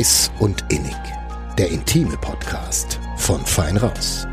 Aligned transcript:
Heiß 0.00 0.32
und 0.38 0.64
Innig. 0.70 0.96
Der 1.58 1.68
intime 1.68 2.16
Podcast 2.16 2.98
von 3.18 3.44
Fein 3.44 3.76
Raus. 3.76 4.26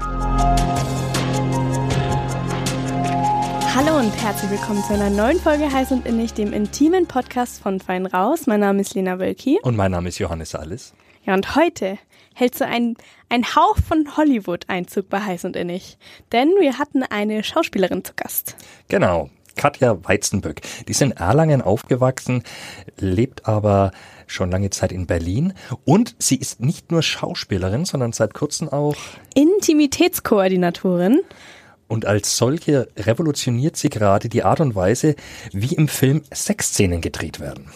Hallo 3.76 4.00
und 4.00 4.14
herzlich 4.24 4.50
willkommen 4.50 4.82
zu 4.84 4.94
einer 4.94 5.10
neuen 5.10 5.38
Folge 5.42 5.70
Heiß 5.70 5.92
und 5.92 6.06
Innig, 6.06 6.34
dem 6.34 6.54
intimen 6.54 7.06
Podcast 7.06 7.62
von 7.62 7.82
Fein 7.82 8.06
Raus. 8.06 8.48
Mein 8.48 8.62
Name 8.62 8.80
ist 8.80 8.94
Lena 8.94 9.20
Wölki. 9.20 9.60
Und 9.62 9.76
mein 9.76 9.92
Name 9.92 10.08
ist 10.08 10.20
Johannes 10.20 10.56
Alles. 10.56 10.94
Ja, 11.26 11.34
und 11.34 11.58
heute 11.58 11.98
hält 12.34 12.56
so 12.56 12.64
ein, 12.64 12.96
ein 13.28 13.44
Hauch 13.44 13.76
von 13.86 14.16
Hollywood 14.16 14.70
Einzug 14.70 15.10
bei 15.10 15.20
Heiß 15.20 15.44
und 15.44 15.58
Innig. 15.58 15.98
Denn 16.32 16.48
wir 16.62 16.80
hatten 16.80 17.04
eine 17.04 17.44
Schauspielerin 17.44 18.06
zu 18.06 18.14
Gast. 18.16 18.56
Genau. 18.88 19.30
Katja 19.58 19.98
Weizenböck. 20.04 20.62
Die 20.88 20.92
ist 20.92 21.02
in 21.02 21.12
Erlangen 21.12 21.62
aufgewachsen, 21.62 22.44
lebt 22.98 23.48
aber 23.48 23.92
schon 24.28 24.52
lange 24.52 24.70
Zeit 24.70 24.92
in 24.92 25.08
Berlin 25.08 25.54
und 25.86 26.16
sie 26.20 26.36
ist 26.36 26.60
nicht 26.60 26.92
nur 26.92 27.02
Schauspielerin, 27.02 27.86
sondern 27.86 28.14
seit 28.14 28.34
kurzem 28.34 28.70
auch 28.70 28.96
Intimitätskoordinatorin. 29.34 31.22
Und 31.88 32.06
als 32.06 32.38
solche 32.38 32.90
revolutioniert 32.98 33.78
sie 33.78 33.90
gerade 33.90 34.28
die 34.28 34.44
Art 34.44 34.60
und 34.60 34.76
Weise, 34.76 35.16
wie 35.54 35.74
im 35.74 35.88
Film 35.88 36.22
Sexszenen 36.34 37.00
gedreht 37.00 37.40
werden. 37.40 37.72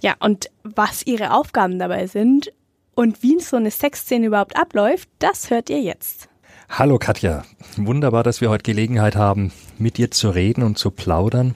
Ja, 0.00 0.16
und 0.18 0.50
was 0.64 1.06
ihre 1.06 1.32
Aufgaben 1.32 1.78
dabei 1.78 2.06
sind 2.06 2.52
und 2.94 3.22
wie 3.22 3.40
so 3.40 3.56
eine 3.56 3.70
Sexszene 3.70 4.26
überhaupt 4.26 4.56
abläuft, 4.56 5.08
das 5.18 5.50
hört 5.50 5.70
ihr 5.70 5.80
jetzt. 5.80 6.28
Hallo 6.74 6.98
Katja, 6.98 7.44
wunderbar, 7.76 8.22
dass 8.22 8.40
wir 8.40 8.48
heute 8.48 8.62
Gelegenheit 8.62 9.14
haben, 9.14 9.52
mit 9.76 9.98
dir 9.98 10.10
zu 10.10 10.30
reden 10.30 10.62
und 10.62 10.78
zu 10.78 10.90
plaudern. 10.90 11.54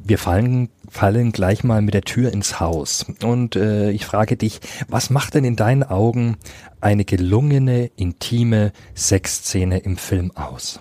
Wir 0.00 0.18
fallen, 0.18 0.68
fallen 0.90 1.30
gleich 1.30 1.62
mal 1.62 1.80
mit 1.80 1.94
der 1.94 2.02
Tür 2.02 2.32
ins 2.32 2.58
Haus. 2.58 3.06
Und 3.22 3.54
äh, 3.54 3.92
ich 3.92 4.04
frage 4.04 4.36
dich, 4.36 4.58
was 4.88 5.10
macht 5.10 5.34
denn 5.34 5.44
in 5.44 5.54
deinen 5.54 5.84
Augen 5.84 6.38
eine 6.80 7.04
gelungene, 7.04 7.92
intime 7.94 8.72
Sexszene 8.96 9.78
im 9.78 9.96
Film 9.96 10.32
aus? 10.36 10.80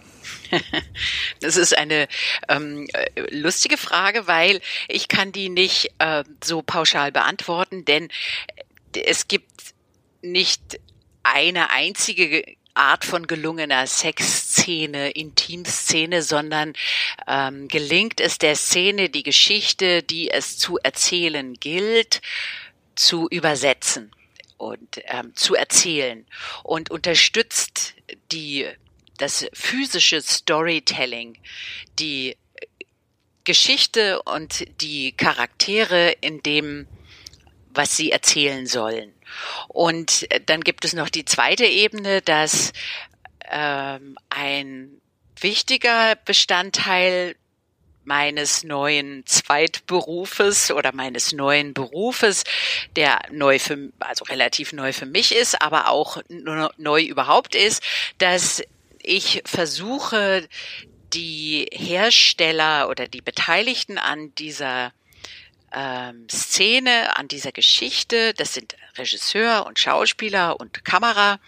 Das 1.40 1.56
ist 1.56 1.78
eine 1.78 2.08
ähm, 2.50 2.88
lustige 3.30 3.78
Frage, 3.78 4.26
weil 4.26 4.60
ich 4.88 5.08
kann 5.08 5.32
die 5.32 5.50
nicht 5.50 5.92
äh, 6.00 6.24
so 6.44 6.64
pauschal 6.64 7.12
beantworten, 7.12 7.86
denn 7.86 8.08
es 9.06 9.28
gibt 9.28 9.76
nicht 10.24 10.80
eine 11.22 11.70
einzige 11.70 12.44
Art 12.76 13.06
von 13.06 13.26
gelungener 13.26 13.88
Sexszene, 13.88 15.12
Intimszene, 15.12 16.22
sondern 16.22 16.74
ähm, 17.28 17.68
gelingt 17.68 18.20
es 18.20 18.38
der 18.38 18.56
Szene, 18.56 19.10
die 19.10 19.24
Geschichte, 19.24 20.04
die 20.04 20.30
es 20.30 20.58
zu 20.58 20.78
erzählen 20.84 21.54
gilt, 21.56 22.22
zu 22.96 23.28
übersetzen 23.30 24.12
und 24.58 25.02
ähm, 25.06 25.36
zu 25.36 25.56
erzählen 25.56 26.26
und 26.64 26.92
unterstützt 26.92 27.96
die 28.32 28.68
das 29.18 29.46
physische 29.54 30.22
Storytelling, 30.22 31.38
die 32.00 32.36
Geschichte 33.46 34.22
und 34.24 34.66
die 34.82 35.14
Charaktere 35.14 36.12
in 36.22 36.42
dem, 36.44 36.88
was 37.70 37.96
sie 37.96 38.12
erzählen 38.12 38.66
sollen. 38.68 39.15
Und 39.68 40.30
äh, 40.32 40.42
dann 40.46 40.62
gibt 40.62 40.86
es 40.86 40.94
noch 40.94 41.10
die 41.10 41.26
zweite 41.26 41.66
Ebene, 41.66 42.22
dass 42.22 42.74
ähm, 43.50 44.18
ein 44.30 45.02
wichtiger 45.40 46.16
Bestandteil 46.26 47.36
meines 48.06 48.64
neuen 48.64 49.26
Zweitberufes 49.26 50.72
oder 50.72 50.94
meines 50.94 51.34
neuen 51.34 51.74
Berufes, 51.74 52.44
der 52.96 53.22
neu 53.32 53.60
für, 53.60 53.92
also 54.00 54.26
relativ 54.26 54.74
neu 54.74 54.94
für 54.94 55.08
mich 55.08 55.34
ist, 55.34 55.62
aber 55.62 55.90
auch 55.90 56.22
neu 56.30 57.02
überhaupt 57.02 57.56
ist, 57.56 57.84
dass 58.20 58.62
ich 59.02 59.42
versuche, 59.46 60.48
die 61.14 61.68
Hersteller 61.72 62.90
oder 62.90 63.08
die 63.08 63.22
Beteiligten 63.22 63.98
an 63.98 64.34
dieser 64.36 64.92
ähm, 65.76 66.28
Szene, 66.30 67.16
an 67.18 67.28
dieser 67.28 67.52
Geschichte, 67.52 68.34
das 68.34 68.54
sind 68.54 68.76
Regisseur 68.98 69.66
und 69.68 69.78
Schauspieler 69.78 70.60
und 70.60 70.86
Kamera 70.86 71.40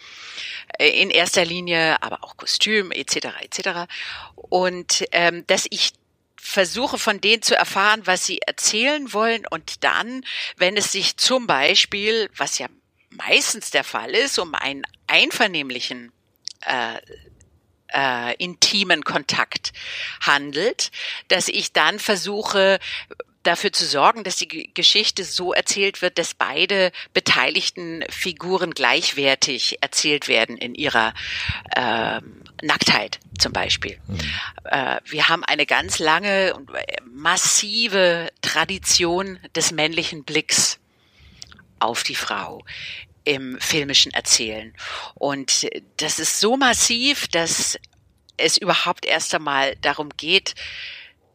äh, 0.78 0.88
in 0.88 1.10
erster 1.10 1.44
Linie, 1.44 2.02
aber 2.02 2.22
auch 2.22 2.36
Kostüm 2.36 2.92
etc. 2.92 3.28
etc. 3.40 3.90
Und 4.34 5.04
ähm, 5.12 5.46
dass 5.46 5.66
ich 5.70 5.92
versuche 6.36 6.98
von 6.98 7.20
denen 7.20 7.42
zu 7.42 7.56
erfahren, 7.56 8.02
was 8.04 8.26
sie 8.26 8.38
erzählen 8.38 9.12
wollen 9.12 9.46
und 9.48 9.82
dann, 9.82 10.24
wenn 10.56 10.76
es 10.76 10.92
sich 10.92 11.16
zum 11.16 11.46
Beispiel, 11.46 12.30
was 12.36 12.58
ja 12.58 12.68
meistens 13.10 13.70
der 13.70 13.84
Fall 13.84 14.10
ist, 14.10 14.38
um 14.38 14.54
einen 14.54 14.84
einvernehmlichen 15.06 16.12
äh, 16.66 16.98
äh, 17.88 18.34
intimen 18.36 19.02
Kontakt 19.04 19.72
handelt, 20.20 20.90
dass 21.28 21.48
ich 21.48 21.72
dann 21.72 21.98
versuche, 21.98 22.78
dafür 23.48 23.72
zu 23.72 23.86
sorgen, 23.86 24.24
dass 24.24 24.36
die 24.36 24.72
Geschichte 24.74 25.24
so 25.24 25.54
erzählt 25.54 26.02
wird, 26.02 26.18
dass 26.18 26.34
beide 26.34 26.92
beteiligten 27.14 28.04
Figuren 28.10 28.72
gleichwertig 28.72 29.78
erzählt 29.80 30.28
werden 30.28 30.58
in 30.58 30.74
ihrer 30.74 31.14
äh, 31.74 32.20
Nacktheit 32.62 33.20
zum 33.38 33.54
Beispiel. 33.54 33.98
Mhm. 34.06 34.18
Äh, 34.64 35.00
wir 35.06 35.28
haben 35.28 35.44
eine 35.44 35.64
ganz 35.64 35.98
lange 35.98 36.54
und 36.54 36.70
massive 37.10 38.28
Tradition 38.42 39.38
des 39.56 39.72
männlichen 39.72 40.24
Blicks 40.24 40.78
auf 41.78 42.02
die 42.02 42.16
Frau 42.16 42.64
im 43.24 43.58
filmischen 43.60 44.12
Erzählen. 44.12 44.74
Und 45.14 45.68
das 45.96 46.18
ist 46.18 46.38
so 46.38 46.58
massiv, 46.58 47.28
dass 47.28 47.78
es 48.36 48.58
überhaupt 48.58 49.06
erst 49.06 49.34
einmal 49.34 49.74
darum 49.76 50.10
geht, 50.18 50.54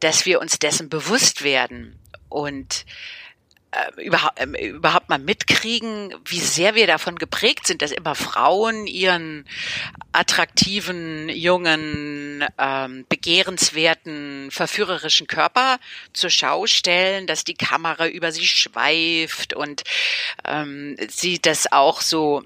dass 0.04 0.26
wir 0.26 0.42
uns 0.42 0.60
dessen 0.60 0.90
bewusst 0.90 1.44
werden 1.44 2.00
und 2.30 2.86
äh, 3.72 4.04
überhaupt, 4.04 4.40
äh, 4.40 4.68
überhaupt 4.68 5.10
mal 5.10 5.18
mitkriegen, 5.18 6.14
wie 6.26 6.40
sehr 6.40 6.76
wir 6.76 6.86
davon 6.86 7.16
geprägt 7.16 7.66
sind, 7.66 7.82
dass 7.82 7.92
immer 7.92 8.14
Frauen 8.14 8.86
ihren 8.86 9.46
attraktiven, 10.12 11.30
jungen, 11.30 12.46
ähm, 12.60 13.06
begehrenswerten, 13.10 14.52
verführerischen 14.52 15.26
Körper 15.26 15.80
zur 16.12 16.30
Schau 16.30 16.68
stellen, 16.68 17.26
dass 17.26 17.46
die 17.46 17.56
Kamera 17.56 18.08
über 18.08 18.32
sie 18.32 18.46
schweift 18.46 19.54
und 19.54 19.84
ähm, 20.46 20.96
sie 21.10 21.40
das 21.40 21.72
auch 21.72 22.02
so 22.02 22.44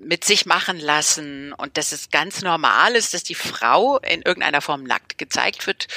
mit 0.00 0.24
sich 0.24 0.46
machen 0.46 0.80
lassen 0.80 1.52
und 1.52 1.76
dass 1.76 1.92
es 1.92 2.10
ganz 2.10 2.42
normal 2.42 2.96
ist, 2.96 3.12
dass 3.12 3.22
die 3.22 3.34
Frau 3.34 3.98
in 3.98 4.22
irgendeiner 4.22 4.62
Form 4.62 4.82
nackt 4.82 5.18
gezeigt 5.18 5.66
wird. 5.66 5.88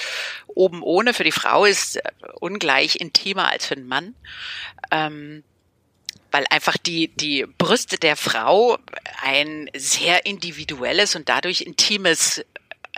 Oben 0.48 0.84
ohne 0.84 1.14
für 1.14 1.24
die 1.24 1.32
Frau 1.32 1.66
ist 1.66 1.96
äh, 1.96 2.02
ungleich 2.40 2.98
intimer 2.98 3.48
als 3.48 3.66
für 3.66 3.76
den 3.76 3.88
Mann. 3.88 4.14
Ähm, 4.92 5.44
weil 6.32 6.46
einfach 6.50 6.78
die, 6.78 7.10
die 7.10 7.46
Brüste 7.46 7.98
der 7.98 8.16
Frau 8.16 8.80
ein 9.22 9.70
sehr 9.76 10.26
individuelles 10.26 11.16
und 11.16 11.30
dadurch 11.30 11.62
intimes 11.62 12.44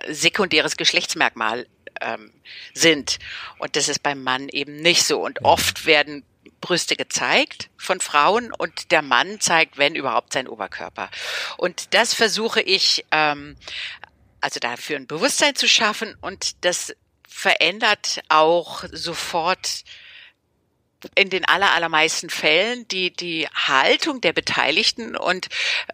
sekundäres 0.08 0.78
Geschlechtsmerkmal 0.78 1.68
ähm, 2.02 2.32
sind. 2.74 3.20
Und 3.60 3.76
das 3.76 3.90
ist 3.90 4.02
beim 4.04 4.24
Mann 4.24 4.50
eben 4.50 4.78
nicht 4.78 5.04
so. 5.04 5.24
Und 5.24 5.44
oft 5.44 5.86
werden 5.86 6.24
Brüste 6.62 6.96
gezeigt 6.96 7.70
von 7.78 8.00
Frauen 8.00 8.52
und 8.52 8.92
der 8.92 9.02
Mann 9.02 9.40
zeigt, 9.40 9.78
wenn 9.78 9.96
überhaupt, 9.96 10.34
sein 10.34 10.48
Oberkörper. 10.48 11.10
Und 11.58 11.94
das 11.94 12.14
versuche 12.14 12.62
ich, 12.62 13.06
ähm, 13.12 13.56
also 14.42 14.60
dafür 14.60 14.98
ein 14.98 15.08
Bewusstsein 15.08 15.56
zu 15.56 15.68
schaffen 15.68 16.16
und 16.22 16.64
das 16.66 16.96
verändert 17.28 18.22
auch 18.30 18.86
sofort 18.92 19.84
in 21.14 21.30
den 21.30 21.46
aller, 21.46 21.74
allermeisten 21.74 22.30
Fällen 22.30 22.88
die, 22.88 23.12
die 23.12 23.48
Haltung 23.54 24.22
der 24.22 24.34
Beteiligten. 24.34 25.16
Und 25.16 25.50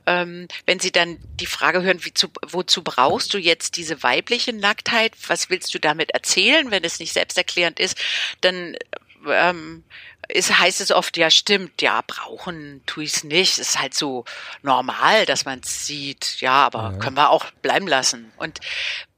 ähm, 0.06 0.48
wenn 0.66 0.80
sie 0.80 0.92
dann 0.92 1.18
die 1.40 1.46
Frage 1.46 1.82
hören, 1.82 2.06
wie 2.06 2.14
zu, 2.14 2.30
wozu 2.48 2.84
brauchst 2.84 3.34
du 3.34 3.38
jetzt 3.38 3.76
diese 3.76 4.04
weibliche 4.04 4.54
Nacktheit, 4.54 5.14
was 5.28 5.50
willst 5.50 5.74
du 5.74 5.80
damit 5.80 6.12
erzählen, 6.12 6.72
wenn 6.72 6.84
es 6.84 7.00
nicht 7.00 7.14
selbsterklärend 7.14 7.80
ist, 7.80 7.98
dann 8.42 8.78
ähm, 9.28 9.84
ist, 10.34 10.58
heißt 10.58 10.82
es 10.82 10.92
oft, 10.92 11.18
ja 11.18 11.30
stimmt, 11.30 11.82
ja, 11.82 12.02
brauchen 12.06 12.84
tue 12.86 13.04
ich 13.04 13.14
es 13.14 13.24
nicht. 13.24 13.60
Es 13.60 13.70
ist 13.70 13.80
halt 13.80 13.94
so 13.94 14.26
normal, 14.62 15.26
dass 15.26 15.46
man 15.46 15.60
es 15.60 15.86
sieht, 15.86 16.42
ja, 16.42 16.66
aber 16.66 16.92
ja. 16.94 16.98
können 16.98 17.18
wir 17.18 17.30
auch 17.30 17.46
bleiben 17.62 17.88
lassen. 17.88 18.32
Und 18.38 18.60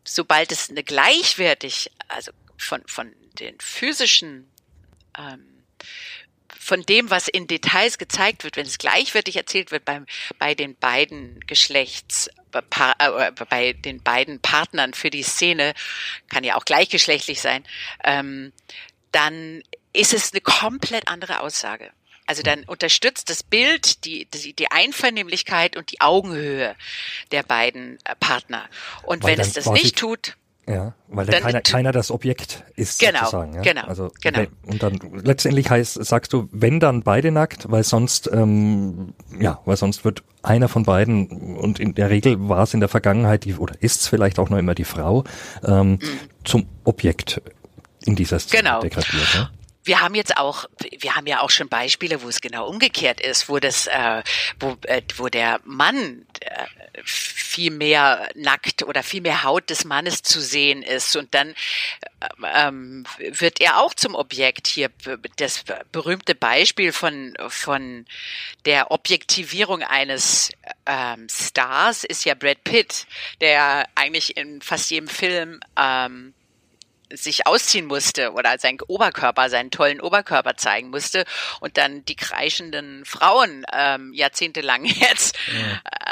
sobald 0.03 0.51
es 0.51 0.69
eine 0.69 0.83
gleichwertig, 0.83 1.91
also 2.07 2.31
von, 2.57 2.81
von 2.87 3.13
den 3.39 3.59
physischen 3.59 4.49
ähm, 5.17 5.53
von 6.63 6.81
dem, 6.83 7.09
was 7.09 7.27
in 7.27 7.45
Details 7.47 7.97
gezeigt 7.97 8.45
wird, 8.45 8.55
wenn 8.55 8.65
es 8.65 8.77
gleichwertig 8.77 9.35
erzählt 9.35 9.71
wird 9.71 9.83
beim, 9.83 10.05
bei 10.39 10.55
den 10.55 10.75
beiden 10.75 11.41
Geschlechts, 11.41 12.29
äh, 12.53 13.31
bei 13.49 13.73
den 13.73 14.01
beiden 14.01 14.39
Partnern 14.39 14.93
für 14.93 15.09
die 15.09 15.23
Szene, 15.23 15.73
kann 16.29 16.45
ja 16.45 16.55
auch 16.55 16.63
gleichgeschlechtlich 16.63 17.41
sein, 17.41 17.65
ähm, 18.03 18.53
dann 19.11 19.61
ist 19.93 20.13
es 20.13 20.31
eine 20.33 20.41
komplett 20.41 21.07
andere 21.07 21.41
Aussage. 21.41 21.89
Also 22.25 22.41
dann 22.41 22.63
unterstützt 22.63 23.29
das 23.29 23.43
Bild 23.43 24.05
die, 24.05 24.25
die, 24.25 24.53
die 24.53 24.71
Einvernehmlichkeit 24.71 25.75
und 25.75 25.91
die 25.91 25.99
Augenhöhe 25.99 26.73
der 27.31 27.43
beiden 27.43 27.97
äh, 28.05 28.15
Partner. 28.17 28.63
Und 29.03 29.23
Weil 29.23 29.33
wenn 29.33 29.41
es 29.41 29.51
das 29.53 29.69
nicht 29.69 29.97
tut, 29.97 30.37
Ja, 30.65 30.93
weil 31.09 31.25
Dann 31.25 31.43
keiner, 31.43 31.59
keiner 31.59 31.91
das 31.91 32.09
Objekt 32.11 32.63
ist 32.77 32.99
Genau, 32.99 33.19
sozusagen. 33.19 33.55
Ja? 33.55 33.61
genau, 33.61 33.83
Also, 33.87 34.09
genau. 34.21 34.45
Und 34.65 34.81
dann 34.81 34.97
letztendlich 35.21 35.69
heißt, 35.69 35.95
sagst 36.05 36.31
du, 36.31 36.47
wenn 36.53 36.79
dann 36.79 37.03
beide 37.03 37.31
nackt, 37.31 37.69
weil 37.69 37.83
sonst, 37.83 38.29
ähm, 38.31 39.13
ja, 39.37 39.59
weil 39.65 39.75
sonst 39.75 40.05
wird 40.05 40.23
einer 40.41 40.69
von 40.69 40.83
beiden 40.83 41.57
und 41.57 41.81
in 41.81 41.93
der 41.93 42.09
Regel 42.09 42.37
war 42.47 42.63
es 42.63 42.73
in 42.73 42.79
der 42.79 42.87
Vergangenheit 42.89 43.43
die 43.43 43.55
oder 43.55 43.75
ist 43.81 43.99
es 44.01 44.07
vielleicht 44.07 44.39
auch 44.39 44.49
noch 44.49 44.57
immer 44.57 44.75
die 44.75 44.85
Frau 44.85 45.25
ähm, 45.65 45.99
zum 46.45 46.67
Objekt 46.85 47.41
in 48.05 48.15
dieser 48.15 48.39
Szene 48.39 48.63
Genau. 48.63 48.79
degradiert. 48.79 49.33
Ja? 49.33 49.49
Wir 49.83 50.01
haben 50.01 50.15
jetzt 50.15 50.37
auch, 50.37 50.65
wir 50.99 51.15
haben 51.15 51.27
ja 51.27 51.41
auch 51.41 51.49
schon 51.49 51.69
Beispiele, 51.69 52.21
wo 52.21 52.29
es 52.29 52.41
genau 52.41 52.67
umgekehrt 52.67 53.19
ist, 53.19 53.49
wo 53.49 53.59
das, 53.59 53.87
äh, 53.87 54.23
wo, 54.59 54.77
äh, 54.83 55.01
wo 55.17 55.27
der 55.27 55.59
Mann 55.65 56.25
äh, 56.39 56.65
viel 57.03 57.71
mehr 57.71 58.29
nackt 58.35 58.83
oder 58.83 59.03
viel 59.03 59.21
mehr 59.21 59.43
Haut 59.43 59.69
des 59.69 59.85
Mannes 59.85 60.21
zu 60.21 60.41
sehen 60.41 60.83
ist 60.83 61.15
und 61.15 61.33
dann 61.33 61.53
ähm, 62.53 63.05
wird 63.17 63.61
er 63.61 63.79
auch 63.79 63.93
zum 63.93 64.15
Objekt 64.15 64.67
hier. 64.67 64.89
Das 65.37 65.63
berühmte 65.91 66.35
Beispiel 66.35 66.91
von 66.91 67.33
von 67.47 68.05
der 68.65 68.91
Objektivierung 68.91 69.83
eines 69.83 70.51
ähm, 70.85 71.27
Stars 71.29 72.03
ist 72.03 72.25
ja 72.25 72.35
Brad 72.35 72.63
Pitt, 72.63 73.05
der 73.41 73.87
eigentlich 73.95 74.37
in 74.37 74.61
fast 74.61 74.91
jedem 74.91 75.07
Film 75.07 75.59
ähm, 75.77 76.33
sich 77.15 77.47
ausziehen 77.47 77.85
musste 77.85 78.33
oder 78.33 78.57
seinen 78.57 78.79
Oberkörper, 78.87 79.49
seinen 79.49 79.71
tollen 79.71 80.01
Oberkörper 80.01 80.57
zeigen 80.57 80.89
musste 80.89 81.25
und 81.59 81.77
dann 81.77 82.03
die 82.05 82.15
kreischenden 82.15 83.05
Frauen 83.05 83.65
ähm, 83.71 84.13
jahrzehntelang 84.13 84.85
jetzt 84.85 85.37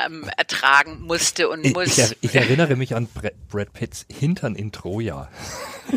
ähm, 0.06 0.30
ertragen 0.38 1.01
musste 1.01 1.50
und 1.50 1.65
Ich, 1.65 1.74
muss. 1.74 1.98
ich, 1.98 2.18
ich 2.21 2.36
erinnere 2.36 2.75
mich 2.75 2.95
an 2.95 3.07
Brad 3.07 3.33
Brad 3.50 3.74
Pitts 3.74 4.06
Hintern 4.12 4.56
in 4.56 4.71
Troja. 4.71 5.30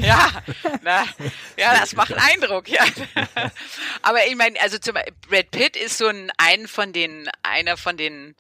Ja, 0.01 0.43
na, 0.83 1.05
ja, 1.57 1.79
das 1.79 1.95
macht 1.95 2.15
Eindruck, 2.15 2.69
ja. 2.69 2.83
Aber 4.03 4.27
ich 4.27 4.35
meine, 4.35 4.61
also 4.61 4.79
zum 4.79 4.95
Brad 5.29 5.51
Pitt 5.53 5.77
ist 5.77 5.99
so 5.99 6.09
ein, 6.09 6.33
ein 6.37 6.67
von 6.67 6.93
den, 6.93 7.31
einer 7.45 7.77
von 7.77 7.97
den, 7.97 8.35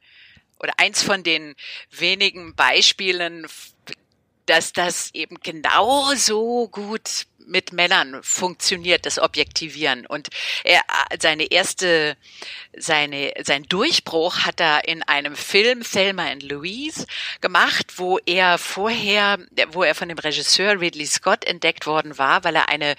oder 0.59 0.73
eins 0.79 1.03
von 1.03 1.23
den 1.23 1.55
wenigen 1.91 2.57
Beispielen, 2.57 3.47
dass 4.47 4.73
das 4.73 5.11
eben 5.15 5.37
genauso 5.43 6.69
gut 6.69 7.27
mit 7.47 7.73
Männern 7.73 8.23
funktioniert, 8.23 9.07
das 9.07 9.19
Objektivieren. 9.19 10.07
Und 10.07 10.29
er, 10.65 10.81
seine 11.21 11.51
erste, 11.51 12.17
seine, 12.77 13.33
sein 13.43 13.65
Durchbruch 13.65 14.41
hat 14.41 14.61
er 14.61 14.87
in 14.89 15.03
einem 15.03 15.37
Film 15.37 15.83
Thelma 15.83 16.25
and 16.27 16.43
Louise 16.43 17.07
gemacht, 17.41 17.95
wo 17.97 18.19
er 18.27 18.59
vorher, 18.59 19.39
wo 19.73 19.83
er 19.83 19.95
von 19.95 20.09
dem 20.09 20.19
Regisseur 20.19 20.81
Ridley 20.81 21.07
Scott 21.07 21.45
entdeckt 21.45 21.87
worden 21.87 22.19
war, 22.19 22.45
weil 22.45 22.57
er 22.57 22.69
eine, 22.69 22.97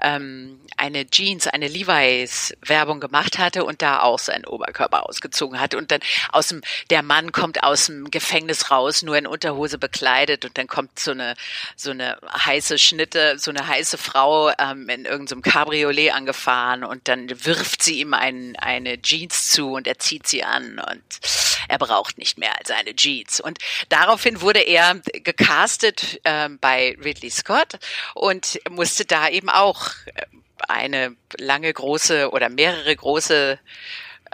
ähm, 0.00 0.60
eine 0.76 1.08
Jeans, 1.10 1.46
eine 1.46 1.68
Levi's 1.68 2.54
Werbung 2.62 3.00
gemacht 3.00 3.38
hatte 3.38 3.64
und 3.64 3.82
da 3.82 4.00
auch 4.00 4.18
seinen 4.18 4.44
Oberkörper 4.44 5.08
ausgezogen 5.08 5.60
hat. 5.60 5.74
Und 5.74 5.90
dann 5.90 6.00
aus 6.32 6.48
dem, 6.48 6.62
der 6.90 7.02
Mann 7.02 7.32
kommt 7.32 7.62
aus 7.62 7.86
dem 7.86 8.10
Gefängnis 8.10 8.70
raus, 8.70 9.02
nur 9.02 9.16
in 9.16 9.26
Unterhose 9.26 9.78
bekleidet 9.78 10.44
und 10.44 10.56
dann 10.58 10.66
kommt 10.66 10.98
so 10.98 11.10
eine, 11.12 11.34
so 11.76 11.90
eine 11.90 12.18
heiße 12.32 12.78
Schnitte, 12.78 13.38
so 13.38 13.50
eine 13.50 13.66
heiße 13.66 13.87
Frau 13.96 14.50
ähm, 14.58 14.88
in 14.88 15.04
irgendeinem 15.04 15.42
Cabriolet 15.42 16.12
angefahren 16.12 16.84
und 16.84 17.08
dann 17.08 17.28
wirft 17.46 17.82
sie 17.82 18.00
ihm 18.00 18.12
ein, 18.12 18.56
eine 18.56 19.00
Jeans 19.00 19.50
zu 19.50 19.72
und 19.72 19.86
er 19.86 19.98
zieht 19.98 20.26
sie 20.26 20.44
an 20.44 20.78
und 20.78 21.02
er 21.68 21.78
braucht 21.78 22.18
nicht 22.18 22.38
mehr 22.38 22.58
als 22.58 22.70
eine 22.70 22.94
Jeans. 22.94 23.40
Und 23.40 23.58
daraufhin 23.88 24.40
wurde 24.40 24.60
er 24.60 24.96
gecastet 25.12 26.20
ähm, 26.24 26.58
bei 26.58 26.96
Ridley 27.02 27.30
Scott 27.30 27.78
und 28.14 28.58
musste 28.70 29.04
da 29.04 29.28
eben 29.28 29.48
auch 29.48 29.90
äh, 30.06 30.26
eine 30.68 31.14
lange 31.38 31.72
große 31.72 32.30
oder 32.30 32.48
mehrere 32.48 32.94
große 32.94 33.58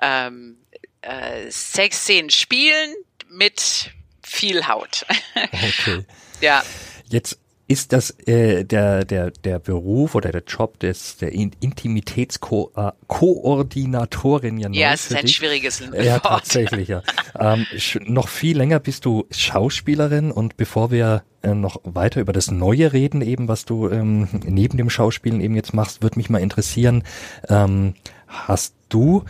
ähm, 0.01 0.57
äh, 1.03 1.51
Sexszenen 1.51 2.31
spielen 2.31 2.95
mit 3.29 3.91
viel 4.23 4.67
Haut. 4.67 5.07
Okay. 5.37 6.05
ja. 6.41 6.65
Jetzt 7.09 7.39
ist 7.75 7.93
das 7.93 8.11
äh, 8.29 8.65
der 8.65 9.05
der 9.05 9.33
der 9.33 9.59
Beruf 9.59 10.15
oder 10.15 10.31
der 10.31 10.45
Job 10.47 10.79
des 10.79 11.17
der 11.17 11.33
In- 11.33 11.51
Intimitätskoordinatorin 11.61 14.59
ja 14.59 14.69
Ja, 14.71 14.93
es 14.93 15.11
ist 15.11 15.17
ein 15.17 15.25
dich. 15.27 15.35
schwieriges 15.37 15.81
Ja, 15.81 16.15
Wort. 16.15 16.23
tatsächlich, 16.23 16.89
ja. 16.89 17.03
ähm, 17.39 17.67
noch 18.07 18.29
viel 18.29 18.57
länger 18.57 18.79
bist 18.79 19.05
du 19.05 19.25
Schauspielerin 19.31 20.31
und 20.31 20.57
bevor 20.57 20.91
wir 20.93 21.25
äh, 21.43 21.55
noch 21.55 21.81
weiter 21.85 22.21
über 22.21 22.33
das 22.33 22.51
Neue 22.51 22.93
reden, 22.93 23.21
eben 23.23 23.49
was 23.49 23.65
du 23.65 23.89
ähm, 23.89 24.29
neben 24.47 24.77
dem 24.79 24.89
Schauspielen 24.91 25.41
eben 25.41 25.57
jetzt 25.57 25.75
machst, 25.75 26.03
würde 26.03 26.19
mich 26.19 26.31
mal 26.31 26.39
interessieren, 26.39 27.03
ähm, 27.49 27.95
hast 28.29 28.75
du 28.89 29.25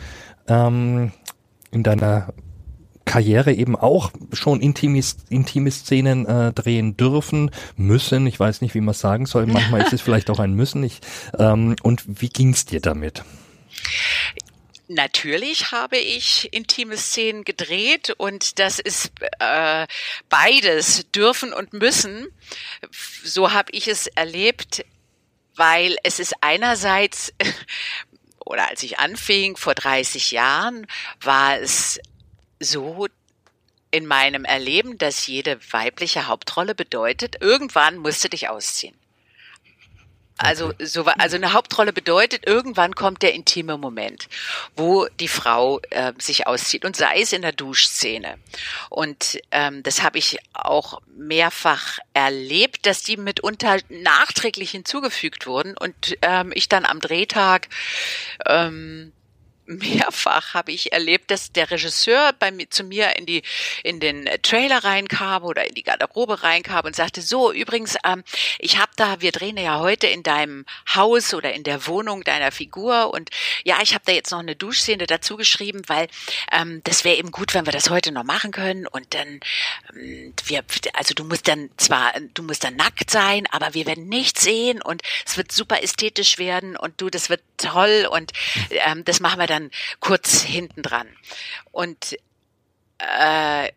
ähm, 0.48 1.12
in 1.70 1.82
deiner 1.82 2.32
Karriere 3.04 3.52
eben 3.52 3.76
auch 3.76 4.10
schon 4.32 4.60
intime, 4.60 5.00
intime 5.28 5.70
Szenen 5.70 6.26
äh, 6.26 6.52
drehen 6.52 6.96
dürfen, 6.96 7.50
müssen, 7.76 8.26
ich 8.26 8.38
weiß 8.38 8.60
nicht, 8.60 8.74
wie 8.74 8.80
man 8.80 8.92
es 8.92 9.00
sagen 9.00 9.26
soll, 9.26 9.46
manchmal 9.46 9.82
ist 9.82 9.92
es 9.92 10.00
vielleicht 10.02 10.30
auch 10.30 10.38
ein 10.38 10.54
Müssen. 10.54 10.82
Ich, 10.82 11.00
ähm, 11.38 11.76
und 11.82 12.02
wie 12.06 12.28
ging's 12.28 12.64
dir 12.64 12.80
damit? 12.80 13.22
Natürlich 14.86 15.72
habe 15.72 15.96
ich 15.96 16.52
intime 16.52 16.96
Szenen 16.98 17.44
gedreht 17.44 18.14
und 18.18 18.58
das 18.58 18.78
ist 18.78 19.12
äh, 19.38 19.86
beides 20.28 21.10
dürfen 21.10 21.54
und 21.54 21.72
müssen. 21.72 22.26
So 23.24 23.52
habe 23.52 23.72
ich 23.72 23.88
es 23.88 24.06
erlebt, 24.08 24.84
weil 25.56 25.96
es 26.02 26.20
ist 26.20 26.34
einerseits 26.42 27.32
oder 28.44 28.68
als 28.68 28.82
ich 28.82 28.98
anfing 28.98 29.56
vor 29.56 29.74
30 29.74 30.32
Jahren, 30.32 30.86
war 31.22 31.58
es 31.58 31.98
so 32.64 33.06
in 33.90 34.06
meinem 34.06 34.44
Erleben, 34.44 34.98
dass 34.98 35.26
jede 35.26 35.60
weibliche 35.72 36.26
Hauptrolle 36.26 36.74
bedeutet, 36.74 37.36
irgendwann 37.40 37.98
musst 37.98 38.24
du 38.24 38.28
dich 38.28 38.48
ausziehen. 38.48 38.96
Also, 40.36 40.72
so, 40.80 41.04
also 41.04 41.36
eine 41.36 41.52
Hauptrolle 41.52 41.92
bedeutet, 41.92 42.44
irgendwann 42.46 42.96
kommt 42.96 43.22
der 43.22 43.34
intime 43.34 43.78
Moment, 43.78 44.28
wo 44.74 45.06
die 45.20 45.28
Frau 45.28 45.80
äh, 45.90 46.12
sich 46.18 46.48
auszieht 46.48 46.84
und 46.84 46.96
sei 46.96 47.20
es 47.20 47.32
in 47.32 47.42
der 47.42 47.52
Duschszene. 47.52 48.36
Und 48.90 49.38
ähm, 49.52 49.84
das 49.84 50.02
habe 50.02 50.18
ich 50.18 50.38
auch 50.52 51.00
mehrfach 51.16 52.00
erlebt, 52.14 52.86
dass 52.86 53.04
die 53.04 53.16
mitunter 53.16 53.78
nachträglich 53.88 54.72
hinzugefügt 54.72 55.46
wurden 55.46 55.76
und 55.76 56.16
ähm, 56.22 56.50
ich 56.52 56.68
dann 56.68 56.84
am 56.84 56.98
Drehtag 56.98 57.68
ähm, 58.46 59.12
mehrfach 59.66 60.54
habe 60.54 60.72
ich 60.72 60.92
erlebt, 60.92 61.30
dass 61.30 61.52
der 61.52 61.70
Regisseur 61.70 62.32
bei 62.38 62.50
mir, 62.50 62.68
zu 62.70 62.84
mir 62.84 63.16
in 63.16 63.26
die 63.26 63.42
in 63.82 64.00
den 64.00 64.28
Trailer 64.42 64.84
reinkam 64.84 65.44
oder 65.44 65.66
in 65.66 65.74
die 65.74 65.82
Garderobe 65.82 66.42
reinkam 66.42 66.84
und 66.84 66.96
sagte: 66.96 67.22
So 67.22 67.52
übrigens, 67.52 67.96
ähm, 68.04 68.24
ich 68.58 68.78
habe 68.78 68.92
da, 68.96 69.20
wir 69.20 69.32
drehen 69.32 69.56
ja 69.56 69.78
heute 69.78 70.06
in 70.06 70.22
deinem 70.22 70.64
Haus 70.94 71.34
oder 71.34 71.52
in 71.54 71.62
der 71.62 71.86
Wohnung 71.86 72.24
deiner 72.24 72.52
Figur 72.52 73.12
und 73.12 73.30
ja, 73.64 73.78
ich 73.82 73.94
habe 73.94 74.04
da 74.06 74.12
jetzt 74.12 74.30
noch 74.30 74.40
eine 74.40 74.56
Duschszene 74.56 75.06
dazu 75.06 75.36
geschrieben, 75.36 75.82
weil 75.86 76.08
ähm, 76.52 76.80
das 76.84 77.04
wäre 77.04 77.16
eben 77.16 77.30
gut, 77.30 77.54
wenn 77.54 77.66
wir 77.66 77.72
das 77.72 77.90
heute 77.90 78.12
noch 78.12 78.24
machen 78.24 78.52
können 78.52 78.86
und 78.86 79.14
dann 79.14 79.40
ähm, 79.94 80.34
wir, 80.46 80.62
also 80.94 81.14
du 81.14 81.24
musst 81.24 81.48
dann 81.48 81.70
zwar, 81.76 82.12
du 82.34 82.42
musst 82.42 82.64
dann 82.64 82.76
nackt 82.76 83.10
sein, 83.10 83.46
aber 83.50 83.74
wir 83.74 83.86
werden 83.86 84.08
nichts 84.08 84.42
sehen 84.42 84.82
und 84.82 85.02
es 85.26 85.36
wird 85.36 85.52
super 85.52 85.82
ästhetisch 85.82 86.38
werden 86.38 86.76
und 86.76 87.00
du, 87.00 87.10
das 87.10 87.30
wird 87.30 87.40
toll 87.56 88.08
und 88.10 88.32
ähm, 88.70 89.04
das 89.04 89.20
machen 89.20 89.38
wir 89.38 89.46
dann 89.46 89.53
kurz 90.00 90.42
hinten 90.42 90.82
dran. 90.82 91.08
Und 91.72 92.16
äh, 92.98 93.70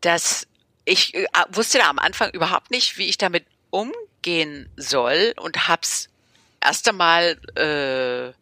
das, 0.00 0.46
ich 0.84 1.14
äh, 1.14 1.26
wusste 1.50 1.78
da 1.78 1.88
am 1.88 1.98
Anfang 1.98 2.30
überhaupt 2.30 2.70
nicht, 2.70 2.98
wie 2.98 3.08
ich 3.08 3.18
damit 3.18 3.46
umgehen 3.70 4.68
soll 4.76 5.34
und 5.40 5.68
hab's 5.68 6.08
erst 6.60 6.88
einmal 6.88 7.38
äh, 7.56 8.32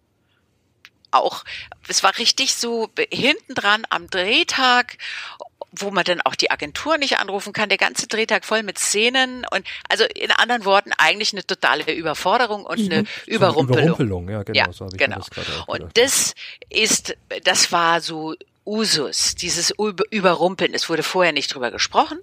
auch, 1.12 1.44
es 1.88 2.02
war 2.02 2.16
richtig 2.18 2.54
so 2.54 2.90
hinten 3.10 3.54
dran 3.54 3.84
am 3.90 4.08
Drehtag, 4.08 4.96
wo 5.72 5.90
man 5.90 6.04
dann 6.04 6.20
auch 6.20 6.34
die 6.34 6.50
Agentur 6.50 6.98
nicht 6.98 7.18
anrufen 7.18 7.52
kann, 7.52 7.68
der 7.68 7.78
ganze 7.78 8.06
Drehtag 8.06 8.44
voll 8.44 8.62
mit 8.62 8.78
Szenen 8.78 9.46
und 9.50 9.66
also 9.88 10.04
in 10.04 10.30
anderen 10.30 10.64
Worten 10.64 10.92
eigentlich 10.98 11.32
eine 11.32 11.44
totale 11.44 11.92
Überforderung 11.92 12.64
und 12.64 12.78
eine 12.78 13.04
Überrumpelung. 13.26 13.82
Überrumpelung, 13.82 14.28
ja, 14.28 14.42
genau. 14.42 14.58
Ja, 14.58 14.72
so 14.72 14.84
habe 14.84 14.94
ich 14.94 14.98
genau. 15.02 15.16
das 15.16 15.64
Und 15.66 15.98
das 15.98 16.34
ist, 16.68 17.16
das 17.44 17.72
war 17.72 18.00
so 18.00 18.34
Usus, 18.64 19.34
dieses 19.34 19.70
Über- 19.70 20.04
Überrumpeln. 20.10 20.72
Es 20.72 20.88
wurde 20.88 21.02
vorher 21.02 21.32
nicht 21.32 21.52
drüber 21.52 21.72
gesprochen 21.72 22.20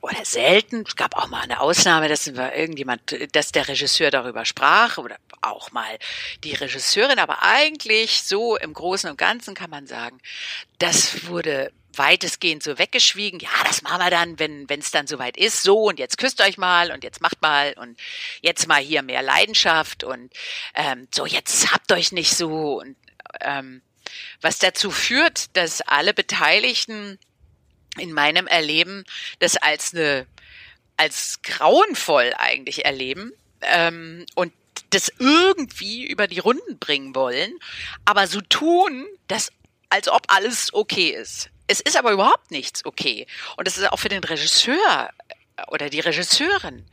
oder 0.00 0.24
selten. 0.24 0.84
Es 0.86 0.94
gab 0.94 1.16
auch 1.16 1.28
mal 1.28 1.40
eine 1.40 1.60
Ausnahme, 1.60 2.08
dass 2.08 2.28
irgendjemand, 2.28 3.16
dass 3.32 3.50
der 3.50 3.66
Regisseur 3.66 4.12
darüber 4.12 4.44
sprach 4.44 4.98
oder 4.98 5.16
auch 5.40 5.72
mal 5.72 5.98
die 6.44 6.54
Regisseurin, 6.54 7.18
aber 7.18 7.42
eigentlich 7.42 8.22
so 8.22 8.56
im 8.56 8.72
Großen 8.72 9.10
und 9.10 9.16
Ganzen 9.16 9.54
kann 9.54 9.70
man 9.70 9.88
sagen, 9.88 10.20
das 10.78 11.26
wurde 11.26 11.72
weitestgehend 11.96 12.62
so 12.62 12.78
weggeschwiegen. 12.78 13.40
Ja, 13.40 13.50
das 13.66 13.82
machen 13.82 14.00
wir 14.00 14.10
dann, 14.10 14.38
wenn 14.38 14.66
es 14.80 14.90
dann 14.90 15.06
soweit 15.06 15.36
ist. 15.36 15.62
So 15.62 15.84
und 15.84 15.98
jetzt 15.98 16.18
küsst 16.18 16.40
euch 16.40 16.58
mal 16.58 16.92
und 16.92 17.04
jetzt 17.04 17.20
macht 17.20 17.42
mal 17.42 17.74
und 17.74 17.98
jetzt 18.40 18.66
mal 18.68 18.80
hier 18.80 19.02
mehr 19.02 19.22
Leidenschaft 19.22 20.04
und 20.04 20.32
ähm, 20.74 21.08
so 21.14 21.26
jetzt 21.26 21.72
habt 21.72 21.92
euch 21.92 22.12
nicht 22.12 22.34
so 22.36 22.80
und 22.80 22.96
ähm, 23.40 23.82
was 24.40 24.58
dazu 24.58 24.90
führt, 24.90 25.56
dass 25.56 25.80
alle 25.82 26.14
Beteiligten 26.14 27.18
in 27.98 28.12
meinem 28.12 28.46
Erleben 28.46 29.04
das 29.38 29.56
als 29.56 29.94
eine 29.94 30.26
als 30.96 31.40
grauenvoll 31.42 32.32
eigentlich 32.36 32.84
erleben 32.84 33.32
ähm, 33.62 34.26
und 34.34 34.52
das 34.90 35.10
irgendwie 35.18 36.06
über 36.06 36.26
die 36.26 36.38
Runden 36.38 36.78
bringen 36.78 37.14
wollen, 37.14 37.58
aber 38.04 38.26
so 38.26 38.40
tun, 38.40 39.06
dass 39.26 39.50
als 39.88 40.08
ob 40.08 40.22
alles 40.28 40.72
okay 40.72 41.10
ist. 41.10 41.50
Es 41.66 41.80
ist 41.80 41.96
aber 41.96 42.12
überhaupt 42.12 42.50
nichts 42.50 42.84
okay. 42.84 43.26
Und 43.56 43.66
es 43.68 43.78
ist 43.78 43.90
auch 43.90 43.98
für 43.98 44.08
den 44.08 44.24
Regisseur 44.24 45.10
oder 45.68 45.90
die 45.90 46.00
Regisseurin 46.00 46.84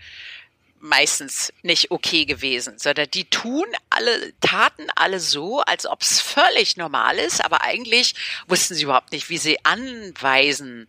meistens 0.79 1.51
nicht 1.61 1.91
okay 1.91 2.25
gewesen, 2.25 2.77
sondern 2.77 3.09
die 3.11 3.25
tun 3.25 3.65
alle, 3.89 4.33
taten 4.39 4.87
alle 4.95 5.19
so, 5.19 5.59
als 5.61 5.85
ob 5.85 6.01
es 6.01 6.21
völlig 6.21 6.77
normal 6.77 7.17
ist, 7.17 7.43
aber 7.43 7.61
eigentlich 7.61 8.15
wussten 8.47 8.75
sie 8.75 8.83
überhaupt 8.83 9.11
nicht, 9.11 9.29
wie 9.29 9.37
sie 9.37 9.63
anweisen 9.65 10.87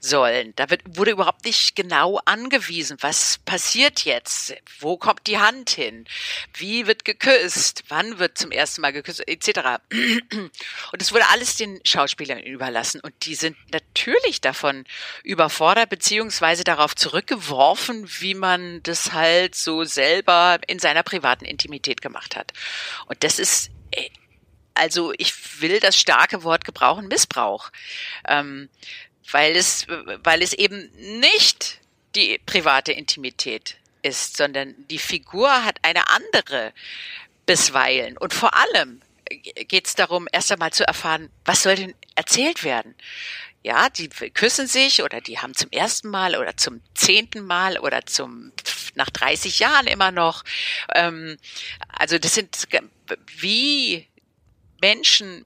sollen. 0.00 0.54
Da 0.56 0.70
wird, 0.70 0.82
wurde 0.86 1.12
überhaupt 1.12 1.44
nicht 1.44 1.76
genau 1.76 2.20
angewiesen, 2.24 2.96
was 3.00 3.38
passiert 3.44 4.04
jetzt, 4.04 4.54
wo 4.78 4.96
kommt 4.96 5.26
die 5.26 5.38
Hand 5.38 5.70
hin, 5.70 6.06
wie 6.54 6.86
wird 6.86 7.04
geküsst, 7.04 7.84
wann 7.88 8.18
wird 8.18 8.38
zum 8.38 8.50
ersten 8.50 8.80
Mal 8.80 8.92
geküsst, 8.92 9.26
etc. 9.28 9.80
Und 9.92 11.02
es 11.02 11.12
wurde 11.12 11.28
alles 11.30 11.56
den 11.56 11.80
Schauspielern 11.84 12.40
überlassen 12.40 13.00
und 13.00 13.14
die 13.26 13.34
sind 13.34 13.56
natürlich 13.72 14.40
davon 14.40 14.84
überfordert 15.22 15.90
beziehungsweise 15.90 16.64
darauf 16.64 16.96
zurückgeworfen, 16.96 18.08
wie 18.20 18.34
man 18.34 18.82
das 18.82 19.12
halt 19.12 19.54
so 19.54 19.84
selber 19.84 20.58
in 20.66 20.78
seiner 20.78 21.02
privaten 21.02 21.44
Intimität 21.44 22.00
gemacht 22.00 22.36
hat. 22.36 22.52
Und 23.06 23.22
das 23.22 23.38
ist 23.38 23.70
äh, 23.90 24.08
also 24.74 25.12
ich 25.18 25.60
will 25.60 25.78
das 25.78 25.98
starke 25.98 26.42
Wort 26.42 26.64
gebrauchen, 26.64 27.08
Missbrauch. 27.08 27.70
Ähm, 28.26 28.70
weil 29.32 29.56
es, 29.56 29.86
weil 29.88 30.42
es 30.42 30.52
eben 30.52 30.90
nicht 31.20 31.80
die 32.14 32.38
private 32.44 32.92
Intimität 32.92 33.76
ist, 34.02 34.36
sondern 34.36 34.74
die 34.88 34.98
Figur 34.98 35.64
hat 35.64 35.78
eine 35.82 36.08
andere 36.08 36.72
bisweilen. 37.46 38.16
Und 38.16 38.34
vor 38.34 38.54
allem 38.54 39.02
geht 39.68 39.86
es 39.86 39.94
darum, 39.94 40.26
erst 40.32 40.50
einmal 40.50 40.72
zu 40.72 40.86
erfahren, 40.86 41.30
was 41.44 41.62
soll 41.62 41.76
denn 41.76 41.94
erzählt 42.14 42.64
werden? 42.64 42.94
Ja, 43.62 43.90
die 43.90 44.08
küssen 44.08 44.66
sich 44.66 45.02
oder 45.02 45.20
die 45.20 45.38
haben 45.38 45.54
zum 45.54 45.70
ersten 45.70 46.08
Mal 46.08 46.34
oder 46.36 46.56
zum 46.56 46.80
zehnten 46.94 47.44
Mal 47.44 47.78
oder 47.78 48.06
zum 48.06 48.52
nach 48.94 49.10
30 49.10 49.58
Jahren 49.58 49.86
immer 49.86 50.10
noch. 50.10 50.44
Ähm, 50.94 51.36
also 51.88 52.18
das 52.18 52.34
sind 52.34 52.68
wie 53.36 54.08
Menschen, 54.80 55.44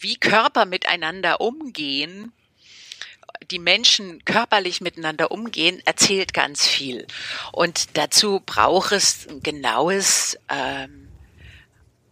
wie 0.00 0.16
Körper 0.16 0.64
miteinander 0.64 1.40
umgehen 1.40 2.32
die 3.50 3.58
Menschen 3.58 4.24
körperlich 4.24 4.80
miteinander 4.80 5.30
umgehen, 5.30 5.80
erzählt 5.84 6.34
ganz 6.34 6.66
viel. 6.66 7.06
Und 7.52 7.96
dazu 7.96 8.40
braucht 8.44 8.92
es 8.92 9.26
ein 9.28 9.42
genaues 9.42 10.38
ähm, 10.48 11.08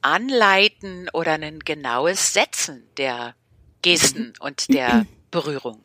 Anleiten 0.03 1.09
oder 1.13 1.33
ein 1.35 1.61
genaues 1.61 2.33
Setzen 2.33 2.83
der 2.97 3.35
Gesten 3.83 4.33
und 4.41 4.69
der 4.73 5.07
Berührung. 5.31 5.81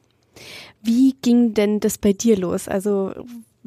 Wie 0.82 1.16
ging 1.22 1.54
denn 1.54 1.80
das 1.80 1.98
bei 1.98 2.14
dir 2.14 2.38
los? 2.38 2.68
Also 2.68 3.14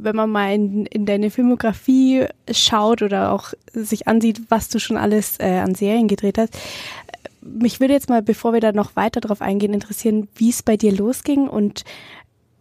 wenn 0.02 0.16
man 0.16 0.30
mal 0.30 0.54
in, 0.54 0.86
in 0.86 1.06
deine 1.06 1.30
Filmografie 1.30 2.26
schaut 2.50 3.02
oder 3.02 3.32
auch 3.32 3.52
sich 3.72 4.08
ansieht, 4.08 4.42
was 4.48 4.68
du 4.68 4.78
schon 4.78 4.96
alles 4.96 5.38
äh, 5.38 5.58
an 5.58 5.74
Serien 5.74 6.08
gedreht 6.08 6.38
hast, 6.38 6.56
mich 7.40 7.80
würde 7.80 7.94
jetzt 7.94 8.08
mal, 8.08 8.22
bevor 8.22 8.52
wir 8.52 8.60
da 8.60 8.72
noch 8.72 8.96
weiter 8.96 9.20
drauf 9.20 9.40
eingehen, 9.42 9.74
interessieren, 9.74 10.28
wie 10.34 10.50
es 10.50 10.62
bei 10.62 10.76
dir 10.76 10.92
losging 10.92 11.48
und 11.48 11.84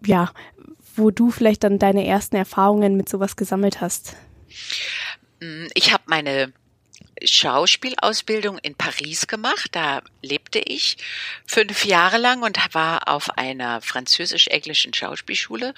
ja, 0.06 0.32
wo 0.96 1.12
du 1.12 1.32
vielleicht 1.32 1.64
dann 1.64 1.80
deine 1.80 2.06
ersten 2.06 2.36
Erfahrungen 2.36 2.96
mit 2.96 3.10
sowas 3.10 3.36
gesammelt 3.36 3.82
hast. 3.82 4.16
Ich 5.74 5.94
habe 5.94 6.04
meine 6.08 6.54
Schauspielausbildung 7.24 8.58
in 8.60 8.76
Paris 8.76 9.28
gemacht. 9.28 9.70
Da 9.74 10.02
lebte 10.22 10.60
ich 10.60 10.98
fünf 11.46 11.86
Jahre 11.86 12.18
lang 12.18 12.42
und 12.42 12.58
war 12.74 13.08
auf 13.08 13.38
einer 13.38 13.82
französisch-englischen 13.82 14.94
Schauspielschule 14.94 15.74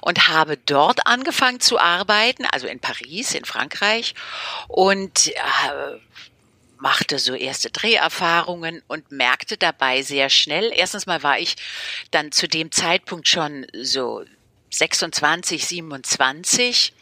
und 0.00 0.28
habe 0.28 0.56
dort 0.56 1.06
angefangen 1.06 1.60
zu 1.60 1.78
arbeiten, 1.78 2.44
also 2.46 2.66
in 2.66 2.80
Paris, 2.80 3.34
in 3.34 3.44
Frankreich 3.44 4.14
und 4.68 5.28
äh, 5.28 5.98
machte 6.78 7.18
so 7.18 7.34
erste 7.34 7.70
Dreherfahrungen 7.70 8.82
und 8.86 9.10
merkte 9.10 9.56
dabei 9.56 10.02
sehr 10.02 10.30
schnell, 10.30 10.72
erstens 10.74 11.06
mal 11.06 11.22
war 11.22 11.38
ich 11.38 11.56
dann 12.10 12.32
zu 12.32 12.48
dem 12.48 12.72
Zeitpunkt 12.72 13.28
schon 13.28 13.66
so 13.72 14.24
26, 14.70 15.64
27, 15.64 16.92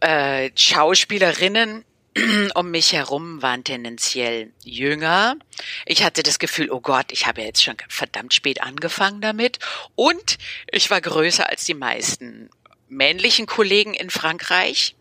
äh, 0.00 0.50
Schauspielerinnen 0.54 1.84
um 2.54 2.70
mich 2.70 2.92
herum 2.92 3.42
waren 3.42 3.64
tendenziell 3.64 4.52
jünger. 4.64 5.36
Ich 5.84 6.02
hatte 6.02 6.22
das 6.22 6.38
Gefühl, 6.38 6.70
oh 6.70 6.80
Gott, 6.80 7.12
ich 7.12 7.26
habe 7.26 7.42
jetzt 7.42 7.62
schon 7.62 7.76
verdammt 7.88 8.32
spät 8.32 8.62
angefangen 8.62 9.20
damit. 9.20 9.58
Und 9.94 10.38
ich 10.70 10.90
war 10.90 11.00
größer 11.00 11.48
als 11.48 11.64
die 11.64 11.74
meisten 11.74 12.48
männlichen 12.88 13.46
Kollegen 13.46 13.94
in 13.94 14.10
Frankreich 14.10 14.95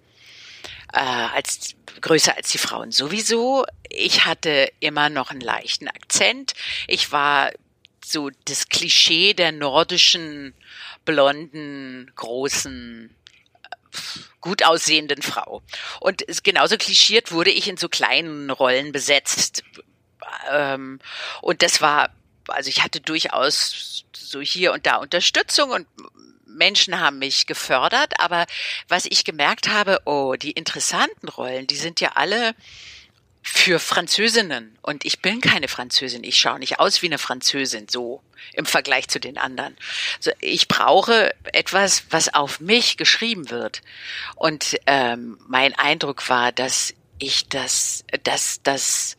äh, 0.95 0.99
als 0.99 1.75
größer 2.01 2.35
als 2.35 2.51
die 2.51 2.57
Frauen 2.57 2.91
sowieso. 2.91 3.65
Ich 3.89 4.25
hatte 4.25 4.71
immer 4.79 5.09
noch 5.09 5.29
einen 5.29 5.41
leichten 5.41 5.87
Akzent. 5.87 6.53
Ich 6.87 7.11
war 7.11 7.51
so 8.03 8.29
das 8.45 8.69
Klischee 8.69 9.33
der 9.33 9.51
nordischen, 9.51 10.53
blonden, 11.03 12.11
großen, 12.15 13.13
äh, 13.63 13.97
gut 14.39 14.63
aussehenden 14.63 15.21
Frau. 15.21 15.61
Und 15.99 16.23
genauso 16.43 16.77
klischiert 16.77 17.31
wurde 17.31 17.51
ich 17.51 17.67
in 17.67 17.77
so 17.77 17.89
kleinen 17.89 18.49
Rollen 18.49 18.91
besetzt. 18.91 19.63
Ähm, 20.49 20.99
und 21.41 21.61
das 21.61 21.81
war, 21.81 22.09
also 22.47 22.69
ich 22.69 22.83
hatte 22.83 23.01
durchaus 23.01 24.05
so 24.15 24.39
hier 24.39 24.71
und 24.71 24.85
da 24.85 24.97
Unterstützung 24.97 25.71
und 25.71 25.87
Menschen 26.55 26.99
haben 26.99 27.19
mich 27.19 27.45
gefördert, 27.45 28.13
aber 28.19 28.45
was 28.87 29.05
ich 29.05 29.23
gemerkt 29.23 29.67
habe, 29.69 30.01
oh, 30.05 30.35
die 30.35 30.51
interessanten 30.51 31.27
Rollen, 31.29 31.67
die 31.67 31.75
sind 31.75 32.01
ja 32.01 32.13
alle 32.15 32.55
für 33.47 33.79
Französinnen. 33.79 34.75
Und 34.81 35.05
ich 35.05 35.21
bin 35.21 35.39
keine 35.39 35.67
Französin. 35.67 36.23
Ich 36.23 36.39
schaue 36.39 36.57
nicht 36.57 36.79
aus 36.79 37.03
wie 37.03 37.05
eine 37.05 37.19
Französin, 37.19 37.87
so 37.87 38.23
im 38.53 38.65
Vergleich 38.65 39.07
zu 39.07 39.19
den 39.19 39.37
anderen. 39.37 39.77
Also 40.17 40.31
ich 40.41 40.67
brauche 40.67 41.31
etwas, 41.53 42.05
was 42.09 42.33
auf 42.33 42.59
mich 42.59 42.97
geschrieben 42.97 43.51
wird. 43.51 43.83
Und 44.35 44.77
ähm, 44.87 45.37
mein 45.47 45.75
Eindruck 45.75 46.27
war, 46.27 46.51
dass 46.51 46.95
ich 47.19 47.47
das, 47.47 48.03
dass 48.23 48.63
das 48.63 49.15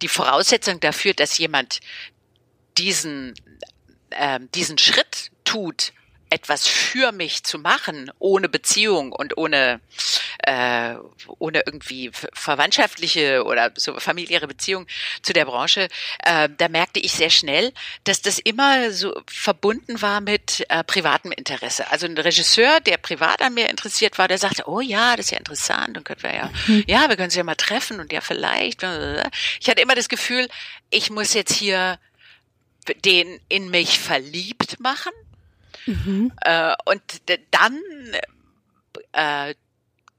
die 0.00 0.08
Voraussetzung 0.08 0.80
dafür, 0.80 1.12
dass 1.12 1.36
jemand 1.36 1.80
diesen 2.78 3.34
ähm, 4.10 4.50
diesen 4.52 4.78
Schritt 4.78 5.30
tut 5.44 5.92
etwas 6.30 6.66
für 6.66 7.12
mich 7.12 7.44
zu 7.44 7.58
machen, 7.58 8.10
ohne 8.18 8.48
Beziehung 8.48 9.12
und 9.12 9.36
ohne, 9.36 9.80
äh, 10.38 10.94
ohne 11.38 11.62
irgendwie 11.66 12.10
verwandtschaftliche 12.12 13.44
oder 13.44 13.72
so 13.76 13.98
familiäre 14.00 14.48
Beziehung 14.48 14.86
zu 15.22 15.32
der 15.32 15.44
Branche, 15.44 15.88
äh, 16.24 16.48
da 16.56 16.68
merkte 16.68 17.00
ich 17.00 17.12
sehr 17.12 17.30
schnell, 17.30 17.72
dass 18.04 18.22
das 18.22 18.38
immer 18.38 18.90
so 18.90 19.14
verbunden 19.26 20.02
war 20.02 20.20
mit 20.20 20.64
äh, 20.68 20.82
privatem 20.84 21.32
Interesse. 21.32 21.90
Also 21.90 22.06
ein 22.06 22.18
Regisseur, 22.18 22.80
der 22.80 22.96
privat 22.96 23.40
an 23.42 23.54
mir 23.54 23.70
interessiert 23.70 24.18
war, 24.18 24.28
der 24.28 24.38
sagte, 24.38 24.68
oh 24.68 24.80
ja, 24.80 25.16
das 25.16 25.26
ist 25.26 25.32
ja 25.32 25.38
interessant, 25.38 25.96
dann 25.96 26.04
können 26.04 26.22
wir 26.22 26.34
ja, 26.34 26.50
mhm. 26.66 26.84
ja, 26.86 27.08
wir 27.08 27.16
können 27.16 27.30
sie 27.30 27.38
ja 27.38 27.44
mal 27.44 27.54
treffen 27.54 28.00
und 28.00 28.12
ja 28.12 28.20
vielleicht. 28.20 28.82
Ich 29.60 29.68
hatte 29.68 29.80
immer 29.80 29.94
das 29.94 30.08
Gefühl, 30.08 30.48
ich 30.90 31.10
muss 31.10 31.34
jetzt 31.34 31.54
hier 31.54 31.98
den 33.04 33.40
in 33.48 33.70
mich 33.70 33.98
verliebt 33.98 34.78
machen 34.78 35.12
Mhm. 35.86 36.32
Äh, 36.42 36.74
und 36.84 37.02
dann 37.50 37.80
äh, 39.12 39.54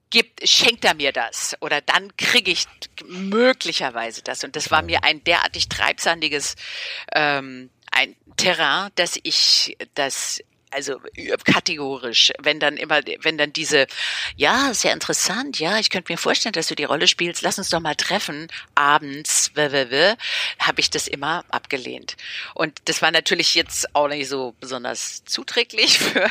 gibt, 0.09 0.47
schenkt 0.47 0.85
er 0.85 0.93
mir 0.93 1.11
das 1.11 1.55
oder 1.61 1.81
dann 1.81 2.15
kriege 2.17 2.51
ich 2.51 2.65
möglicherweise 3.05 4.21
das. 4.23 4.43
Und 4.43 4.55
das 4.55 4.71
war 4.71 4.81
mir 4.81 5.03
ein 5.03 5.23
derartig 5.23 5.69
treibsandiges 5.69 6.55
ähm, 7.13 7.69
ein 7.91 8.15
Terrain, 8.37 8.91
dass 8.95 9.19
ich 9.23 9.77
das 9.95 10.41
also 10.77 11.01
kategorisch, 11.43 12.31
wenn 12.37 12.59
dann 12.59 12.77
immer, 12.77 13.01
wenn 13.21 13.39
dann 13.39 13.51
diese, 13.51 13.87
ja, 14.35 14.75
sehr 14.75 14.93
interessant, 14.93 15.59
ja, 15.59 15.79
ich 15.79 15.89
könnte 15.89 16.13
mir 16.13 16.17
vorstellen, 16.17 16.53
dass 16.53 16.67
du 16.67 16.75
die 16.75 16.83
Rolle 16.83 17.07
spielst, 17.07 17.41
lass 17.41 17.57
uns 17.57 17.71
doch 17.71 17.79
mal 17.79 17.95
treffen, 17.95 18.47
abends, 18.75 19.51
habe 19.55 20.79
ich 20.79 20.91
das 20.91 21.07
immer 21.07 21.43
abgelehnt. 21.49 22.15
Und 22.53 22.77
das 22.85 23.01
war 23.01 23.09
natürlich 23.09 23.55
jetzt 23.55 23.95
auch 23.95 24.07
nicht 24.07 24.29
so 24.29 24.53
besonders 24.59 25.25
zuträglich 25.25 25.97
für, 25.99 26.29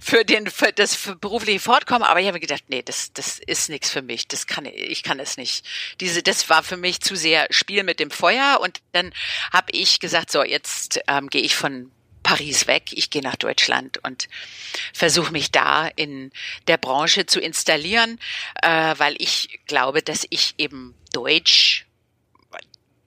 für 0.00 0.24
den, 0.24 0.48
für 0.48 0.72
das 0.72 0.94
für 0.94 1.16
berufliche 1.16 1.58
Fortkommen, 1.58 2.04
aber 2.04 2.20
ich 2.20 2.28
habe 2.28 2.38
gedacht, 2.38 2.62
nee, 2.68 2.82
das, 2.82 3.12
das 3.12 3.40
ist 3.40 3.68
nichts 3.68 3.90
für 3.90 4.02
mich, 4.02 4.28
das 4.28 4.46
kann, 4.46 4.64
ich 4.64 5.02
kann 5.02 5.18
es 5.18 5.36
nicht. 5.36 5.66
Diese, 6.00 6.22
das 6.22 6.48
war 6.48 6.62
für 6.62 6.76
mich 6.76 7.00
zu 7.00 7.16
sehr 7.16 7.48
Spiel 7.50 7.82
mit 7.82 7.98
dem 7.98 8.12
Feuer 8.12 8.60
und 8.62 8.80
dann 8.92 9.12
habe 9.52 9.72
ich 9.72 9.98
gesagt, 9.98 10.30
so, 10.30 10.44
jetzt 10.44 11.00
ähm, 11.08 11.28
gehe 11.28 11.42
ich 11.42 11.56
von 11.56 11.90
Paris 12.22 12.66
weg, 12.66 12.92
ich 12.92 13.10
gehe 13.10 13.22
nach 13.22 13.36
Deutschland 13.36 13.98
und 14.04 14.28
versuche 14.92 15.32
mich 15.32 15.50
da 15.50 15.88
in 15.88 16.30
der 16.66 16.76
Branche 16.76 17.26
zu 17.26 17.40
installieren, 17.40 18.18
äh, 18.62 18.94
weil 18.98 19.16
ich 19.18 19.60
glaube, 19.66 20.02
dass 20.02 20.26
ich 20.30 20.54
eben 20.58 20.94
Deutsch 21.12 21.86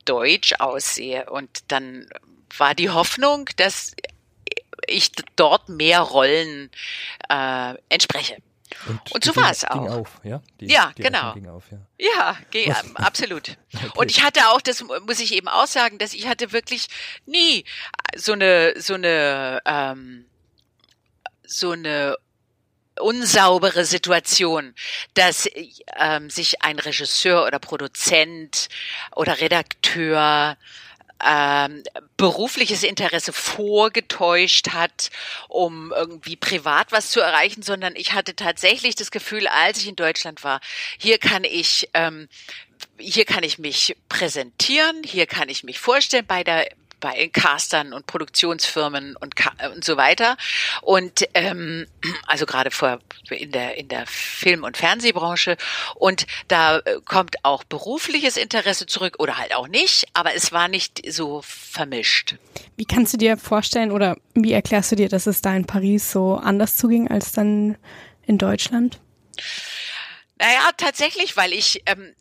deutsch 0.05 0.53
aussehe 0.60 1.29
und 1.29 1.50
dann 1.69 2.07
war 2.57 2.75
die 2.75 2.91
Hoffnung, 2.91 3.50
dass 3.57 3.95
ich 4.88 5.12
dort 5.36 5.67
mehr 5.67 6.01
Rollen 6.01 6.69
äh, 7.29 7.74
entspreche. 7.89 8.38
Und, 8.88 9.12
und 9.12 9.24
so 9.24 9.36
war 9.36 9.51
es 9.51 9.63
auch. 9.65 9.89
Auf, 9.89 10.20
ja? 10.24 10.41
Die, 10.60 10.67
ja, 10.67 10.91
die 10.98 11.03
genau. 11.03 11.36
Auf, 11.50 11.72
ja, 11.72 11.79
ja 11.98 12.38
geh, 12.51 12.72
absolut. 12.96 13.58
Okay. 13.75 13.91
Und 13.96 14.10
ich 14.10 14.24
hatte 14.24 14.48
auch, 14.50 14.62
das 14.62 14.84
muss 15.05 15.20
ich 15.20 15.34
eben 15.34 15.50
auch 15.50 15.67
sagen, 15.67 15.98
dass 15.98 16.13
ich 16.13 16.27
hatte 16.27 16.53
wirklich 16.53 16.88
nie 17.25 17.65
so 18.15 18.32
eine, 18.32 18.74
so 18.77 18.94
eine, 18.94 19.62
ähm, 19.65 20.25
so 21.44 21.72
eine 21.72 22.15
unsaubere 23.00 23.84
Situation, 23.86 24.74
dass 25.13 25.50
ähm, 25.98 26.29
sich 26.29 26.62
ein 26.62 26.79
Regisseur 26.79 27.46
oder 27.46 27.60
Produzent 27.60 28.70
oder 29.13 29.41
Redakteur 29.41 30.58
ähm, 31.24 31.84
berufliches 32.17 32.84
Interesse 32.84 33.34
vorgetäuscht 33.34 34.69
hat, 34.69 35.10
um 35.48 35.93
irgendwie 35.95 36.36
privat 36.36 36.91
was 36.91 37.10
zu 37.10 37.19
erreichen, 37.19 37.62
sondern 37.62 37.95
ich 37.95 38.13
hatte 38.13 38.36
tatsächlich 38.36 38.95
das 38.95 39.12
Gefühl, 39.12 39.48
als 39.48 39.79
ich 39.79 39.88
in 39.88 39.95
Deutschland 39.95 40.43
war, 40.43 40.60
hier 40.98 41.17
kann 41.17 41.43
ich 41.43 41.89
ähm, 41.93 42.27
hier 42.98 43.25
kann 43.25 43.43
ich 43.43 43.57
mich 43.60 43.95
präsentieren, 44.10 45.01
hier 45.03 45.25
kann 45.25 45.50
ich 45.50 45.63
mich 45.63 45.79
vorstellen 45.79 46.25
bei 46.25 46.43
der 46.43 46.69
bei 47.06 47.30
Castern 47.32 47.94
und 47.94 48.08
Produktionsfirmen 48.08 49.16
und, 49.16 49.36
und 49.76 49.86
so 49.86 49.96
weiter. 49.96 50.38
Und 50.82 51.28
ähm, 51.36 51.86
also 52.26 52.48
gerade 52.48 52.72
vor 52.72 52.98
in 53.30 53.52
der 53.52 53.78
in 53.78 53.90
der 53.90 54.08
Film- 54.08 54.64
und 54.64 54.76
Fernsehbranche. 54.76 55.56
Und 55.94 56.26
da 56.48 56.80
äh, 56.80 57.00
kommt 57.06 57.36
auch 57.44 57.64
berufliches 57.64 58.38
Interesse 58.38 58.88
zurück 58.88 59.18
oder 59.20 59.38
halt 59.38 59.56
auch 59.56 59.68
nicht, 59.68 60.08
aber 60.14 60.34
es 60.34 60.52
war 60.52 60.68
nicht 60.68 61.04
so 61.08 61.44
vermischt. 61.44 62.38
Wie 62.76 62.86
kannst 62.86 63.14
du 63.14 63.18
dir 63.18 63.38
vorstellen 63.38 63.92
oder 63.92 64.18
wie 64.34 64.54
erklärst 64.54 64.92
du 64.92 64.96
dir, 64.96 65.08
dass 65.08 65.28
es 65.28 65.42
da 65.42 65.56
in 65.56 65.68
Paris 65.68 66.12
so 66.12 66.38
anders 66.38 66.76
zuging 66.76 67.08
als 67.08 67.34
dann 67.34 67.78
in 68.26 68.40
Deutschland? 68.40 69.00
Naja, 70.38 70.72
tatsächlich, 70.75 71.38
weil 71.38 71.54
ich 71.54 71.82
ähm, 71.86 72.13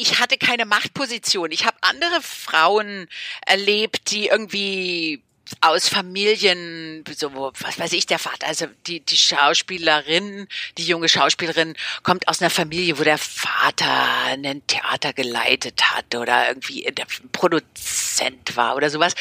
ich 0.00 0.18
hatte 0.18 0.38
keine 0.38 0.64
Machtposition. 0.64 1.50
Ich 1.52 1.66
habe 1.66 1.76
andere 1.82 2.22
Frauen 2.22 3.06
erlebt, 3.46 4.10
die 4.10 4.28
irgendwie 4.28 5.22
aus 5.60 5.88
Familien, 5.88 7.04
so 7.14 7.34
was 7.34 7.78
weiß 7.78 7.92
ich, 7.92 8.06
der 8.06 8.18
Vater, 8.18 8.46
also 8.46 8.66
die 8.86 9.00
die 9.00 9.16
Schauspielerin, 9.16 10.46
die 10.78 10.84
junge 10.84 11.08
Schauspielerin 11.08 11.74
kommt 12.02 12.28
aus 12.28 12.40
einer 12.40 12.50
Familie, 12.50 12.98
wo 12.98 13.02
der 13.02 13.18
Vater 13.18 13.86
ein 14.26 14.66
Theater 14.66 15.12
geleitet 15.12 15.82
hat 15.90 16.14
oder 16.14 16.48
irgendwie 16.48 16.82
der 16.92 17.06
Produzent 17.32 18.56
war 18.56 18.76
oder 18.76 18.88
sowas. 18.90 19.14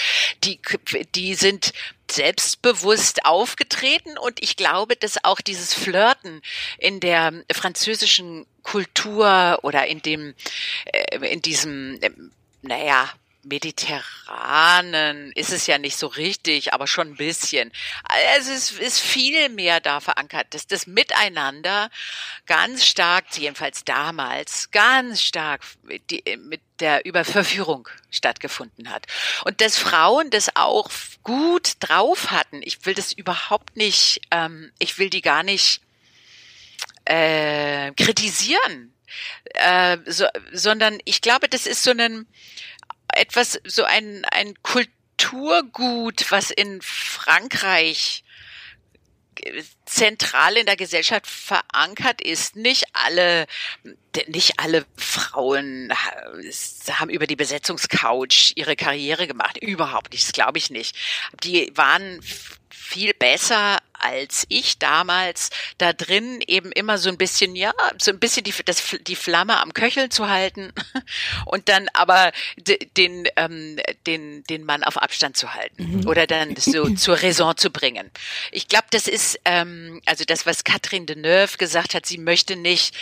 Die 0.43 0.60
die 1.15 1.36
sind 1.36 1.73
selbstbewusst 2.12 3.26
aufgetreten 3.26 4.17
und 4.17 4.41
ich 4.41 4.56
glaube, 4.56 4.95
dass 4.95 5.24
auch 5.24 5.41
dieses 5.41 5.74
Flirten 5.74 6.41
in 6.78 7.00
der 7.00 7.34
französischen 7.52 8.45
Kultur 8.63 9.60
oder 9.63 9.88
in 9.88 10.02
dem 10.02 10.34
äh, 10.86 11.32
in 11.32 11.41
diesem 11.41 12.00
naja, 12.62 13.10
mediterranen 13.49 15.31
ist 15.33 15.51
es 15.51 15.67
ja 15.67 15.77
nicht 15.77 15.97
so 15.97 16.07
richtig, 16.07 16.73
aber 16.73 16.88
schon 16.88 17.09
ein 17.09 17.17
bisschen. 17.17 17.71
Also 18.03 18.51
es 18.51 18.71
ist 18.71 18.99
viel 18.99 19.49
mehr 19.49 19.81
da 19.81 19.99
verankert, 19.99 20.53
dass 20.53 20.67
das 20.67 20.88
Miteinander 20.88 21.89
ganz 22.45 22.85
stark, 22.85 23.25
jedenfalls 23.38 23.83
damals, 23.83 24.71
ganz 24.71 25.21
stark 25.21 25.63
die, 26.09 26.23
mit 26.38 26.62
der 26.79 27.05
Überverführung 27.05 27.89
stattgefunden 28.09 28.89
hat. 28.89 29.05
Und 29.43 29.62
dass 29.62 29.77
Frauen 29.77 30.29
das 30.29 30.55
auch 30.55 30.89
gut 31.23 31.73
drauf 31.79 32.31
hatten. 32.31 32.62
Ich 32.63 32.85
will 32.85 32.93
das 32.93 33.12
überhaupt 33.12 33.75
nicht, 33.75 34.21
ähm, 34.31 34.71
ich 34.79 34.97
will 34.97 35.09
die 35.09 35.21
gar 35.21 35.43
nicht 35.43 35.81
äh, 37.05 37.91
kritisieren. 37.93 38.93
Äh, 39.55 39.97
so, 40.05 40.27
sondern 40.53 40.99
ich 41.05 41.21
glaube, 41.21 41.49
das 41.49 41.65
ist 41.65 41.83
so 41.83 41.91
ein 41.91 42.27
etwas, 43.13 43.60
so 43.65 43.84
ein, 43.84 44.26
ein 44.32 44.54
Kulturgut, 44.63 46.32
was 46.32 46.52
in 46.52 46.82
Frankreich 46.82 48.24
zentral 49.86 50.58
in 50.58 50.65
der 50.65 50.76
Gesellschaft 50.76 51.28
verankert 51.28 52.22
ist. 52.22 52.56
Nicht 52.56 52.86
alle, 52.93 53.48
nicht 54.28 54.60
alle 54.60 54.86
Frauen 54.98 55.91
haben 56.91 57.10
über 57.10 57.28
die 57.28 57.36
Besetzungscouch 57.36 58.54
ihre 58.56 58.76
Karriere 58.76 59.28
gemacht. 59.28 59.58
Überhaupt 59.58 60.12
nicht, 60.12 60.26
das 60.26 60.34
glaube 60.34 60.58
ich 60.58 60.69
nicht. 60.69 60.95
Die 61.43 61.72
waren 61.76 62.22
viel 62.69 63.13
besser 63.13 63.80
als 63.99 64.45
ich 64.49 64.79
damals 64.79 65.49
da 65.77 65.93
drin 65.93 66.41
eben 66.47 66.71
immer 66.71 66.97
so 66.97 67.09
ein 67.09 67.17
bisschen, 67.17 67.55
ja, 67.55 67.73
so 67.97 68.12
ein 68.12 68.19
bisschen 68.19 68.43
die, 68.43 68.53
das, 68.65 68.83
die 69.07 69.15
Flamme 69.15 69.59
am 69.59 69.73
Köcheln 69.73 70.12
zu 70.12 70.29
halten 70.29 70.71
und 71.45 71.69
dann 71.69 71.88
aber 71.93 72.31
den, 72.97 73.27
ähm, 73.35 73.79
den, 74.05 74.43
den 74.45 74.63
Mann 74.63 74.83
auf 74.83 74.97
Abstand 74.97 75.38
zu 75.38 75.53
halten 75.53 75.99
mhm. 75.99 76.07
oder 76.07 76.27
dann 76.27 76.55
so 76.55 76.89
zur 76.95 77.21
Raison 77.21 77.55
zu 77.57 77.69
bringen. 77.69 78.09
Ich 78.51 78.67
glaube, 78.67 78.88
das 78.91 79.07
ist, 79.07 79.39
ähm, 79.45 80.01
also 80.05 80.23
das, 80.25 80.45
was 80.45 80.63
Catherine 80.63 81.05
Deneuve 81.05 81.57
gesagt 81.57 81.93
hat, 81.93 82.05
sie 82.05 82.17
möchte 82.17 82.55
nicht 82.55 82.95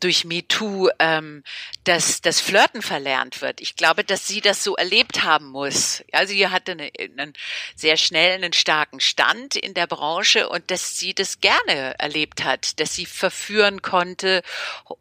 durch 0.00 0.24
MeToo, 0.24 0.88
ähm, 0.98 1.42
dass 1.84 2.20
das 2.20 2.40
Flirten 2.40 2.82
verlernt 2.82 3.40
wird. 3.40 3.60
Ich 3.60 3.76
glaube, 3.76 4.04
dass 4.04 4.26
sie 4.26 4.40
das 4.40 4.64
so 4.64 4.76
erlebt 4.76 5.22
haben 5.22 5.46
muss. 5.46 6.02
Also 6.12 6.32
sie 6.32 6.48
hatte 6.48 6.72
eine, 6.72 6.90
einen 6.98 7.32
sehr 7.74 7.96
schnell 7.96 8.32
einen 8.32 8.52
starken 8.52 9.00
Stand 9.00 9.56
in 9.56 9.74
der 9.74 9.86
Branche 9.86 10.35
Branche 10.36 10.48
und 10.48 10.70
dass 10.70 10.98
sie 10.98 11.14
das 11.14 11.40
gerne 11.40 11.98
erlebt 11.98 12.44
hat, 12.44 12.78
dass 12.80 12.94
sie 12.94 13.06
verführen 13.06 13.82
konnte, 13.82 14.42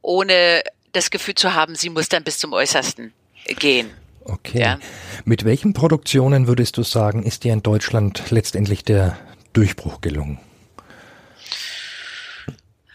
ohne 0.02 0.64
das 0.92 1.12
Gefühl 1.12 1.36
zu 1.36 1.54
haben, 1.54 1.76
sie 1.76 1.90
muss 1.90 2.10
dann 2.10 2.24
bis 2.24 2.40
zum 2.40 2.54
Äußersten 2.54 3.14
gehen. 3.46 3.92
Okay. 4.24 4.60
Ja. 4.60 4.80
Mit 5.24 5.46
welchen 5.46 5.74
Produktionen 5.74 6.48
würdest 6.48 6.78
du 6.78 6.84
sagen, 6.84 7.24
ist 7.24 7.44
dir 7.44 7.54
in 7.54 7.62
Deutschland 7.62 8.32
letztendlich 8.32 8.84
der 8.84 9.18
Durchbruch 9.54 10.02
gelungen? 10.02 10.40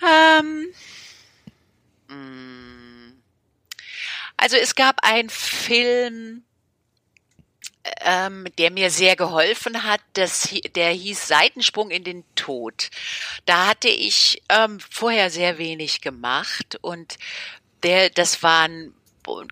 Ähm, 0.03 0.67
mm. 2.09 3.13
also 4.39 4.57
es 4.57 4.75
gab 4.75 4.97
einen 5.03 5.29
Film, 5.29 6.43
ähm, 8.01 8.47
der 8.59 8.71
mir 8.71 8.91
sehr 8.91 9.17
geholfen 9.17 9.85
hat. 9.85 10.01
Das, 10.15 10.49
der 10.75 10.91
hieß 10.91 11.29
Seitensprung 11.29 11.91
in 11.91 12.05
den 12.05 12.25
Tod. 12.35 12.91
Da 13.47 13.69
hatte 13.69 13.89
ich 13.89 14.43
ähm, 14.49 14.79
vorher 14.81 15.31
sehr 15.31 15.59
wenig 15.59 16.01
gemacht 16.01 16.79
und 16.81 17.19
der, 17.83 18.11
das 18.11 18.43
waren 18.43 18.95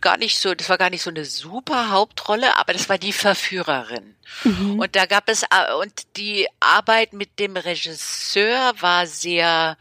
gar 0.01 0.17
nicht 0.17 0.39
so, 0.39 0.55
das 0.55 0.69
war 0.69 0.79
gar 0.79 0.91
nicht 0.91 1.03
so 1.03 1.11
eine 1.11 1.25
super 1.25 1.91
Hauptrolle, 1.91 2.57
aber 2.57 2.73
das 2.73 2.89
war 2.89 2.99
die 2.99 3.13
Verführerin. 3.13 4.15
Mhm. 4.45 4.79
Und 4.79 4.97
da 4.97 5.07
gab 5.07 5.29
es, 5.29 5.43
äh, 5.43 5.73
und 5.81 5.93
die 6.17 6.49
Arbeit 6.61 7.13
mit 7.13 7.39
dem 7.39 7.57
Regisseur 7.57 8.75
war 8.81 9.07
sehr 9.07 9.77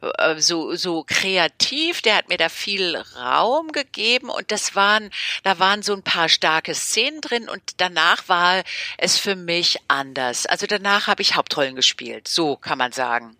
äh, 0.00 0.40
so, 0.40 0.74
so 0.74 1.04
kreativ, 1.04 2.02
der 2.02 2.16
hat 2.16 2.28
mir 2.28 2.36
da 2.36 2.48
viel 2.48 2.96
Raum 3.16 3.72
gegeben 3.72 4.28
und 4.28 4.50
das 4.50 4.74
waren, 4.74 5.10
da 5.42 5.58
waren 5.58 5.82
so 5.82 5.94
ein 5.94 6.02
paar 6.02 6.28
starke 6.28 6.74
Szenen 6.74 7.20
drin 7.20 7.48
und 7.48 7.62
danach 7.78 8.28
war 8.28 8.62
es 8.98 9.18
für 9.18 9.36
mich 9.36 9.78
anders. 9.88 10.46
Also 10.46 10.66
danach 10.66 11.06
habe 11.06 11.22
ich 11.22 11.36
Hauptrollen 11.36 11.76
gespielt, 11.76 12.28
so 12.28 12.56
kann 12.56 12.78
man 12.78 12.92
sagen. 12.92 13.36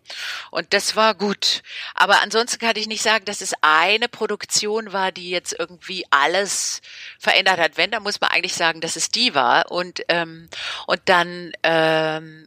Und 0.50 0.72
das 0.72 0.96
war 0.96 1.14
gut. 1.14 1.62
Aber 1.94 2.22
ansonsten 2.22 2.58
kann 2.58 2.76
ich 2.76 2.86
nicht 2.86 3.02
sagen, 3.02 3.24
dass 3.24 3.40
es 3.40 3.54
eine 3.62 4.08
Produktion 4.08 4.92
war, 4.92 5.12
die 5.12 5.30
jetzt 5.30 5.54
irgendwie 5.58 6.04
alles 6.10 6.80
verändert 7.18 7.58
hat. 7.58 7.76
Wenn, 7.76 7.90
dann 7.90 8.02
muss 8.02 8.20
man 8.20 8.30
eigentlich 8.30 8.54
sagen, 8.54 8.80
dass 8.80 8.96
es 8.96 9.08
die 9.08 9.34
war. 9.34 9.70
Und 9.70 10.02
ähm, 10.08 10.48
und 10.86 11.00
dann 11.06 11.52
ähm, 11.62 12.46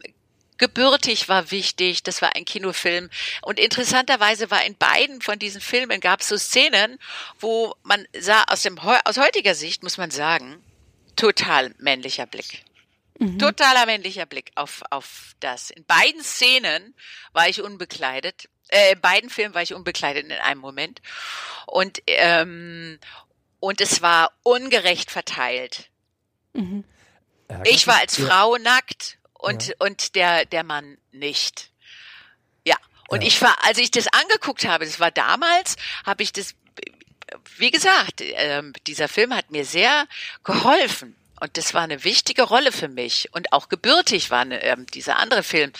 Gebürtig 0.58 1.28
war 1.28 1.50
wichtig, 1.50 2.02
das 2.02 2.22
war 2.22 2.34
ein 2.34 2.46
Kinofilm. 2.46 3.10
Und 3.42 3.60
interessanterweise 3.60 4.50
war 4.50 4.64
in 4.64 4.76
beiden 4.76 5.20
von 5.20 5.38
diesen 5.38 5.60
Filmen 5.60 6.00
gab 6.00 6.20
es 6.20 6.28
so 6.28 6.38
Szenen, 6.38 6.98
wo 7.38 7.74
man 7.82 8.06
sah, 8.18 8.44
aus, 8.48 8.62
dem, 8.62 8.78
aus 8.78 9.18
heutiger 9.18 9.54
Sicht 9.54 9.82
muss 9.82 9.98
man 9.98 10.10
sagen, 10.10 10.62
total 11.14 11.74
männlicher 11.78 12.26
Blick. 12.26 12.64
Mhm. 13.18 13.38
Totaler 13.38 13.86
männlicher 13.86 14.26
Blick 14.26 14.50
auf, 14.54 14.82
auf 14.90 15.34
das. 15.40 15.70
In 15.70 15.84
beiden 15.84 16.22
Szenen 16.22 16.94
war 17.32 17.48
ich 17.48 17.60
unbekleidet. 17.60 18.48
Äh, 18.68 18.92
in 18.92 19.00
beiden 19.00 19.28
Filmen 19.28 19.54
war 19.54 19.62
ich 19.62 19.74
unbekleidet 19.74 20.24
in 20.24 20.32
einem 20.32 20.60
Moment. 20.60 21.02
Und, 21.66 22.02
ähm, 22.06 22.98
und 23.60 23.80
es 23.82 24.00
war 24.00 24.32
ungerecht 24.42 25.10
verteilt. 25.10 25.90
Mhm. 26.54 26.84
Ich 27.64 27.86
war 27.86 28.00
als 28.00 28.20
Frau 28.20 28.56
nackt 28.56 29.18
und, 29.34 29.68
ja. 29.68 29.74
und 29.78 30.14
der, 30.14 30.44
der 30.44 30.64
Mann 30.64 30.98
nicht. 31.12 31.70
Ja. 32.64 32.76
Und 33.08 33.22
ja. 33.22 33.28
ich 33.28 33.40
war, 33.40 33.56
als 33.64 33.78
ich 33.78 33.90
das 33.90 34.08
angeguckt 34.08 34.66
habe, 34.66 34.84
das 34.84 35.00
war 35.00 35.10
damals, 35.10 35.76
habe 36.04 36.22
ich 36.22 36.32
das, 36.32 36.54
wie 37.56 37.70
gesagt, 37.70 38.20
äh, 38.20 38.62
dieser 38.86 39.08
Film 39.08 39.34
hat 39.34 39.50
mir 39.50 39.64
sehr 39.64 40.06
geholfen. 40.44 41.16
Und 41.40 41.56
das 41.56 41.74
war 41.74 41.82
eine 41.82 42.04
wichtige 42.04 42.42
Rolle 42.42 42.72
für 42.72 42.88
mich. 42.88 43.28
Und 43.32 43.52
auch 43.52 43.68
gebürtig 43.68 44.30
war 44.30 44.40
eine, 44.40 44.62
ähm, 44.62 44.86
dieser 44.86 45.18
andere 45.18 45.42
Film, 45.42 45.72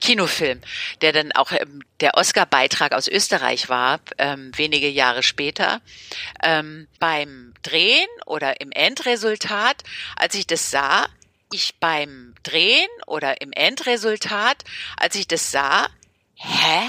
Kinofilm, 0.00 0.60
der 1.00 1.12
dann 1.12 1.32
auch 1.32 1.52
ähm, 1.52 1.82
der 2.00 2.14
Oscar-Beitrag 2.14 2.92
aus 2.92 3.08
Österreich 3.08 3.68
war, 3.68 4.00
ähm, 4.18 4.50
wenige 4.56 4.88
Jahre 4.88 5.22
später. 5.22 5.80
Ähm, 6.42 6.88
beim 6.98 7.54
Drehen 7.62 8.08
oder 8.26 8.60
im 8.60 8.72
Endresultat, 8.72 9.84
als 10.16 10.34
ich 10.34 10.46
das 10.46 10.70
sah, 10.70 11.06
ich 11.52 11.76
beim 11.78 12.34
Drehen 12.42 12.88
oder 13.06 13.40
im 13.40 13.52
Endresultat, 13.52 14.64
als 14.96 15.14
ich 15.14 15.28
das 15.28 15.50
sah, 15.50 15.88
hä? 16.34 16.82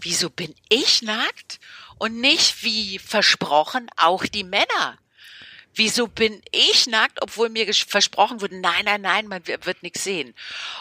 Wieso 0.00 0.30
bin 0.30 0.54
ich 0.68 1.02
nackt? 1.02 1.60
Und 1.98 2.18
nicht 2.20 2.64
wie 2.64 2.98
versprochen 2.98 3.90
auch 3.96 4.24
die 4.24 4.44
Männer. 4.44 4.98
Wieso 5.74 6.08
bin 6.08 6.42
ich 6.50 6.86
nackt, 6.86 7.22
obwohl 7.22 7.48
mir 7.48 7.72
versprochen 7.72 8.40
wurde, 8.40 8.60
nein, 8.60 8.84
nein, 8.84 9.00
nein, 9.00 9.28
man 9.28 9.46
wird 9.46 9.82
nichts 9.82 10.04
sehen. 10.04 10.34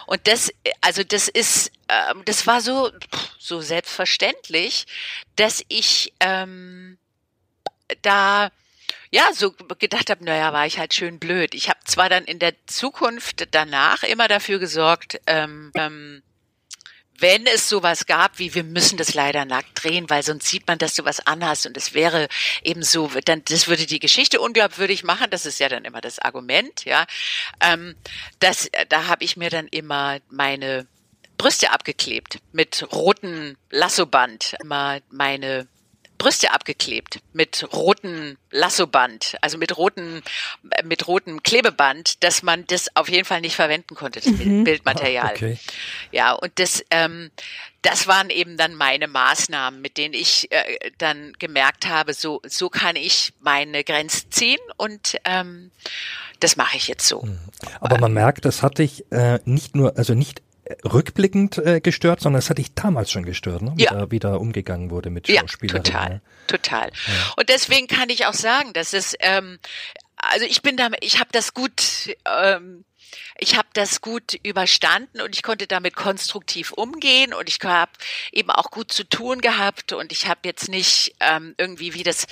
Und 0.08 0.25
das, 0.28 0.52
also 0.82 1.04
das 1.04 1.28
ist, 1.28 1.71
ähm, 1.88 2.23
das 2.25 2.47
war 2.47 2.62
so, 2.62 2.91
so 3.38 3.62
selbstverständlich, 3.62 4.88
dass 5.36 5.63
ich 5.67 6.13
ähm, 6.19 6.97
da 8.02 8.52
ja, 9.12 9.34
so 9.34 9.52
gedacht 9.80 10.10
habe, 10.10 10.23
naja, 10.23 10.54
war 10.54 10.67
ich 10.67 10.78
halt 10.78 10.93
schön 10.93 11.19
blöd. 11.19 11.56
Ich 11.56 11.69
habe 11.69 11.80
zwar 11.86 12.10
dann 12.10 12.25
in 12.25 12.38
der 12.38 12.54
Zukunft 12.67 13.47
danach 13.52 14.04
immer 14.04 14.28
dafür 14.28 14.60
gesorgt, 14.60 15.19
ähm, 15.25 15.71
ähm, 15.75 16.21
wenn 17.19 17.45
es 17.45 17.69
sowas 17.69 18.05
gab, 18.05 18.39
wie 18.39 18.53
wir 18.55 18.63
müssen 18.63 18.97
das 18.97 19.13
leider 19.13 19.45
nackt 19.45 19.84
drehen, 19.84 20.10
weil 20.10 20.23
sonst 20.23 20.47
sieht 20.47 20.67
man, 20.67 20.77
dass 20.77 20.95
du 20.95 21.05
was 21.05 21.25
anhast 21.25 21.65
und 21.65 21.77
es 21.77 21.93
wäre 21.93 22.27
eben 22.63 22.84
so, 22.84 23.10
dann 23.25 23.43
das 23.45 23.67
würde 23.67 23.86
die 23.86 23.99
Geschichte 23.99 24.39
unglaubwürdig 24.39 25.03
machen. 25.03 25.29
Das 25.29 25.45
ist 25.45 25.60
ja 25.60 25.69
dann 25.69 25.86
immer 25.86 26.01
das 26.01 26.19
Argument, 26.19 26.86
ja. 26.86 27.05
Ähm, 27.62 27.95
das, 28.39 28.69
da 28.89 29.08
habe 29.08 29.23
ich 29.23 29.38
mir 29.38 29.49
dann 29.49 29.67
immer 29.67 30.19
meine 30.29 30.88
Brüste 31.38 31.71
abgeklebt 31.71 32.39
mit 32.51 32.91
roten 32.91 33.58
Lassoband, 33.69 34.55
immer 34.62 34.99
meine 35.10 35.67
Brüste 36.19 36.51
abgeklebt 36.51 37.21
mit 37.34 37.65
roten 37.73 38.38
Lassoband, 38.51 39.38
also 39.41 39.58
mit 39.58 39.75
roten, 39.77 40.21
mit 40.84 41.08
rotem 41.08 41.41
Klebeband, 41.41 42.23
dass 42.23 42.43
man 42.43 42.67
das 42.67 42.95
auf 42.95 43.10
jeden 43.10 43.25
Fall 43.25 43.41
nicht 43.41 43.55
verwenden 43.55 43.95
konnte, 43.95 44.19
das 44.19 44.27
mhm. 44.27 44.65
Bildmaterial. 44.65 45.29
Ah, 45.29 45.32
okay. 45.32 45.58
Ja, 46.12 46.34
und 46.34 46.51
das, 46.60 46.84
ähm, 46.91 47.32
das 47.82 48.05
waren 48.05 48.29
eben 48.29 48.58
dann 48.58 48.75
meine 48.75 49.08
Maßnahmen, 49.08 49.82
mit 49.82 49.97
denen 49.97 50.13
ich 50.13 50.51
äh, 50.51 50.91
dann 50.97 51.34
gemerkt 51.39 51.88
habe, 51.88 52.13
so, 52.13 52.41
so 52.45 52.69
kann 52.69 52.97
ich 52.97 53.34
meine 53.39 53.84
Grenzen 53.84 54.29
ziehen 54.29 54.60
und 54.75 55.15
ähm, 55.23 55.71
das 56.41 56.58
mache 56.58 56.75
ich 56.75 56.89
jetzt 56.89 57.08
so. 57.08 57.21
Mhm. 57.21 57.39
Aber 57.79 57.97
man 57.97 58.13
merkt, 58.13 58.43
das 58.43 58.62
hatte 58.62 58.84
ich 58.84 59.10
äh, 59.12 59.39
nicht 59.45 59.75
nur, 59.75 59.97
also 59.97 60.13
nicht 60.13 60.41
rückblickend 60.86 61.58
äh, 61.58 61.82
gestört, 61.82 62.21
sondern 62.21 62.39
es 62.39 62.49
hat 62.49 62.58
dich 62.58 62.73
damals 62.73 63.12
schon 63.12 63.23
gestört, 63.23 63.62
ne? 63.62 63.73
wie, 63.75 63.84
ja. 63.84 63.93
da, 63.93 64.12
wie 64.12 64.19
da 64.19 64.36
umgegangen 64.36 64.91
wurde 64.91 65.10
mit 65.10 65.27
Schauspielerinnen. 65.27 65.86
Ja, 65.86 65.91
total, 65.91 66.21
total. 66.47 66.91
Ja. 67.08 67.34
Und 67.38 67.49
deswegen 67.49 67.88
kann 67.88 68.10
ich 68.10 68.25
auch 68.25 68.34
sagen, 68.34 68.73
dass 68.73 68.93
es, 68.93 69.15
ähm, 69.19 69.60
also 70.15 70.45
ich 70.45 70.62
bin 70.62 70.77
da, 70.77 70.89
ich 71.01 71.19
habe 71.19 71.29
das 71.32 71.53
gut, 71.53 72.15
ähm, 72.25 72.86
ich 73.39 73.58
habe 73.58 73.69
das 73.73 74.01
gut 74.01 74.39
überstanden 74.43 75.21
und 75.21 75.36
ich 75.36 75.41
konnte 75.41 75.65
damit 75.65 75.95
konstruktiv 75.95 76.71
umgehen 76.71 77.34
und 77.34 77.49
ich 77.49 77.60
habe 77.63 77.91
eben 78.32 78.51
auch 78.51 78.69
gut 78.69 78.91
zu 78.91 79.03
tun 79.03 79.41
gehabt 79.41 79.93
und 79.93 80.12
ich 80.12 80.27
habe 80.27 80.41
jetzt 80.43 80.69
nicht 80.69 81.15
ähm, 81.19 81.55
irgendwie 81.58 81.93
wie 81.93 82.03
das 82.03 82.27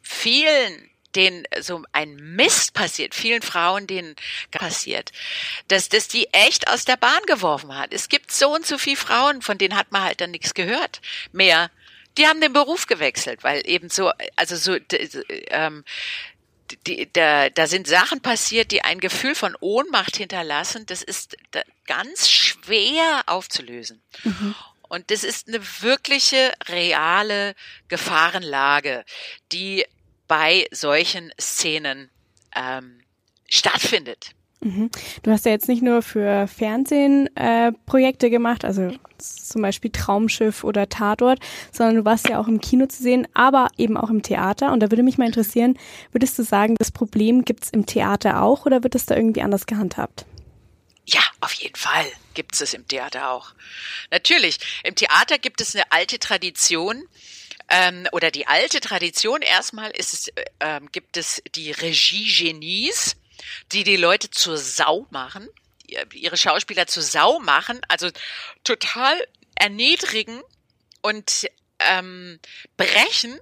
vielen 0.00 0.90
denen 1.16 1.44
so 1.60 1.82
ein 1.92 2.16
Mist 2.16 2.74
passiert, 2.74 3.14
vielen 3.14 3.42
Frauen, 3.42 3.86
denen 3.86 4.16
passiert, 4.50 5.12
dass 5.68 5.88
das 5.88 6.08
die 6.08 6.28
echt 6.32 6.68
aus 6.68 6.84
der 6.84 6.96
Bahn 6.96 7.22
geworfen 7.26 7.76
hat. 7.76 7.92
Es 7.92 8.08
gibt 8.08 8.32
so 8.32 8.54
und 8.54 8.66
so 8.66 8.78
viele 8.78 8.96
Frauen, 8.96 9.42
von 9.42 9.58
denen 9.58 9.76
hat 9.76 9.92
man 9.92 10.02
halt 10.02 10.20
dann 10.20 10.30
nichts 10.30 10.54
gehört 10.54 11.00
mehr. 11.32 11.70
Die 12.18 12.26
haben 12.26 12.40
den 12.40 12.52
Beruf 12.52 12.86
gewechselt, 12.86 13.42
weil 13.42 13.62
eben 13.66 13.88
so, 13.88 14.12
also 14.36 14.56
so, 14.56 14.76
ähm, 15.48 15.84
die, 16.86 17.10
da, 17.12 17.48
da 17.50 17.66
sind 17.66 17.86
Sachen 17.86 18.20
passiert, 18.20 18.70
die 18.70 18.82
ein 18.82 19.00
Gefühl 19.00 19.34
von 19.34 19.56
Ohnmacht 19.60 20.16
hinterlassen. 20.16 20.86
Das 20.86 21.02
ist 21.02 21.36
ganz 21.86 22.30
schwer 22.30 23.22
aufzulösen. 23.26 24.02
Mhm. 24.24 24.54
Und 24.88 25.10
das 25.10 25.24
ist 25.24 25.48
eine 25.48 25.62
wirkliche, 25.80 26.52
reale 26.68 27.54
Gefahrenlage, 27.88 29.04
die 29.50 29.86
bei 30.32 30.66
solchen 30.70 31.30
Szenen 31.38 32.08
ähm, 32.56 33.02
stattfindet. 33.50 34.30
Mhm. 34.60 34.90
Du 35.22 35.30
hast 35.30 35.44
ja 35.44 35.52
jetzt 35.52 35.68
nicht 35.68 35.82
nur 35.82 36.00
für 36.00 36.48
Fernsehen 36.48 37.28
äh, 37.36 37.70
Projekte 37.84 38.30
gemacht, 38.30 38.64
also 38.64 38.92
zum 39.18 39.60
Beispiel 39.60 39.90
Traumschiff 39.90 40.64
oder 40.64 40.88
Tatort, 40.88 41.38
sondern 41.70 41.96
du 41.96 42.04
warst 42.06 42.30
ja 42.30 42.40
auch 42.40 42.48
im 42.48 42.62
Kino 42.62 42.86
zu 42.86 43.02
sehen, 43.02 43.28
aber 43.34 43.68
eben 43.76 43.98
auch 43.98 44.08
im 44.08 44.22
Theater. 44.22 44.72
Und 44.72 44.80
da 44.80 44.90
würde 44.90 45.02
mich 45.02 45.18
mal 45.18 45.26
interessieren, 45.26 45.78
würdest 46.12 46.38
du 46.38 46.44
sagen, 46.44 46.76
das 46.78 46.92
Problem 46.92 47.44
gibt 47.44 47.64
es 47.64 47.70
im 47.70 47.84
Theater 47.84 48.42
auch 48.42 48.64
oder 48.64 48.82
wird 48.82 48.94
es 48.94 49.04
da 49.04 49.14
irgendwie 49.14 49.42
anders 49.42 49.66
gehandhabt? 49.66 50.24
Ja, 51.04 51.20
auf 51.40 51.52
jeden 51.52 51.76
Fall 51.76 52.06
gibt 52.32 52.54
es 52.54 52.62
es 52.62 52.72
im 52.72 52.88
Theater 52.88 53.32
auch. 53.32 53.52
Natürlich, 54.10 54.58
im 54.82 54.94
Theater 54.94 55.36
gibt 55.36 55.60
es 55.60 55.74
eine 55.74 55.84
alte 55.92 56.18
Tradition, 56.18 57.02
ähm, 57.72 58.06
oder 58.12 58.30
die 58.30 58.46
alte 58.46 58.80
Tradition 58.80 59.40
erstmal 59.40 59.90
ist 59.92 60.12
es, 60.12 60.28
äh, 60.28 60.44
ähm, 60.60 60.92
gibt 60.92 61.16
es 61.16 61.42
die 61.54 61.72
Regie-Genies, 61.72 63.16
die 63.72 63.82
die 63.82 63.96
Leute 63.96 64.30
zur 64.30 64.58
Sau 64.58 65.06
machen, 65.10 65.48
ihre 66.12 66.36
Schauspieler 66.36 66.86
zur 66.86 67.02
Sau 67.02 67.38
machen, 67.40 67.80
also 67.88 68.10
total 68.62 69.26
erniedrigen 69.54 70.42
und 71.00 71.48
ähm, 71.78 72.38
brechen 72.76 73.38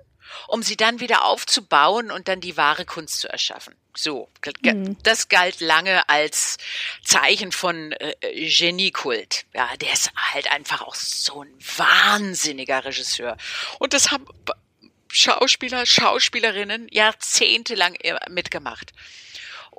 um 0.49 0.63
sie 0.63 0.77
dann 0.77 1.01
wieder 1.01 1.25
aufzubauen 1.25 2.11
und 2.11 2.29
dann 2.29 2.41
die 2.41 2.57
wahre 2.57 2.85
Kunst 2.85 3.21
zu 3.21 3.29
erschaffen. 3.29 3.75
So, 3.97 4.29
mhm. 4.63 4.97
das 5.03 5.29
galt 5.29 5.61
lange 5.61 6.09
als 6.09 6.59
Zeichen 7.05 7.53
von 7.53 7.93
äh, 7.93 8.15
Geniekult. 8.49 9.47
Ja, 9.55 9.69
der 9.77 9.93
ist 9.93 10.13
halt 10.17 10.51
einfach 10.53 10.83
auch 10.83 10.95
so 10.95 11.43
ein 11.43 11.53
wahnsinniger 11.77 12.85
Regisseur. 12.85 13.37
Und 13.79 13.93
das 13.93 14.11
haben 14.11 14.27
Schauspieler, 15.09 15.87
Schauspielerinnen 15.87 16.87
jahrzehntelang 16.91 17.97
mitgemacht 18.29 18.93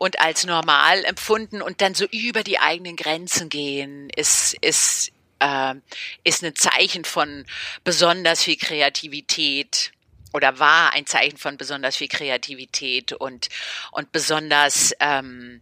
und 0.01 0.19
als 0.19 0.47
normal 0.47 1.05
empfunden 1.05 1.61
und 1.61 1.79
dann 1.81 1.93
so 1.93 2.05
über 2.05 2.43
die 2.43 2.57
eigenen 2.57 2.95
Grenzen 2.95 3.49
gehen, 3.49 4.09
ist, 4.15 4.55
ist, 4.59 5.11
äh, 5.37 5.75
ist 6.23 6.43
ein 6.43 6.55
Zeichen 6.55 7.05
von 7.05 7.45
besonders 7.83 8.43
viel 8.43 8.57
Kreativität 8.57 9.91
oder 10.33 10.59
war 10.59 10.93
ein 10.93 11.05
Zeichen 11.05 11.37
von 11.37 11.57
besonders 11.57 11.97
viel 11.97 12.07
Kreativität 12.07 13.13
und, 13.13 13.49
und 13.91 14.11
besonders 14.11 14.93
ähm, 14.99 15.61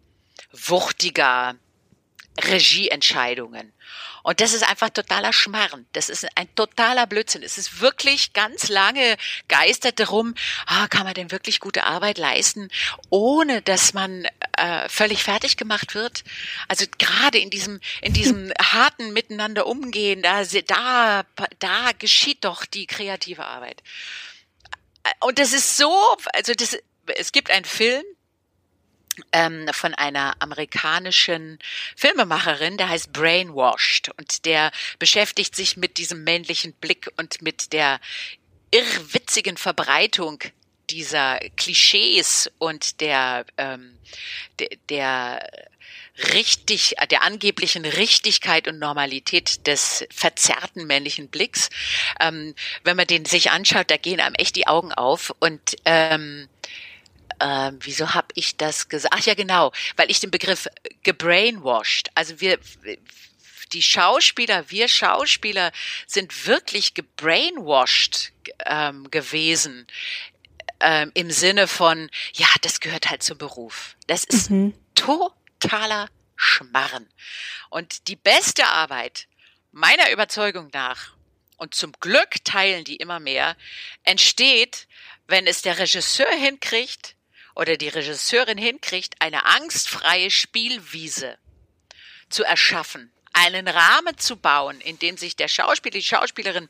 wuchtiger 0.52 1.56
Regieentscheidungen. 2.40 3.74
Und 4.24 4.42
das 4.42 4.54
ist 4.54 4.64
einfach 4.64 4.90
totaler 4.90 5.34
Schmarrn. 5.34 5.86
Das 5.94 6.10
ist 6.10 6.26
ein 6.36 6.54
totaler 6.56 7.08
Blödsinn. 7.08 7.42
Es 7.42 7.58
ist 7.58 7.82
wirklich 7.82 8.34
ganz 8.34 8.70
lange 8.70 9.18
geistert 9.48 10.00
darum, 10.00 10.36
ah, 10.66 10.88
kann 10.88 11.06
man 11.06 11.14
denn 11.14 11.32
wirklich 11.32 11.60
gute 11.60 11.86
Arbeit 11.86 12.18
leisten, 12.18 12.70
ohne 13.10 13.62
dass 13.62 13.94
man 13.94 14.28
äh, 14.58 14.88
völlig 14.90 15.24
fertig 15.24 15.58
gemacht 15.58 15.96
wird. 15.96 16.24
Also 16.68 16.86
gerade 16.98 17.40
in 17.40 17.50
diesem 17.50 17.80
in 18.02 18.14
diesem 18.14 18.52
harten 18.62 19.14
Miteinander 19.14 19.66
umgehen, 19.66 20.22
da 20.22 20.44
da 20.68 21.24
da 21.60 21.92
geschieht 21.98 22.44
doch 22.44 22.66
die 22.66 22.88
kreative 22.88 23.46
Arbeit 23.46 23.82
und 25.22 25.40
das 25.40 25.54
ist 25.54 25.78
so, 25.78 25.92
also 26.34 26.54
das, 26.54 26.78
es 27.16 27.32
gibt 27.32 27.52
einen 27.52 27.66
Film, 27.66 28.04
ähm, 29.32 29.68
von 29.72 29.94
einer 29.94 30.36
amerikanischen 30.40 31.60
Filmemacherin, 31.96 32.78
der 32.78 32.90
heißt 32.90 33.12
Brainwashed. 33.12 34.10
Und 34.18 34.46
der 34.46 34.72
beschäftigt 34.98 35.56
sich 35.56 35.78
mit 35.78 35.98
diesem 35.98 36.24
männlichen 36.24 36.74
Blick 36.74 37.10
und 37.18 37.42
mit 37.42 37.74
der 37.74 38.00
irrwitzigen 38.72 39.58
Verbreitung 39.58 40.44
dieser 40.90 41.40
Klischees 41.56 42.50
und 42.58 43.02
der, 43.02 43.46
ähm, 43.58 43.98
der, 44.60 44.70
der 44.90 45.50
richtig, 46.34 46.96
der 47.12 47.24
angeblichen 47.24 47.86
Richtigkeit 47.86 48.68
und 48.68 48.80
Normalität 48.80 49.66
des 49.68 50.06
verzerrten 50.12 50.86
männlichen 50.86 51.30
Blicks. 51.30 51.70
Ähm, 52.20 52.56
wenn 52.84 52.98
man 52.98 53.08
den 53.08 53.26
sich 53.26 53.52
anschaut, 53.52 53.90
da 53.90 53.98
gehen 53.98 54.20
einem 54.20 54.36
echt 54.36 54.56
die 54.56 54.68
Augen 54.68 54.92
auf 54.92 55.34
und 55.40 55.76
ähm, 55.86 56.48
ähm, 57.42 57.80
wieso 57.82 58.14
habe 58.14 58.28
ich 58.36 58.58
das 58.58 58.90
gesagt? 58.90 59.14
Ach 59.18 59.26
ja, 59.26 59.34
genau, 59.34 59.72
weil 59.96 60.12
ich 60.12 60.20
den 60.20 60.32
Begriff 60.32 60.68
gebrainwashed, 61.04 62.10
also 62.16 62.42
wir 62.42 62.60
die 63.72 63.84
Schauspieler, 63.84 64.70
wir 64.70 64.88
Schauspieler 64.88 65.72
sind 66.08 66.48
wirklich 66.48 66.96
gebrainwashed 66.96 68.34
ähm, 68.66 69.10
gewesen 69.12 69.86
ähm, 70.80 71.12
im 71.14 71.32
Sinne 71.32 71.68
von, 71.68 72.10
ja, 72.34 72.48
das 72.62 72.80
gehört 72.80 73.10
halt 73.10 73.24
zum 73.24 73.38
Beruf. 73.38 73.96
Das 74.08 74.24
ist 74.24 74.50
mhm. 74.50 74.74
totaler 74.96 76.10
Schmarren. 76.36 77.08
Und 77.70 78.08
die 78.08 78.16
beste 78.16 78.66
Arbeit 78.66 79.28
meiner 79.72 80.12
Überzeugung 80.12 80.70
nach, 80.74 81.14
und 81.58 81.76
zum 81.76 81.92
Glück 82.00 82.44
teilen 82.46 82.86
die 82.86 82.96
immer 82.96 83.20
mehr, 83.20 83.58
entsteht, 84.04 84.88
wenn 85.28 85.46
es 85.46 85.62
der 85.62 85.78
Regisseur 85.78 86.32
hinkriegt 86.32 87.16
oder 87.54 87.76
die 87.76 87.90
Regisseurin 87.90 88.58
hinkriegt, 88.58 89.16
eine 89.20 89.46
angstfreie 89.46 90.32
Spielwiese 90.32 91.38
zu 92.30 92.44
erschaffen 92.44 93.12
einen 93.40 93.68
Rahmen 93.68 94.18
zu 94.18 94.36
bauen, 94.36 94.82
in 94.82 95.00
dem 95.00 95.18
sich 95.18 95.36
der 95.36 95.48
Schauspieler, 95.48 95.94
die 95.94 96.04
Schauspielerin, 96.04 96.68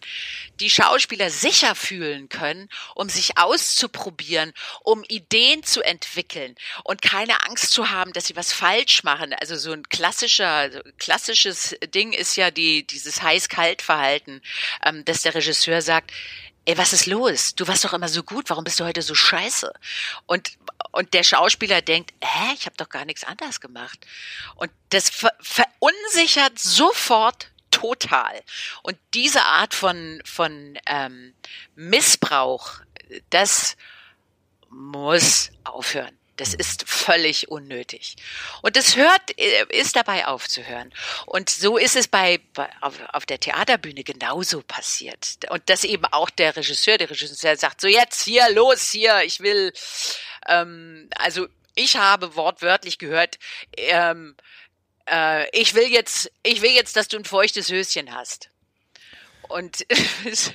die 0.59 0.69
Schauspieler 0.69 1.29
sicher 1.29 1.75
fühlen 1.75 2.29
können, 2.29 2.69
um 2.95 3.09
sich 3.09 3.37
auszuprobieren, 3.37 4.53
um 4.83 5.03
Ideen 5.07 5.63
zu 5.63 5.81
entwickeln 5.81 6.55
und 6.83 7.01
keine 7.01 7.43
Angst 7.45 7.71
zu 7.71 7.89
haben, 7.89 8.13
dass 8.13 8.27
sie 8.27 8.35
was 8.35 8.53
falsch 8.53 9.03
machen. 9.03 9.33
Also 9.33 9.55
so 9.55 9.71
ein 9.71 9.83
klassischer, 9.89 10.69
klassisches 10.97 11.75
Ding 11.93 12.13
ist 12.13 12.35
ja 12.35 12.51
die, 12.51 12.85
dieses 12.85 13.21
heiß-kalt-Verhalten, 13.21 14.41
ähm, 14.85 15.03
dass 15.05 15.23
der 15.23 15.35
Regisseur 15.35 15.81
sagt, 15.81 16.11
ey, 16.65 16.77
was 16.77 16.93
ist 16.93 17.07
los? 17.07 17.55
Du 17.55 17.67
warst 17.67 17.83
doch 17.83 17.93
immer 17.93 18.09
so 18.09 18.21
gut, 18.21 18.49
warum 18.49 18.63
bist 18.63 18.79
du 18.79 18.85
heute 18.85 19.01
so 19.01 19.15
scheiße? 19.15 19.73
Und 20.27 20.51
und 20.91 21.13
der 21.13 21.23
Schauspieler 21.23 21.81
denkt, 21.81 22.13
hä, 22.21 22.53
ich 22.53 22.65
habe 22.65 22.75
doch 22.77 22.89
gar 22.89 23.05
nichts 23.05 23.23
anders 23.23 23.61
gemacht. 23.61 24.05
Und 24.55 24.71
das 24.89 25.09
ver 25.09 25.33
verunsichert 25.39 26.57
sofort 26.57 27.51
total. 27.71 28.41
Und 28.83 28.97
diese 29.13 29.43
Art 29.43 29.73
von, 29.73 30.21
von 30.25 30.77
ähm, 30.87 31.33
Missbrauch, 31.75 32.81
das 33.29 33.77
muss 34.69 35.51
aufhören. 35.63 36.19
Das 36.39 36.53
ist 36.53 36.87
völlig 36.87 37.49
unnötig. 37.49 38.15
Und 38.61 38.77
das 38.77 38.95
hört, 38.95 39.37
äh, 39.37 39.65
ist 39.71 39.97
dabei 39.97 40.25
aufzuhören. 40.25 40.93
Und 41.25 41.49
so 41.49 41.77
ist 41.77 41.97
es 41.97 42.07
bei, 42.07 42.39
bei 42.53 42.69
auf, 42.79 42.95
auf, 43.11 43.25
der 43.25 43.41
Theaterbühne 43.41 44.05
genauso 44.05 44.61
passiert. 44.61 45.37
Und 45.49 45.63
das 45.65 45.83
eben 45.83 46.05
auch 46.05 46.29
der 46.29 46.55
Regisseur, 46.55 46.97
der 46.97 47.09
Regisseur 47.09 47.57
sagt, 47.57 47.81
so 47.81 47.87
jetzt 47.87 48.23
hier, 48.23 48.49
los 48.51 48.89
hier, 48.89 49.21
ich 49.23 49.41
will, 49.41 49.73
ähm, 50.49 51.09
also 51.15 51.47
ich 51.75 51.95
habe 51.97 52.35
wortwörtlich 52.35 52.97
gehört, 52.97 53.39
ähm, 53.77 54.35
äh, 55.09 55.47
ich 55.57 55.75
will 55.75 55.87
jetzt, 55.87 56.31
ich 56.43 56.61
will 56.61 56.71
jetzt, 56.71 56.95
dass 56.95 57.07
du 57.07 57.17
ein 57.17 57.25
feuchtes 57.25 57.71
Höschen 57.71 58.13
hast. 58.13 58.49
Und 59.49 59.85
es, 60.29 60.53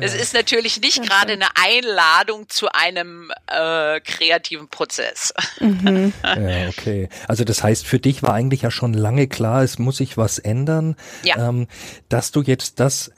es 0.00 0.14
ist 0.14 0.34
natürlich 0.34 0.80
nicht 0.80 1.02
gerade 1.02 1.32
eine 1.32 1.48
Einladung 1.56 2.48
zu 2.48 2.68
einem 2.72 3.32
äh, 3.48 4.00
kreativen 4.00 4.68
Prozess. 4.68 5.34
Mhm. 5.60 6.12
Ja, 6.22 6.68
okay. 6.68 7.08
Also 7.26 7.44
das 7.44 7.62
heißt, 7.62 7.86
für 7.86 7.98
dich 7.98 8.22
war 8.22 8.34
eigentlich 8.34 8.62
ja 8.62 8.70
schon 8.70 8.94
lange 8.94 9.26
klar, 9.26 9.62
es 9.62 9.78
muss 9.78 9.96
sich 9.96 10.16
was 10.16 10.38
ändern, 10.38 10.96
ja. 11.22 11.48
ähm, 11.48 11.66
dass 12.08 12.30
du 12.30 12.42
jetzt 12.42 12.78
das 12.78 13.10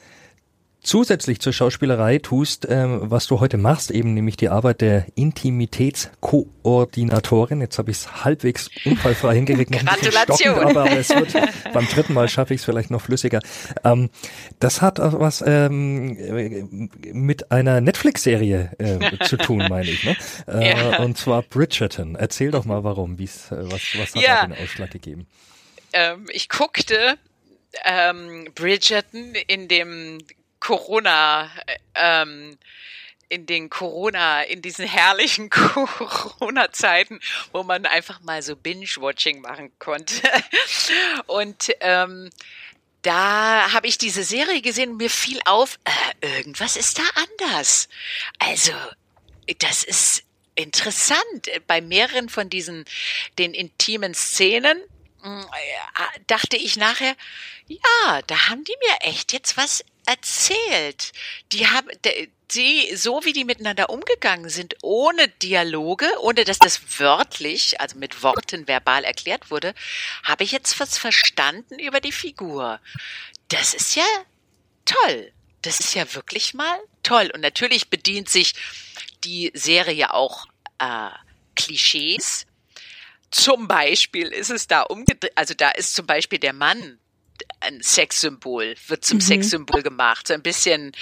zusätzlich 0.88 1.40
zur 1.40 1.52
Schauspielerei 1.52 2.18
tust, 2.18 2.66
ähm, 2.68 3.00
was 3.02 3.26
du 3.26 3.40
heute 3.40 3.58
machst, 3.58 3.90
eben 3.90 4.14
nämlich 4.14 4.38
die 4.38 4.48
Arbeit 4.48 4.80
der 4.80 5.04
Intimitätskoordinatorin. 5.16 7.60
Jetzt 7.60 7.76
habe 7.78 7.90
ich 7.90 7.98
es 7.98 8.24
halbwegs 8.24 8.70
unfallfrei 8.86 9.34
hingekriegt. 9.34 9.70
Gratulation. 9.70 10.58
aber, 10.58 10.84
aber 10.84 10.98
es 10.98 11.10
wird 11.10 11.34
beim 11.74 11.86
dritten 11.86 12.14
Mal 12.14 12.26
schaffe 12.28 12.54
ich 12.54 12.60
es 12.60 12.64
vielleicht 12.64 12.90
noch 12.90 13.02
flüssiger. 13.02 13.40
Ähm, 13.84 14.08
das 14.60 14.80
hat 14.80 14.98
was 14.98 15.44
ähm, 15.46 16.88
mit 17.12 17.52
einer 17.52 17.82
Netflix-Serie 17.82 18.70
äh, 18.78 18.98
zu 19.24 19.36
tun, 19.36 19.66
meine 19.68 19.90
ich. 19.90 20.04
Ne? 20.04 20.16
Äh, 20.48 20.70
ja. 20.70 21.00
Und 21.00 21.18
zwar 21.18 21.42
Bridgerton. 21.42 22.14
Erzähl 22.14 22.50
doch 22.50 22.64
mal, 22.64 22.82
warum. 22.84 23.18
Wie's, 23.18 23.50
äh, 23.50 23.70
was, 23.70 23.82
was 23.98 24.14
hat 24.14 24.22
ja. 24.22 24.46
da 24.46 24.54
den 24.54 24.64
Ausschlag 24.64 24.90
gegeben? 24.90 25.26
Ähm, 25.92 26.24
ich 26.32 26.48
guckte 26.48 27.18
ähm, 27.84 28.48
Bridgerton 28.54 29.34
in 29.46 29.68
dem 29.68 30.22
Corona, 30.60 31.50
ähm, 31.94 32.58
in 33.28 33.46
den 33.46 33.68
Corona, 33.68 34.42
in 34.42 34.62
diesen 34.62 34.86
herrlichen 34.86 35.50
Corona-Zeiten, 35.50 37.20
wo 37.52 37.62
man 37.62 37.86
einfach 37.86 38.20
mal 38.20 38.42
so 38.42 38.56
Binge-Watching 38.56 39.40
machen 39.40 39.70
konnte. 39.78 40.22
Und 41.26 41.70
ähm, 41.80 42.30
da 43.02 43.72
habe 43.72 43.86
ich 43.86 43.98
diese 43.98 44.24
Serie 44.24 44.60
gesehen 44.60 44.90
und 44.90 44.96
mir 44.96 45.10
fiel 45.10 45.40
auf, 45.44 45.78
äh, 46.20 46.38
irgendwas 46.38 46.76
ist 46.76 46.98
da 46.98 47.02
anders. 47.14 47.88
Also, 48.38 48.72
das 49.58 49.84
ist 49.84 50.24
interessant. 50.54 51.50
Bei 51.66 51.80
mehreren 51.80 52.28
von 52.28 52.50
diesen, 52.50 52.84
den 53.38 53.54
intimen 53.54 54.14
Szenen, 54.14 54.82
mm, 55.22 55.40
äh, 55.40 56.20
dachte 56.26 56.56
ich 56.56 56.76
nachher, 56.76 57.14
ja, 57.68 58.22
da 58.26 58.48
haben 58.48 58.64
die 58.64 58.76
mir 58.86 59.08
echt 59.08 59.32
jetzt 59.32 59.56
was 59.56 59.84
erzählt. 60.08 61.12
Die 61.52 61.66
haben, 61.66 61.88
die, 62.52 62.96
so 62.96 63.24
wie 63.24 63.32
die 63.32 63.44
miteinander 63.44 63.90
umgegangen 63.90 64.48
sind, 64.48 64.76
ohne 64.82 65.28
Dialoge, 65.28 66.08
ohne 66.20 66.44
dass 66.44 66.58
das 66.58 66.98
wörtlich, 66.98 67.80
also 67.80 67.98
mit 67.98 68.22
Worten 68.22 68.66
verbal 68.66 69.04
erklärt 69.04 69.50
wurde, 69.50 69.74
habe 70.24 70.44
ich 70.44 70.52
jetzt 70.52 70.80
was 70.80 70.96
verstanden 70.96 71.78
über 71.78 72.00
die 72.00 72.12
Figur. 72.12 72.80
Das 73.48 73.74
ist 73.74 73.96
ja 73.96 74.06
toll. 74.84 75.32
Das 75.62 75.80
ist 75.80 75.94
ja 75.94 76.14
wirklich 76.14 76.54
mal 76.54 76.78
toll. 77.02 77.30
Und 77.34 77.40
natürlich 77.42 77.90
bedient 77.90 78.28
sich 78.28 78.54
die 79.24 79.50
Serie 79.54 80.14
auch 80.14 80.46
äh, 80.78 81.10
Klischees. 81.54 82.46
Zum 83.30 83.68
Beispiel 83.68 84.28
ist 84.28 84.50
es 84.50 84.68
da 84.68 84.82
umgedreht, 84.82 85.32
also 85.34 85.52
da 85.52 85.70
ist 85.70 85.94
zum 85.94 86.06
Beispiel 86.06 86.38
der 86.38 86.54
Mann 86.54 86.98
ein 87.60 87.82
Sexsymbol, 87.82 88.74
wird 88.86 89.04
zum 89.04 89.18
mhm. 89.18 89.22
Sexsymbol 89.22 89.82
gemacht. 89.82 90.28
So 90.28 90.34
ein 90.34 90.42
bisschen 90.42 90.92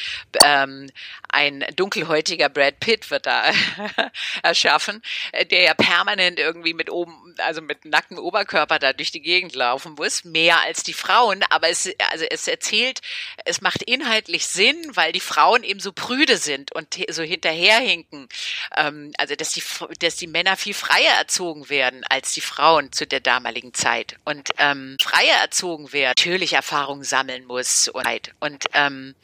ähm, 0.43 0.89
ein 1.29 1.65
dunkelhäutiger 1.77 2.49
Brad 2.49 2.81
Pitt 2.81 3.11
wird 3.11 3.27
da 3.27 3.53
erschaffen, 4.43 5.03
der 5.51 5.63
ja 5.63 5.75
permanent 5.75 6.39
irgendwie 6.39 6.75
mit 6.75 6.91
oben, 6.91 7.26
also 7.41 7.61
mit 7.61 7.85
nacktem 7.85 8.19
Oberkörper 8.19 8.79
da 8.79 8.93
durch 8.93 9.13
die 9.13 9.23
Gegend 9.23 9.55
laufen 9.55 9.95
muss, 9.95 10.25
mehr 10.25 10.61
als 10.63 10.83
die 10.83 10.93
Frauen. 10.93 11.43
Aber 11.51 11.69
es, 11.69 11.89
also 12.11 12.25
es 12.29 12.49
erzählt, 12.49 13.01
es 13.45 13.61
macht 13.61 13.83
inhaltlich 13.83 14.47
Sinn, 14.47 14.77
weil 14.95 15.13
die 15.13 15.21
Frauen 15.21 15.63
eben 15.63 15.81
so 15.81 15.93
prüde 15.93 16.37
sind 16.37 16.73
und 16.73 16.97
so 17.11 17.23
hinterherhinken. 17.23 18.29
Ähm, 18.77 19.13
also 19.19 19.35
dass 19.35 19.53
die, 19.53 19.63
dass 20.01 20.17
die 20.17 20.27
Männer 20.27 20.57
viel 20.57 20.75
freier 20.75 21.15
erzogen 21.19 21.69
werden 21.69 22.05
als 22.09 22.33
die 22.33 22.41
Frauen 22.41 22.93
zu 22.93 23.07
der 23.07 23.21
damaligen 23.21 23.75
Zeit 23.75 24.17
und 24.25 24.51
ähm, 24.59 24.97
freier 25.01 25.37
erzogen 25.41 25.93
werden 25.93 26.17
natürlich 26.17 26.55
Erfahrungen 26.55 27.05
sammeln 27.05 27.45
muss 27.45 27.89
und 27.89 28.07
und 28.41 28.65
ähm, 28.73 29.15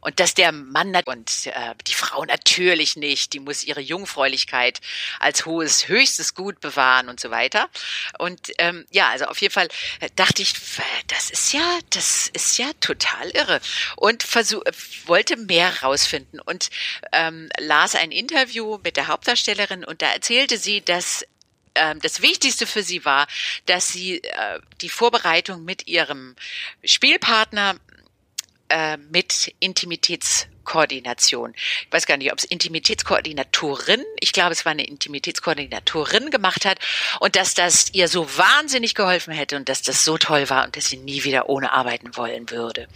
und 0.00 0.18
dass 0.18 0.34
der 0.34 0.52
Mann 0.52 0.92
und 1.06 1.46
äh, 1.46 1.74
die 1.86 1.94
Frau 1.94 2.24
natürlich 2.24 2.96
nicht, 2.96 3.32
die 3.32 3.40
muss 3.40 3.64
ihre 3.64 3.80
Jungfräulichkeit 3.80 4.80
als 5.20 5.46
hohes 5.46 5.88
höchstes 5.88 6.34
Gut 6.34 6.60
bewahren 6.60 7.08
und 7.08 7.20
so 7.20 7.30
weiter. 7.30 7.41
Und 8.18 8.52
ähm, 8.58 8.86
ja, 8.90 9.10
also 9.10 9.26
auf 9.26 9.40
jeden 9.40 9.52
Fall 9.52 9.68
äh, 10.00 10.08
dachte 10.16 10.42
ich, 10.42 10.54
das 11.08 11.30
ist 11.30 11.52
ja, 11.52 11.78
das 11.90 12.28
ist 12.28 12.58
ja 12.58 12.70
total 12.80 13.30
irre. 13.30 13.60
Und 13.96 14.22
versuch, 14.22 14.62
wollte 15.06 15.36
mehr 15.36 15.82
rausfinden. 15.82 16.40
Und 16.40 16.70
ähm, 17.12 17.48
las 17.58 17.94
ein 17.94 18.12
Interview 18.12 18.78
mit 18.82 18.96
der 18.96 19.08
Hauptdarstellerin 19.08 19.84
und 19.84 20.02
da 20.02 20.12
erzählte 20.12 20.58
sie, 20.58 20.80
dass 20.80 21.24
ähm, 21.74 22.00
das 22.00 22.22
Wichtigste 22.22 22.66
für 22.66 22.82
sie 22.82 23.04
war, 23.04 23.26
dass 23.66 23.88
sie 23.88 24.22
äh, 24.22 24.60
die 24.80 24.88
Vorbereitung 24.88 25.64
mit 25.64 25.86
ihrem 25.86 26.36
Spielpartner 26.84 27.76
äh, 28.68 28.96
mit 28.96 29.54
Intimitäts 29.60 30.48
Intimitätskoordination. 30.62 31.54
Ich 31.54 31.92
weiß 31.92 32.06
gar 32.06 32.16
nicht, 32.16 32.32
ob 32.32 32.38
es 32.38 32.44
Intimitätskoordinatorin, 32.44 34.04
ich 34.20 34.32
glaube, 34.32 34.52
es 34.52 34.64
war 34.64 34.72
eine 34.72 34.86
Intimitätskoordinatorin 34.86 36.30
gemacht 36.30 36.64
hat 36.64 36.78
und 37.20 37.36
dass 37.36 37.54
das 37.54 37.92
ihr 37.92 38.08
so 38.08 38.36
wahnsinnig 38.36 38.94
geholfen 38.94 39.32
hätte 39.32 39.56
und 39.56 39.68
dass 39.68 39.82
das 39.82 40.04
so 40.04 40.18
toll 40.18 40.48
war 40.50 40.64
und 40.64 40.76
dass 40.76 40.86
sie 40.86 40.96
nie 40.96 41.24
wieder 41.24 41.48
ohne 41.48 41.72
arbeiten 41.72 42.16
wollen 42.16 42.50
würde. 42.50 42.88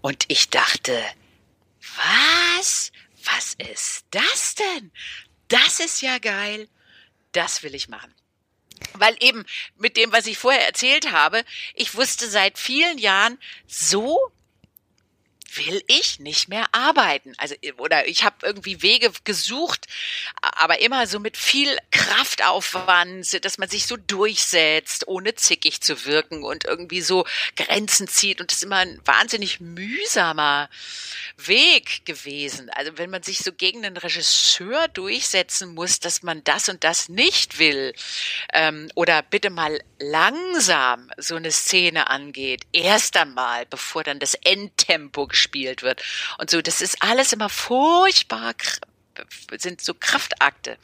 Und 0.00 0.24
ich 0.28 0.50
dachte, 0.50 1.02
was? 1.96 2.92
Was 3.24 3.54
ist 3.70 4.06
das 4.10 4.54
denn? 4.54 4.90
Das 5.48 5.78
ist 5.78 6.00
ja 6.00 6.18
geil. 6.18 6.68
Das 7.32 7.62
will 7.62 7.74
ich 7.74 7.88
machen. 7.88 8.14
Weil 8.94 9.14
eben 9.20 9.44
mit 9.76 9.98
dem, 9.98 10.10
was 10.10 10.26
ich 10.26 10.38
vorher 10.38 10.66
erzählt 10.66 11.12
habe, 11.12 11.44
ich 11.74 11.94
wusste 11.94 12.30
seit 12.30 12.58
vielen 12.58 12.96
Jahren, 12.96 13.38
so 13.66 14.18
will 15.56 15.82
ich 15.86 16.20
nicht 16.20 16.48
mehr 16.48 16.66
arbeiten. 16.72 17.32
Also 17.38 17.54
oder 17.78 18.06
ich 18.06 18.24
habe 18.24 18.36
irgendwie 18.42 18.82
Wege 18.82 19.10
gesucht, 19.24 19.86
aber 20.60 20.80
immer 20.80 21.06
so 21.06 21.18
mit 21.20 21.38
viel 21.38 21.74
Kraftaufwand, 21.90 23.42
dass 23.44 23.56
man 23.56 23.70
sich 23.70 23.86
so 23.86 23.96
durchsetzt, 23.96 25.08
ohne 25.08 25.34
zickig 25.34 25.80
zu 25.80 26.04
wirken 26.04 26.44
und 26.44 26.66
irgendwie 26.66 27.00
so 27.00 27.24
Grenzen 27.56 28.06
zieht 28.06 28.42
und 28.42 28.50
das 28.50 28.58
ist 28.58 28.64
immer 28.64 28.76
ein 28.76 29.00
wahnsinnig 29.06 29.60
mühsamer 29.60 30.68
Weg 31.38 32.04
gewesen. 32.04 32.68
Also 32.74 32.98
wenn 32.98 33.08
man 33.08 33.22
sich 33.22 33.38
so 33.38 33.52
gegen 33.52 33.86
einen 33.86 33.96
Regisseur 33.96 34.88
durchsetzen 34.88 35.74
muss, 35.74 35.98
dass 35.98 36.22
man 36.22 36.44
das 36.44 36.68
und 36.68 36.84
das 36.84 37.08
nicht 37.08 37.58
will 37.58 37.94
ähm, 38.52 38.90
oder 38.94 39.22
bitte 39.22 39.48
mal 39.48 39.80
langsam 39.98 41.10
so 41.16 41.36
eine 41.36 41.52
Szene 41.52 42.10
angeht, 42.10 42.64
erst 42.72 43.16
einmal, 43.16 43.64
bevor 43.64 44.04
dann 44.04 44.18
das 44.18 44.34
Endtempo 44.34 45.26
gespielt 45.26 45.82
wird. 45.82 46.02
Und 46.36 46.50
so, 46.50 46.60
das 46.60 46.82
ist 46.82 47.02
alles 47.02 47.32
immer 47.32 47.48
furchtbar 47.48 48.52
sind 49.58 49.80
so 49.80 49.94
Kraftakte. 49.94 50.78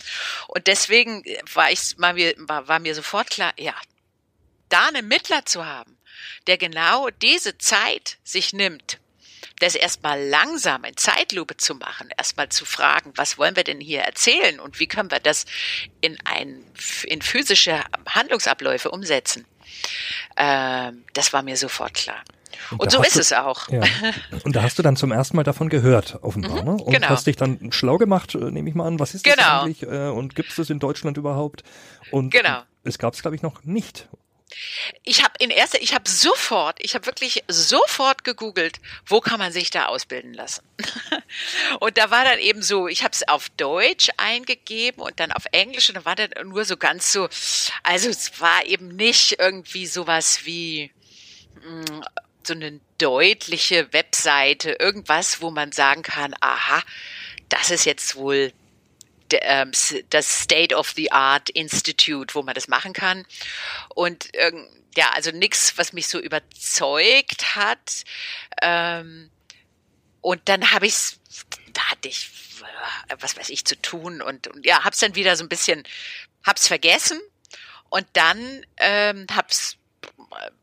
Und 0.49 0.67
deswegen 0.67 1.25
war 1.55 1.71
ich 1.71 1.99
war 1.99 2.13
mir, 2.13 2.35
war, 2.39 2.69
war 2.69 2.79
mir 2.79 2.95
sofort 2.95 3.31
klar, 3.31 3.53
ja, 3.57 3.75
da 4.69 4.89
einen 4.89 5.09
Mittler 5.09 5.45
zu 5.45 5.65
haben, 5.65 5.97
der 6.47 6.59
genau 6.59 7.09
diese 7.11 7.59
Zeit 7.59 8.19
sich 8.25 8.53
nimmt, 8.53 8.99
das 9.61 9.75
erstmal 9.75 10.23
langsam 10.23 10.85
in 10.85 10.97
Zeitlupe 10.97 11.57
zu 11.57 11.75
machen, 11.75 12.11
erstmal 12.17 12.49
zu 12.49 12.65
fragen, 12.65 13.13
was 13.17 13.39
wollen 13.39 13.57
wir 13.57 13.65
denn 13.65 13.81
hier 13.81 14.03
erzählen 14.03 14.61
und 14.61 14.81
wie 14.81 14.87
können 14.87 15.11
wir 15.11 15.21
das 15.21 15.47
in 16.01 16.19
ein, 16.25 16.65
in 17.05 17.23
physische 17.23 17.83
Handlungsabläufe 18.09 18.91
umsetzen. 18.91 19.47
Ähm, 20.37 21.05
das 21.15 21.33
war 21.33 21.43
mir 21.43 21.57
sofort 21.57 21.95
klar. 21.95 22.23
Und, 22.73 22.83
und 22.83 22.93
so 22.93 23.03
ist 23.03 23.17
du, 23.17 23.21
es 23.21 23.33
auch. 23.33 23.69
Ja. 23.69 23.83
Und 24.45 24.57
da 24.57 24.63
hast 24.63 24.79
du 24.79 24.83
dann 24.83 24.97
zum 24.97 25.13
ersten 25.13 25.37
Mal 25.37 25.45
davon 25.45 25.69
gehört, 25.69 26.19
offenbar, 26.23 26.63
mhm, 26.63 26.65
ne? 26.65 26.83
Und 26.83 26.93
genau. 26.93 27.09
hast 27.09 27.27
dich 27.27 27.37
dann 27.37 27.73
schlau 27.73 27.99
gemacht, 27.99 28.35
äh, 28.35 28.39
nehme 28.39 28.69
ich 28.69 28.75
mal 28.75 28.87
an, 28.87 28.99
was 28.99 29.15
ist 29.15 29.27
das 29.27 29.37
genau. 29.37 29.63
eigentlich 29.63 29.83
äh, 29.83 30.09
und 30.09 30.35
gibt 30.35 30.51
es 30.51 30.57
das 30.57 30.71
in 30.71 30.79
Deutschland 30.79 31.17
überhaupt? 31.17 31.63
Und 32.11 32.31
genau. 32.31 32.63
es 32.85 32.99
gab 32.99 33.15
es, 33.15 33.23
glaube 33.23 33.37
ich, 33.37 33.43
noch 33.43 33.65
nicht. 33.65 34.09
Ich 35.03 35.23
habe 35.25 35.35
in 35.39 35.51
erster, 35.51 35.83
ich 35.83 35.95
habe 35.95 36.09
sofort, 36.09 36.79
ich 36.81 36.95
habe 36.95 37.07
wirklich 37.07 37.43
sofort 37.49 38.25
gegoogelt, 38.25 38.81
wo 39.05 39.21
kann 39.21 39.39
man 39.39 39.53
sich 39.53 39.71
da 39.71 39.87
ausbilden 39.87 40.35
lassen. 40.35 40.63
und 41.81 41.99
da 41.99 42.11
war 42.11 42.25
dann 42.25 42.39
eben 42.39 42.63
so, 42.63 42.87
ich 42.87 43.03
habe 43.03 43.13
es 43.13 43.27
auf 43.27 43.49
Deutsch 43.51 44.09
eingegeben 44.17 45.03
und 45.03 45.19
dann 45.19 45.33
auf 45.33 45.45
Englisch 45.53 45.89
und 45.89 45.97
da 45.97 46.05
war 46.05 46.15
dann 46.15 46.31
nur 46.49 46.65
so 46.65 46.77
ganz 46.77 47.13
so, 47.13 47.29
also 47.83 48.09
es 48.09 48.41
war 48.41 48.65
eben 48.67 48.89
nicht 48.89 49.39
irgendwie 49.39 49.87
sowas 49.87 50.41
wie 50.45 50.93
mm, 51.57 52.03
so 52.47 52.55
eine 52.55 52.81
deutliche 52.99 53.93
Webseite, 53.93 54.73
irgendwas, 54.73 55.41
wo 55.41 55.51
man 55.51 55.73
sagen 55.73 56.03
kann, 56.03 56.35
aha, 56.41 56.83
das 57.49 57.71
ist 57.71 57.85
jetzt 57.85 58.17
wohl 58.17 58.53
ähm, 59.31 59.73
das 60.11 60.43
State 60.43 60.75
of 60.75 60.91
the 60.91 61.13
Art 61.13 61.51
Institute, 61.51 62.35
wo 62.35 62.43
man 62.43 62.55
das 62.55 62.69
machen 62.69 62.93
kann. 62.93 63.27
Und 63.95 64.31
ja, 64.97 65.11
also 65.11 65.31
nichts, 65.31 65.77
was 65.77 65.93
mich 65.93 66.09
so 66.09 66.19
überzeugt 66.19 67.55
hat. 67.55 68.05
Ähm, 68.63 69.31
und 70.23 70.49
dann 70.49 70.73
habe 70.73 70.87
ich 70.87 71.19
da 71.77 71.91
hatte 71.91 72.09
ich, 72.09 72.31
was 73.21 73.37
weiß 73.37 73.51
ich, 73.51 73.65
zu 73.65 73.81
tun 73.81 74.23
und, 74.23 74.47
und 74.49 74.65
ja, 74.65 74.85
hab's 74.85 75.01
dann 75.01 75.15
wieder 75.15 75.37
so 75.37 75.45
ein 75.45 75.49
bisschen, 75.49 75.83
hab's 76.45 76.67
vergessen 76.67 77.21
und 77.91 78.07
dann 78.15 78.65
ähm, 78.79 79.27
hab's 79.35 79.77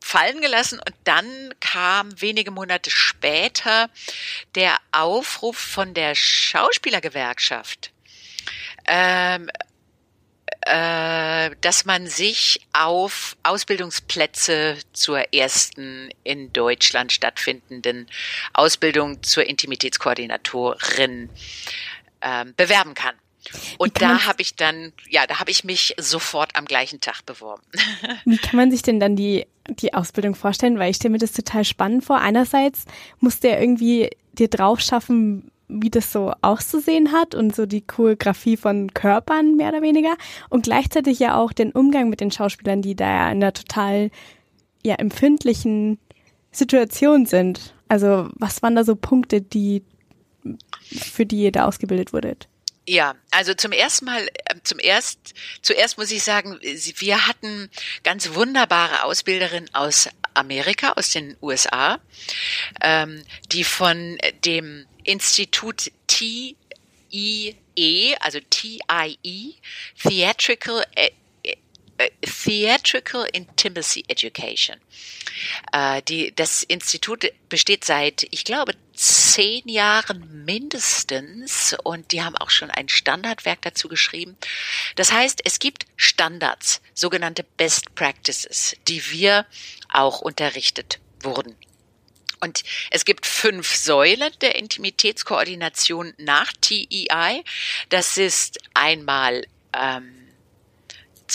fallen 0.00 0.40
gelassen 0.40 0.78
und 0.78 0.94
dann 1.04 1.54
kam 1.60 2.20
wenige 2.20 2.50
Monate 2.50 2.90
später 2.90 3.88
der 4.54 4.76
Aufruf 4.92 5.56
von 5.56 5.94
der 5.94 6.14
Schauspielergewerkschaft, 6.14 7.92
ähm, 8.86 9.50
äh, 10.66 11.50
dass 11.60 11.84
man 11.84 12.06
sich 12.06 12.60
auf 12.72 13.36
Ausbildungsplätze 13.42 14.78
zur 14.92 15.32
ersten 15.34 16.10
in 16.22 16.52
Deutschland 16.52 17.12
stattfindenden 17.12 18.08
Ausbildung 18.52 19.22
zur 19.22 19.44
Intimitätskoordinatorin 19.44 21.28
äh, 22.20 22.44
bewerben 22.56 22.94
kann. 22.94 23.14
Und 23.78 24.00
da 24.00 24.26
habe 24.26 24.42
ich 24.42 24.56
dann, 24.56 24.92
ja, 25.08 25.26
da 25.26 25.40
habe 25.40 25.50
ich 25.50 25.64
mich 25.64 25.94
sofort 25.98 26.56
am 26.56 26.64
gleichen 26.64 27.00
Tag 27.00 27.24
beworben. 27.26 27.62
Wie 28.24 28.38
kann 28.38 28.56
man 28.56 28.70
sich 28.70 28.82
denn 28.82 29.00
dann 29.00 29.16
die, 29.16 29.46
die 29.68 29.94
Ausbildung 29.94 30.34
vorstellen? 30.34 30.78
Weil 30.78 30.90
ich 30.90 30.96
stelle 30.96 31.12
mir 31.12 31.18
das 31.18 31.32
total 31.32 31.64
spannend 31.64 32.04
vor. 32.04 32.20
Einerseits 32.20 32.84
musst 33.20 33.44
du 33.44 33.48
ja 33.48 33.58
irgendwie 33.58 34.10
dir 34.32 34.48
drauf 34.48 34.80
schaffen, 34.80 35.50
wie 35.68 35.90
das 35.90 36.12
so 36.12 36.32
auszusehen 36.42 37.12
hat 37.12 37.34
und 37.34 37.54
so 37.54 37.66
die 37.66 37.80
Choreografie 37.80 38.56
von 38.56 38.92
Körpern 38.92 39.56
mehr 39.56 39.70
oder 39.70 39.82
weniger 39.82 40.16
und 40.50 40.64
gleichzeitig 40.64 41.18
ja 41.18 41.36
auch 41.36 41.52
den 41.52 41.72
Umgang 41.72 42.08
mit 42.10 42.20
den 42.20 42.30
Schauspielern, 42.30 42.82
die 42.82 42.94
da 42.94 43.06
ja 43.06 43.26
in 43.30 43.42
einer 43.42 43.52
total 43.52 44.10
ja 44.84 44.96
empfindlichen 44.96 45.98
Situation 46.52 47.26
sind. 47.26 47.74
Also 47.88 48.28
was 48.34 48.62
waren 48.62 48.76
da 48.76 48.84
so 48.84 48.94
Punkte, 48.94 49.40
die 49.40 49.82
für 50.90 51.24
die 51.24 51.42
ihr 51.42 51.52
da 51.52 51.66
ausgebildet 51.66 52.12
wurdet? 52.12 52.48
Ja, 52.86 53.14
also 53.30 53.54
zum 53.54 53.72
ersten 53.72 54.04
Mal, 54.04 54.26
äh, 54.26 54.56
zum 54.62 54.78
erst, 54.78 55.34
zuerst 55.62 55.96
muss 55.96 56.10
ich 56.10 56.22
sagen, 56.22 56.58
wir 56.60 57.26
hatten 57.26 57.70
ganz 58.02 58.34
wunderbare 58.34 59.04
Ausbilderinnen 59.04 59.74
aus 59.74 60.08
Amerika, 60.34 60.92
aus 60.92 61.10
den 61.10 61.36
USA, 61.40 61.98
ähm, 62.82 63.22
die 63.52 63.64
von 63.64 64.18
dem 64.44 64.86
Institut 65.04 65.90
TIE, 66.06 67.46
also 68.20 68.40
TIE, 68.50 69.56
Theatrical 70.02 70.84
Theatrical 72.22 73.26
Intimacy 73.32 74.04
Education. 74.08 74.76
Äh, 75.72 76.02
die, 76.02 76.34
das 76.34 76.62
Institut 76.62 77.30
besteht 77.48 77.84
seit, 77.84 78.26
ich 78.30 78.44
glaube, 78.44 78.74
zehn 78.92 79.68
Jahren 79.68 80.44
mindestens 80.44 81.76
und 81.82 82.12
die 82.12 82.22
haben 82.22 82.36
auch 82.36 82.50
schon 82.50 82.70
ein 82.70 82.88
Standardwerk 82.88 83.62
dazu 83.62 83.88
geschrieben. 83.88 84.36
Das 84.96 85.12
heißt, 85.12 85.40
es 85.44 85.58
gibt 85.58 85.86
Standards, 85.96 86.80
sogenannte 86.94 87.44
Best 87.56 87.94
Practices, 87.94 88.76
die 88.88 89.10
wir 89.10 89.46
auch 89.88 90.20
unterrichtet 90.20 91.00
wurden. 91.20 91.56
Und 92.40 92.62
es 92.90 93.04
gibt 93.04 93.24
fünf 93.24 93.74
Säulen 93.74 94.30
der 94.42 94.56
Intimitätskoordination 94.56 96.12
nach 96.18 96.52
TEI. 96.60 97.42
Das 97.88 98.18
ist 98.18 98.58
einmal 98.74 99.46
ähm, 99.72 100.23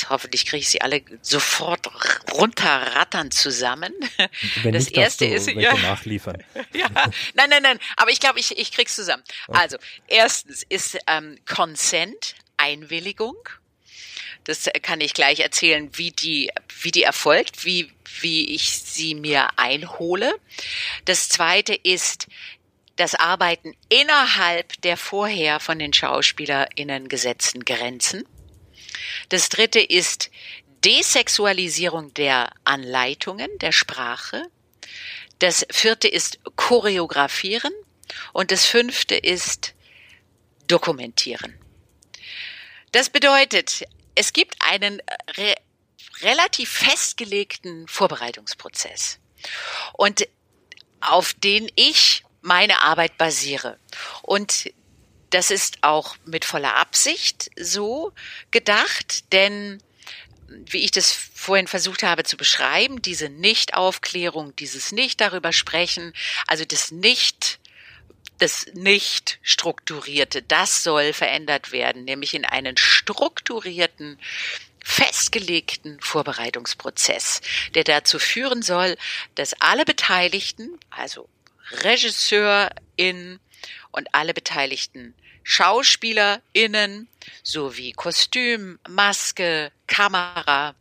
hoffentlich 0.09 0.45
kriege 0.45 0.61
ich 0.61 0.69
sie 0.69 0.81
alle 0.81 1.01
sofort 1.21 1.87
runterrattern 2.33 3.31
zusammen. 3.31 3.93
Wenn 4.63 4.73
das 4.73 4.85
nicht, 4.85 4.97
erste 4.97 5.25
ist 5.25 5.47
ja, 5.47 5.75
nachliefern. 5.77 6.43
ja, 6.73 6.89
nein, 7.33 7.49
nein, 7.49 7.63
nein, 7.63 7.79
aber 7.97 8.11
ich 8.11 8.19
glaube, 8.19 8.39
ich, 8.39 8.57
ich 8.57 8.71
krieg's 8.71 8.95
zusammen. 8.95 9.23
Okay. 9.47 9.59
Also, 9.59 9.77
erstens 10.07 10.63
ist 10.67 10.97
ähm, 11.07 11.37
Consent, 11.45 12.35
Einwilligung. 12.57 13.37
Das 14.45 14.69
kann 14.81 15.01
ich 15.01 15.13
gleich 15.13 15.41
erzählen, 15.41 15.89
wie 15.93 16.11
die, 16.11 16.49
wie 16.81 16.91
die 16.91 17.03
erfolgt, 17.03 17.65
wie, 17.65 17.91
wie 18.21 18.55
ich 18.55 18.71
sie 18.71 19.13
mir 19.13 19.47
einhole. 19.57 20.33
Das 21.05 21.29
zweite 21.29 21.75
ist 21.75 22.27
das 22.95 23.15
Arbeiten 23.15 23.73
innerhalb 23.87 24.81
der 24.81 24.97
vorher 24.97 25.59
von 25.59 25.79
den 25.79 25.93
SchauspielerInnen 25.93 27.07
gesetzten 27.07 27.63
Grenzen. 27.63 28.25
Das 29.29 29.49
dritte 29.49 29.79
ist 29.79 30.29
Desexualisierung 30.83 32.13
der 32.13 32.51
Anleitungen, 32.63 33.49
der 33.59 33.71
Sprache. 33.71 34.43
Das 35.39 35.65
vierte 35.71 36.07
ist 36.07 36.39
Choreografieren. 36.55 37.73
Und 38.33 38.51
das 38.51 38.65
fünfte 38.65 39.15
ist 39.15 39.73
Dokumentieren. 40.67 41.57
Das 42.91 43.09
bedeutet, 43.09 43.83
es 44.15 44.33
gibt 44.33 44.55
einen 44.59 45.01
re 45.37 45.55
relativ 46.21 46.69
festgelegten 46.69 47.87
Vorbereitungsprozess. 47.87 49.19
Und 49.93 50.27
auf 50.99 51.33
den 51.33 51.71
ich 51.75 52.23
meine 52.41 52.81
Arbeit 52.81 53.17
basiere. 53.17 53.79
Und 54.21 54.71
das 55.29 55.51
ist 55.51 55.79
auch 55.81 56.15
mit 56.25 56.45
voller 56.45 56.75
Absicht 56.75 57.51
so 57.57 58.13
gedacht, 58.51 59.31
denn 59.31 59.81
wie 60.47 60.83
ich 60.83 60.91
das 60.91 61.11
vorhin 61.11 61.67
versucht 61.67 62.03
habe 62.03 62.23
zu 62.23 62.37
beschreiben, 62.37 63.01
diese 63.01 63.29
Nichtaufklärung, 63.29 64.55
dieses 64.55 64.91
Nicht 64.91 65.21
darüber 65.21 65.53
sprechen, 65.53 66.13
also 66.47 66.65
das 66.65 66.91
Nicht, 66.91 67.59
das 68.39 68.67
nicht 68.73 69.39
strukturierte, 69.43 70.41
das 70.41 70.83
soll 70.83 71.13
verändert 71.13 71.71
werden, 71.71 72.05
nämlich 72.05 72.33
in 72.33 72.45
einen 72.45 72.77
strukturierten, 72.77 74.19
festgelegten 74.83 75.99
Vorbereitungsprozess, 75.99 77.41
der 77.75 77.83
dazu 77.83 78.17
führen 78.17 78.61
soll, 78.61 78.97
dass 79.35 79.59
alle 79.61 79.85
Beteiligten, 79.85 80.79
also 80.89 81.27
Regisseurin 81.83 83.39
und 83.91 84.13
alle 84.13 84.33
Beteiligten. 84.33 85.15
SchauspielerInnen 85.43 87.07
sowie 87.43 87.93
Kostüm, 87.93 88.79
Maske, 88.87 89.71
Kamera, 89.87 90.75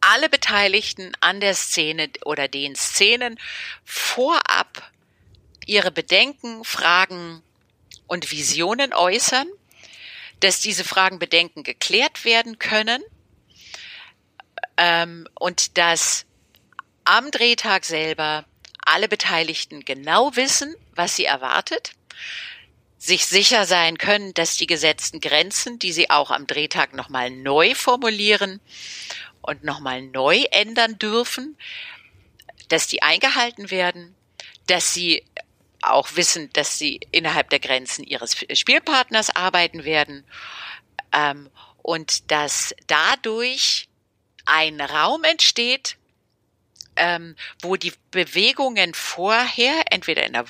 alle 0.00 0.28
Beteiligten 0.28 1.12
an 1.20 1.40
der 1.40 1.54
Szene 1.54 2.10
oder 2.24 2.48
den 2.48 2.74
Szenen 2.74 3.38
vorab 3.84 4.90
ihre 5.66 5.90
Bedenken, 5.90 6.64
Fragen 6.64 7.42
und 8.06 8.30
Visionen 8.30 8.94
äußern, 8.94 9.46
dass 10.40 10.60
diese 10.60 10.84
Fragen, 10.84 11.18
Bedenken 11.18 11.62
geklärt 11.62 12.24
werden 12.24 12.58
können 12.58 13.02
ähm, 14.78 15.28
und 15.34 15.76
dass 15.76 16.24
am 17.04 17.30
Drehtag 17.30 17.84
selber 17.84 18.46
alle 18.86 19.08
Beteiligten 19.08 19.84
genau 19.84 20.34
wissen, 20.34 20.74
was 21.00 21.16
sie 21.16 21.24
erwartet, 21.24 21.92
sich 22.98 23.24
sicher 23.24 23.64
sein 23.64 23.96
können, 23.96 24.34
dass 24.34 24.58
die 24.58 24.66
gesetzten 24.66 25.20
Grenzen, 25.20 25.78
die 25.78 25.92
sie 25.92 26.10
auch 26.10 26.30
am 26.30 26.46
Drehtag 26.46 26.92
nochmal 26.92 27.30
neu 27.30 27.74
formulieren 27.74 28.60
und 29.40 29.64
nochmal 29.64 30.02
neu 30.02 30.44
ändern 30.50 30.98
dürfen, 30.98 31.56
dass 32.68 32.86
die 32.86 33.02
eingehalten 33.02 33.70
werden, 33.70 34.14
dass 34.66 34.92
sie 34.92 35.24
auch 35.80 36.16
wissen, 36.16 36.52
dass 36.52 36.78
sie 36.78 37.00
innerhalb 37.10 37.48
der 37.48 37.60
Grenzen 37.60 38.04
ihres 38.04 38.36
Spielpartners 38.52 39.34
arbeiten 39.34 39.84
werden 39.84 40.24
ähm, 41.12 41.48
und 41.80 42.30
dass 42.30 42.74
dadurch 42.86 43.88
ein 44.44 44.78
Raum 44.82 45.24
entsteht, 45.24 45.96
ähm, 46.96 47.34
wo 47.62 47.76
die 47.76 47.94
Bewegungen 48.10 48.92
vorher, 48.92 49.84
entweder 49.90 50.24
in 50.26 50.34
der 50.34 50.44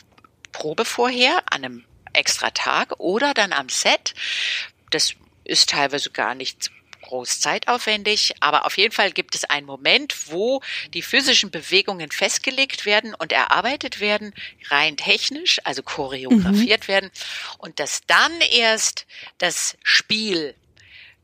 Probe 0.52 0.84
vorher, 0.84 1.42
an 1.50 1.64
einem 1.64 1.84
extra 2.12 2.50
Tag 2.50 2.98
oder 2.98 3.34
dann 3.34 3.52
am 3.52 3.68
Set, 3.68 4.14
das 4.90 5.14
ist 5.44 5.70
teilweise 5.70 6.10
gar 6.10 6.34
nicht 6.34 6.70
groß 7.02 7.40
zeitaufwendig, 7.40 8.34
aber 8.40 8.66
auf 8.66 8.76
jeden 8.76 8.92
Fall 8.92 9.10
gibt 9.10 9.34
es 9.34 9.44
einen 9.44 9.66
Moment, 9.66 10.14
wo 10.30 10.62
die 10.94 11.02
physischen 11.02 11.50
Bewegungen 11.50 12.10
festgelegt 12.10 12.86
werden 12.86 13.14
und 13.14 13.32
erarbeitet 13.32 14.00
werden, 14.00 14.32
rein 14.68 14.96
technisch, 14.96 15.58
also 15.64 15.82
choreografiert 15.82 16.84
mhm. 16.84 16.88
werden 16.88 17.10
und 17.58 17.80
dass 17.80 18.02
dann 18.06 18.32
erst 18.52 19.06
das 19.38 19.76
Spiel 19.82 20.54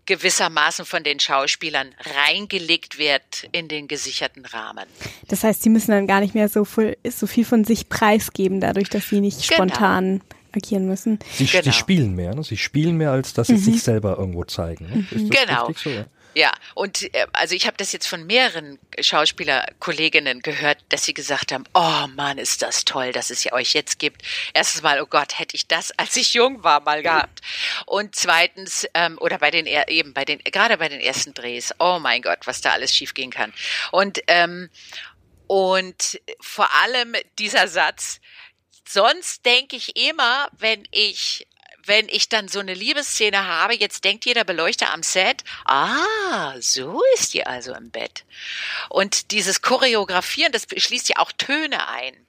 gewissermaßen 0.07 0.85
von 0.85 1.03
den 1.03 1.21
Schauspielern 1.21 1.95
reingelegt 2.27 2.99
wird 2.99 3.49
in 3.53 3.69
den 3.69 3.89
gesicherten 3.89 4.45
Rahmen. 4.47 4.85
Das 5.29 5.45
heißt, 5.45 5.63
sie 5.63 5.69
müssen 5.69 5.91
dann 5.91 6.07
gar 6.07 6.21
nicht 6.21 6.35
mehr 6.35 6.49
so 6.49 6.65
viel, 6.65 6.97
so 7.09 7.27
viel 7.27 7.45
von 7.45 7.65
sich 7.65 7.89
preisgeben, 7.89 8.61
dadurch, 8.61 8.89
dass 8.89 9.09
sie 9.09 9.21
nicht 9.21 9.49
genau. 9.49 9.65
spontan 9.65 10.23
agieren 10.57 10.87
müssen. 10.87 11.19
Sie, 11.33 11.47
genau. 11.47 11.63
sie, 11.63 11.73
spielen 11.73 12.15
mehr, 12.15 12.35
ne? 12.35 12.43
Sie 12.43 12.57
spielen 12.57 12.97
mehr, 12.97 13.13
als 13.13 13.35
dass 13.35 13.49
sie 13.49 13.55
mhm. 13.55 13.59
sich 13.59 13.83
selber 13.83 14.19
irgendwo 14.19 14.45
zeigen. 14.45 15.07
Ne? 15.11 15.29
Genau. 15.31 15.71
So, 15.75 15.91
ja? 16.37 16.53
Und 16.75 17.15
äh, 17.15 17.27
also 17.33 17.55
ich 17.55 17.67
habe 17.67 17.79
das 17.79 17.93
jetzt 17.93 18.07
von 18.07 18.27
mehreren 18.27 18.79
Schauspielerkolleginnen 19.01 20.43
gehört, 20.43 20.85
dass 20.91 21.05
sie 21.05 21.15
gesagt 21.15 21.51
haben, 21.51 21.65
oh 21.73 22.07
Mann, 22.15 22.37
ist 22.37 22.61
das 22.61 22.85
toll, 22.85 23.13
dass 23.13 23.31
es 23.31 23.43
ja 23.43 23.55
euch 23.55 23.73
jetzt 23.73 23.99
gibt. 23.99 24.21
Erstens 24.53 24.83
mal, 24.83 25.01
oh 25.01 25.07
Gott, 25.07 25.39
hätte 25.39 25.57
ich 25.57 25.67
das, 25.67 25.93
als 25.99 26.15
ich 26.17 26.35
jung 26.35 26.63
war, 26.63 26.81
mal 26.81 27.03
gehabt. 27.03 27.41
Und 27.87 28.15
zweitens, 28.15 28.87
ähm, 28.93 29.17
oder 29.19 29.39
bei 29.39 29.51
den 29.51 29.67
eben 29.67 30.13
bei 30.13 30.27
den, 30.27 30.39
gerade 30.41 30.77
bei 30.77 30.91
den 30.91 31.01
ersten 31.01 31.33
Drehs, 31.33 31.75
oh 31.79 31.99
mein 32.01 32.21
Gott, 32.21 32.41
was 32.45 32.61
da 32.61 32.73
alles 32.73 32.95
schiefgehen 32.95 33.31
kann. 33.31 33.55
Und 33.91 34.21
ähm, 34.27 34.69
und 35.47 36.21
vor 36.41 36.69
allem 36.83 37.15
dieser 37.39 37.69
Satz, 37.69 38.21
sonst 38.89 39.45
denke 39.45 39.77
ich 39.77 39.97
immer, 39.97 40.49
wenn 40.53 40.87
ich 40.91 41.47
wenn 41.89 42.09
ich 42.09 42.29
dann 42.29 42.49
so 42.49 42.59
eine 42.59 42.75
Liebesszene 42.75 43.47
habe, 43.47 43.75
jetzt 43.75 44.03
denkt 44.03 44.25
jeder 44.25 44.43
Beleuchter 44.43 44.93
am 44.93 45.05
Set, 45.05 45.45
ah, 45.65 46.55
so 46.61 47.01
ist 47.15 47.33
die 47.33 47.47
also 47.47 47.73
im 47.75 47.91
Bett. 47.91 48.25
Und 48.89 49.31
dieses 49.31 49.63
Choreografieren, 49.63 50.51
das 50.51 50.67
schließt 50.77 51.09
ja 51.11 51.19
auch 51.19 51.31
Töne 51.31 51.87
ein. 51.89 52.27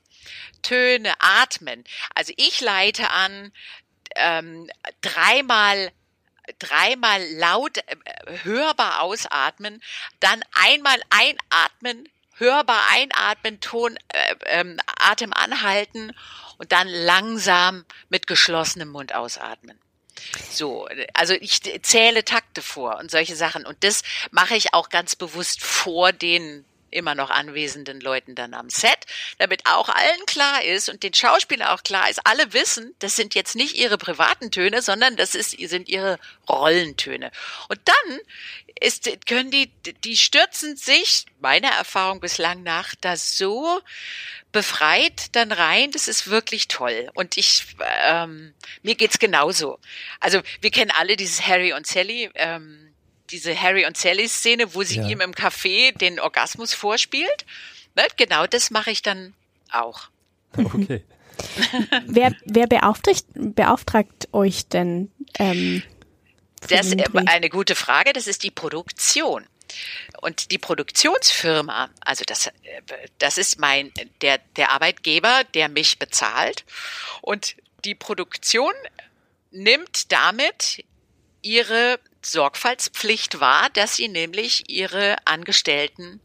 Töne, 0.61 1.13
atmen. 1.19 1.83
Also 2.13 2.33
ich 2.37 2.61
leite 2.61 3.09
an, 3.09 3.51
ähm, 4.15 4.69
dreimal 5.01 5.91
dreimal 6.59 7.21
laut 7.33 7.77
äh, 7.77 7.95
hörbar 8.43 9.01
ausatmen, 9.01 9.81
dann 10.19 10.41
einmal 10.53 11.01
einatmen, 11.09 12.07
hörbar 12.38 12.81
einatmen, 12.91 13.59
Ton, 13.59 13.97
äh, 14.09 14.35
ähm, 14.45 14.79
Atem 14.99 15.33
anhalten 15.33 16.13
und 16.57 16.71
dann 16.71 16.88
langsam 16.88 17.85
mit 18.09 18.27
geschlossenem 18.27 18.89
Mund 18.89 19.13
ausatmen. 19.13 19.79
So, 20.49 20.88
also 21.13 21.33
ich 21.33 21.61
zähle 21.83 22.25
Takte 22.25 22.61
vor 22.61 22.97
und 22.97 23.11
solche 23.11 23.35
Sachen. 23.35 23.65
Und 23.65 23.83
das 23.83 24.01
mache 24.31 24.55
ich 24.55 24.73
auch 24.73 24.89
ganz 24.89 25.15
bewusst 25.15 25.63
vor 25.63 26.11
den 26.11 26.65
immer 26.91 27.15
noch 27.15 27.29
anwesenden 27.29 27.99
Leuten 27.99 28.35
dann 28.35 28.53
am 28.53 28.69
Set, 28.69 29.05
damit 29.38 29.65
auch 29.65 29.89
allen 29.89 30.25
klar 30.25 30.63
ist 30.63 30.89
und 30.89 31.03
den 31.03 31.13
Schauspielern 31.13 31.69
auch 31.69 31.83
klar 31.83 32.09
ist, 32.09 32.21
alle 32.25 32.53
wissen, 32.53 32.95
das 32.99 33.15
sind 33.15 33.35
jetzt 33.35 33.55
nicht 33.55 33.75
ihre 33.75 33.97
privaten 33.97 34.51
Töne, 34.51 34.81
sondern 34.81 35.15
das 35.15 35.35
ist, 35.35 35.51
sind 35.51 35.89
ihre 35.89 36.19
Rollentöne. 36.49 37.31
Und 37.69 37.79
dann 37.85 38.19
ist, 38.79 39.09
können 39.25 39.51
die, 39.51 39.71
die 40.03 40.17
stürzen 40.17 40.75
sich, 40.75 41.25
meiner 41.39 41.69
Erfahrung 41.69 42.19
bislang 42.19 42.63
nach, 42.63 42.95
da 42.95 43.17
so 43.17 43.81
befreit 44.51 45.35
dann 45.35 45.51
rein. 45.51 45.91
Das 45.91 46.07
ist 46.07 46.29
wirklich 46.29 46.67
toll. 46.67 47.09
Und 47.13 47.38
ich, 47.38 47.65
ähm, 48.03 48.53
mir 48.81 48.95
geht's 48.95 49.19
genauso. 49.19 49.79
Also 50.19 50.41
wir 50.61 50.71
kennen 50.71 50.91
alle 50.91 51.15
dieses 51.15 51.45
Harry 51.45 51.73
und 51.73 51.88
Sally, 51.88 52.29
ähm, 52.35 52.93
diese 53.30 53.59
Harry 53.59 53.86
und 53.86 53.97
Sally 53.97 54.28
Szene, 54.28 54.73
wo 54.73 54.84
sie 54.84 54.97
ja. 54.97 55.07
ihm 55.07 55.21
im 55.21 55.34
Café 55.34 55.97
den 55.97 56.19
Orgasmus 56.19 56.73
vorspielt. 56.73 57.45
Ne? 57.95 58.03
Genau 58.17 58.47
das 58.47 58.71
mache 58.71 58.91
ich 58.91 59.01
dann 59.01 59.34
auch. 59.71 60.09
Okay. 60.55 61.03
wer 62.07 62.36
wer 62.45 62.67
beauftragt, 62.67 63.25
beauftragt 63.34 64.30
euch 64.32 64.67
denn? 64.67 65.11
Ähm, 65.38 65.84
das 66.67 66.88
ist 66.88 67.15
eine 67.15 67.49
gute 67.49 67.75
Frage. 67.75 68.13
Das 68.13 68.28
ist 68.28 68.43
die 68.43 68.51
Produktion. 68.51 69.45
Und 70.21 70.51
die 70.51 70.57
Produktionsfirma, 70.57 71.89
also 71.99 72.23
das, 72.25 72.49
das 73.19 73.38
ist 73.38 73.59
mein, 73.59 73.91
der, 74.21 74.39
der 74.55 74.71
Arbeitgeber, 74.71 75.43
der 75.53 75.69
mich 75.69 75.99
bezahlt. 75.99 76.65
Und 77.21 77.55
die 77.86 77.93
Produktion 77.93 78.73
nimmt 79.51 80.11
damit 80.11 80.84
ihre 81.41 81.99
Sorgfaltspflicht 82.32 83.39
wahr, 83.39 83.69
dass 83.73 83.95
sie 83.95 84.07
nämlich 84.07 84.69
ihre 84.69 85.15
Angestellten 85.25 86.19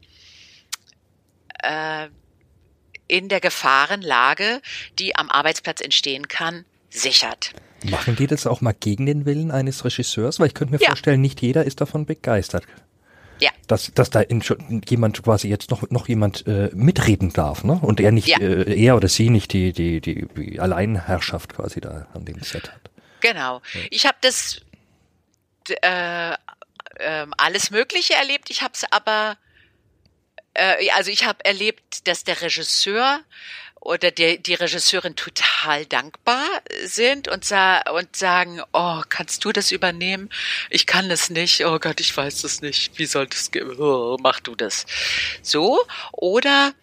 äh, 1.62 2.08
in 3.08 3.28
der 3.28 3.40
Gefahrenlage, 3.40 4.60
die 4.98 5.16
am 5.16 5.30
Arbeitsplatz 5.30 5.80
entstehen 5.80 6.28
kann, 6.28 6.64
sichert. 6.90 7.52
Machen 7.84 8.16
die 8.16 8.26
das 8.26 8.46
auch 8.46 8.60
mal 8.60 8.74
gegen 8.78 9.06
den 9.06 9.24
Willen 9.26 9.50
eines 9.50 9.84
Regisseurs? 9.84 10.38
Weil 10.38 10.48
ich 10.48 10.54
könnte 10.54 10.74
mir 10.74 10.80
ja. 10.80 10.88
vorstellen, 10.88 11.20
nicht 11.20 11.42
jeder 11.42 11.64
ist 11.64 11.80
davon 11.80 12.06
begeistert. 12.06 12.64
Ja. 13.40 13.50
Dass, 13.66 13.92
dass 13.92 14.10
da 14.10 14.20
in, 14.20 14.42
jemand 14.88 15.20
quasi 15.22 15.48
jetzt 15.48 15.70
noch, 15.70 15.90
noch 15.90 16.08
jemand 16.08 16.46
äh, 16.46 16.70
mitreden 16.74 17.32
darf, 17.32 17.64
ne? 17.64 17.72
Und 17.82 17.98
er 17.98 18.12
nicht, 18.12 18.28
ja. 18.28 18.38
äh, 18.38 18.80
er 18.80 18.96
oder 18.96 19.08
sie 19.08 19.30
nicht 19.30 19.52
die, 19.52 19.72
die, 19.72 20.00
die, 20.00 20.26
die 20.36 20.60
Alleinherrschaft 20.60 21.54
quasi 21.54 21.80
da 21.80 22.06
an 22.14 22.24
dem 22.24 22.40
Set 22.42 22.70
hat. 22.70 22.90
Genau. 23.20 23.60
Ich 23.90 24.06
habe 24.06 24.18
das 24.20 24.60
äh, 25.70 26.32
äh, 26.32 27.26
alles 27.36 27.70
Mögliche 27.70 28.14
erlebt. 28.14 28.50
Ich 28.50 28.62
habe 28.62 28.74
es 28.74 28.84
aber, 28.90 29.36
äh, 30.54 30.90
also 30.90 31.10
ich 31.10 31.24
habe 31.24 31.44
erlebt, 31.44 32.06
dass 32.06 32.24
der 32.24 32.40
Regisseur 32.40 33.20
oder 33.82 34.12
der, 34.12 34.36
die 34.36 34.54
Regisseurin 34.54 35.16
total 35.16 35.86
dankbar 35.86 36.46
sind 36.84 37.26
und, 37.26 37.44
sa 37.44 37.80
und 37.90 38.14
sagen, 38.14 38.62
oh, 38.72 39.02
kannst 39.08 39.44
du 39.44 39.50
das 39.50 39.72
übernehmen? 39.72 40.30
Ich 40.70 40.86
kann 40.86 41.10
es 41.10 41.30
nicht. 41.30 41.64
Oh 41.64 41.78
Gott, 41.80 41.98
ich 42.00 42.16
weiß 42.16 42.44
es 42.44 42.62
nicht. 42.62 42.96
Wie 42.98 43.06
soll 43.06 43.26
das 43.26 43.50
gehen? 43.50 43.76
Oh, 43.80 44.16
mach 44.20 44.38
du 44.38 44.54
das. 44.54 44.86
So. 45.42 45.84
Oder 46.12 46.74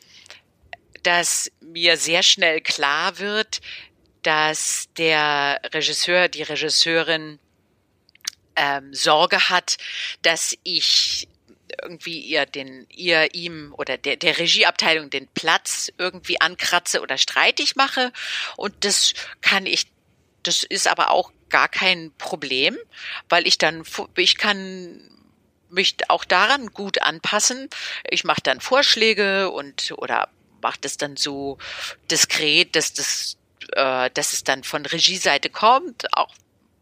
dass 1.04 1.50
mir 1.62 1.96
sehr 1.96 2.22
schnell 2.22 2.60
klar 2.60 3.20
wird, 3.20 3.62
dass 4.24 4.90
der 4.98 5.62
Regisseur, 5.74 6.28
die 6.28 6.44
Regisseurin 6.44 7.40
ähm, 8.60 8.94
Sorge 8.94 9.50
hat, 9.50 9.78
dass 10.22 10.56
ich 10.64 11.28
irgendwie 11.82 12.20
ihr 12.20 12.46
den 12.46 12.86
ihr 12.90 13.34
ihm 13.34 13.74
oder 13.78 13.98
der 13.98 14.18
der 14.18 14.38
Regieabteilung 14.38 15.10
den 15.10 15.28
Platz 15.28 15.92
irgendwie 15.98 16.42
ankratze 16.42 17.02
oder 17.02 17.18
streitig 17.18 17.76
mache 17.76 18.12
und 18.58 18.74
das 18.84 19.14
kann 19.42 19.66
ich 19.66 19.88
das 20.44 20.64
ist 20.64 20.88
aber 20.88 21.12
auch 21.12 21.32
gar 21.50 21.70
kein 21.70 22.12
Problem, 22.18 22.78
weil 23.30 23.48
ich 23.48 23.58
dann 23.58 23.84
ich 24.16 24.38
kann 24.38 25.02
mich 25.70 25.96
auch 26.08 26.26
daran 26.26 26.68
gut 26.68 27.02
anpassen. 27.02 27.70
Ich 28.10 28.24
mache 28.24 28.42
dann 28.42 28.60
Vorschläge 28.60 29.52
und 29.52 29.94
oder 29.98 30.30
mache 30.62 30.80
das 30.82 30.98
dann 30.98 31.16
so 31.16 31.58
diskret, 32.10 32.76
dass 32.76 32.94
das 32.94 33.38
äh, 33.74 34.10
dass 34.12 34.34
es 34.34 34.44
dann 34.44 34.64
von 34.64 34.86
Regieseite 34.86 35.50
kommt, 35.50 36.08
auch 36.14 36.34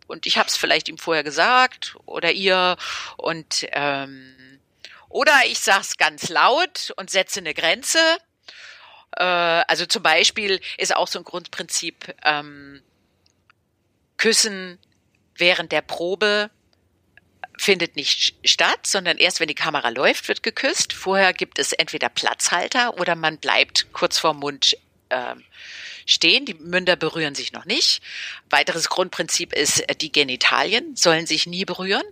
und 0.07 0.25
ich 0.25 0.37
habe 0.37 0.47
es 0.49 0.57
vielleicht 0.57 0.89
ihm 0.89 0.97
vorher 0.97 1.23
gesagt 1.23 1.95
oder 2.05 2.31
ihr 2.31 2.77
und 3.17 3.67
ähm, 3.71 4.59
oder 5.09 5.33
ich 5.45 5.59
sag's 5.59 5.97
ganz 5.97 6.29
laut 6.29 6.93
und 6.97 7.09
setze 7.09 7.39
eine 7.39 7.53
Grenze. 7.53 7.99
Äh, 9.15 9.23
also 9.23 9.85
zum 9.85 10.03
Beispiel 10.03 10.59
ist 10.77 10.95
auch 10.95 11.07
so 11.07 11.19
ein 11.19 11.25
Grundprinzip 11.25 12.15
ähm, 12.23 12.81
Küssen 14.17 14.79
während 15.35 15.71
der 15.71 15.81
Probe 15.81 16.49
findet 17.57 17.95
nicht 17.95 18.35
statt, 18.47 18.85
sondern 18.85 19.17
erst 19.17 19.39
wenn 19.39 19.47
die 19.47 19.55
Kamera 19.55 19.89
läuft, 19.89 20.27
wird 20.27 20.43
geküsst. 20.43 20.93
Vorher 20.93 21.33
gibt 21.33 21.59
es 21.59 21.73
entweder 21.73 22.09
Platzhalter 22.09 22.99
oder 22.99 23.15
man 23.15 23.37
bleibt 23.37 23.91
kurz 23.93 24.19
vorm 24.19 24.39
Mund 24.39 24.77
ähm, 25.09 25.43
stehen. 26.07 26.45
Die 26.45 26.55
Münder 26.55 26.95
berühren 26.95 27.35
sich 27.35 27.53
noch 27.53 27.65
nicht. 27.65 28.01
Weiteres 28.49 28.89
Grundprinzip 28.89 29.53
ist, 29.53 29.87
äh, 29.87 29.95
die 29.95 30.11
Genitalien 30.11 30.95
sollen 30.95 31.27
sich 31.27 31.45
nie 31.45 31.65
berühren. 31.65 32.03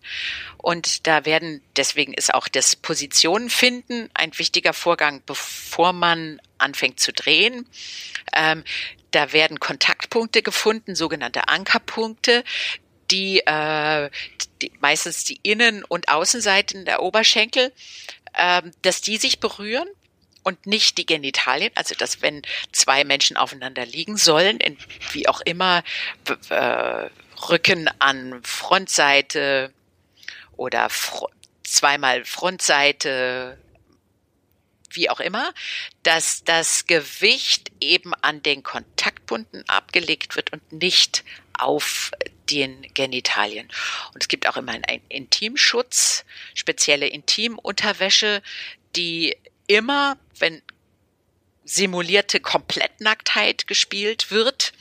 Und 0.57 1.07
da 1.07 1.25
werden, 1.25 1.61
deswegen 1.75 2.13
ist 2.13 2.33
auch 2.33 2.47
das 2.47 2.75
Positionenfinden 2.75 4.09
ein 4.13 4.37
wichtiger 4.37 4.73
Vorgang, 4.73 5.23
bevor 5.25 5.93
man 5.93 6.39
anfängt 6.59 6.99
zu 6.99 7.11
drehen. 7.11 7.67
Ähm, 8.33 8.63
da 9.11 9.31
werden 9.31 9.59
Kontaktpunkte 9.59 10.41
gefunden, 10.43 10.93
sogenannte 10.93 11.47
Ankerpunkte, 11.47 12.43
die, 13.11 13.39
äh, 13.39 14.09
die 14.61 14.71
meistens 14.79 15.23
die 15.23 15.39
Innen- 15.41 15.83
und 15.83 16.09
Außenseiten 16.09 16.85
der 16.85 17.01
Oberschenkel, 17.01 17.71
äh, 18.33 18.61
dass 18.81 19.01
die 19.01 19.17
sich 19.17 19.39
berühren 19.39 19.87
und 20.45 20.67
nicht 20.67 20.99
die 20.99 21.07
Genitalien, 21.07 21.71
also 21.75 21.95
dass 21.95 22.21
wenn 22.21 22.43
zwei 22.71 23.03
Menschen 23.03 23.35
aufeinander 23.35 23.85
liegen 23.85 24.15
sollen, 24.15 24.57
in, 24.59 24.77
wie 25.11 25.27
auch 25.27 25.41
immer, 25.41 25.83
äh, 26.49 27.09
Rücken 27.49 27.89
an 27.99 28.41
Frontseite 28.43 29.73
oder 30.55 30.89
fr 30.89 31.27
zweimal 31.63 32.23
Frontseite, 32.25 33.57
wie 34.91 35.09
auch 35.09 35.19
immer, 35.19 35.51
dass 36.03 36.43
das 36.43 36.85
Gewicht 36.85 37.71
eben 37.81 38.13
an 38.13 38.43
den 38.43 38.61
Kontaktpunkten 38.61 39.67
abgelegt 39.67 40.35
wird 40.35 40.53
und 40.53 40.71
nicht 40.71 41.23
auf 41.57 42.11
den 42.51 42.83
Genitalien. 42.93 43.67
Und 44.13 44.21
es 44.21 44.27
gibt 44.27 44.47
auch 44.47 44.57
immer 44.57 44.73
einen 44.73 45.01
Intimschutz, 45.09 46.23
spezielle 46.53 47.07
Intimunterwäsche, 47.07 48.43
die 48.95 49.35
immer, 49.67 50.17
wenn 50.39 50.63
simulierte 51.63 52.39
Komplettnacktheit 52.39 53.67
gespielt 53.67 54.31
wird, 54.31 54.73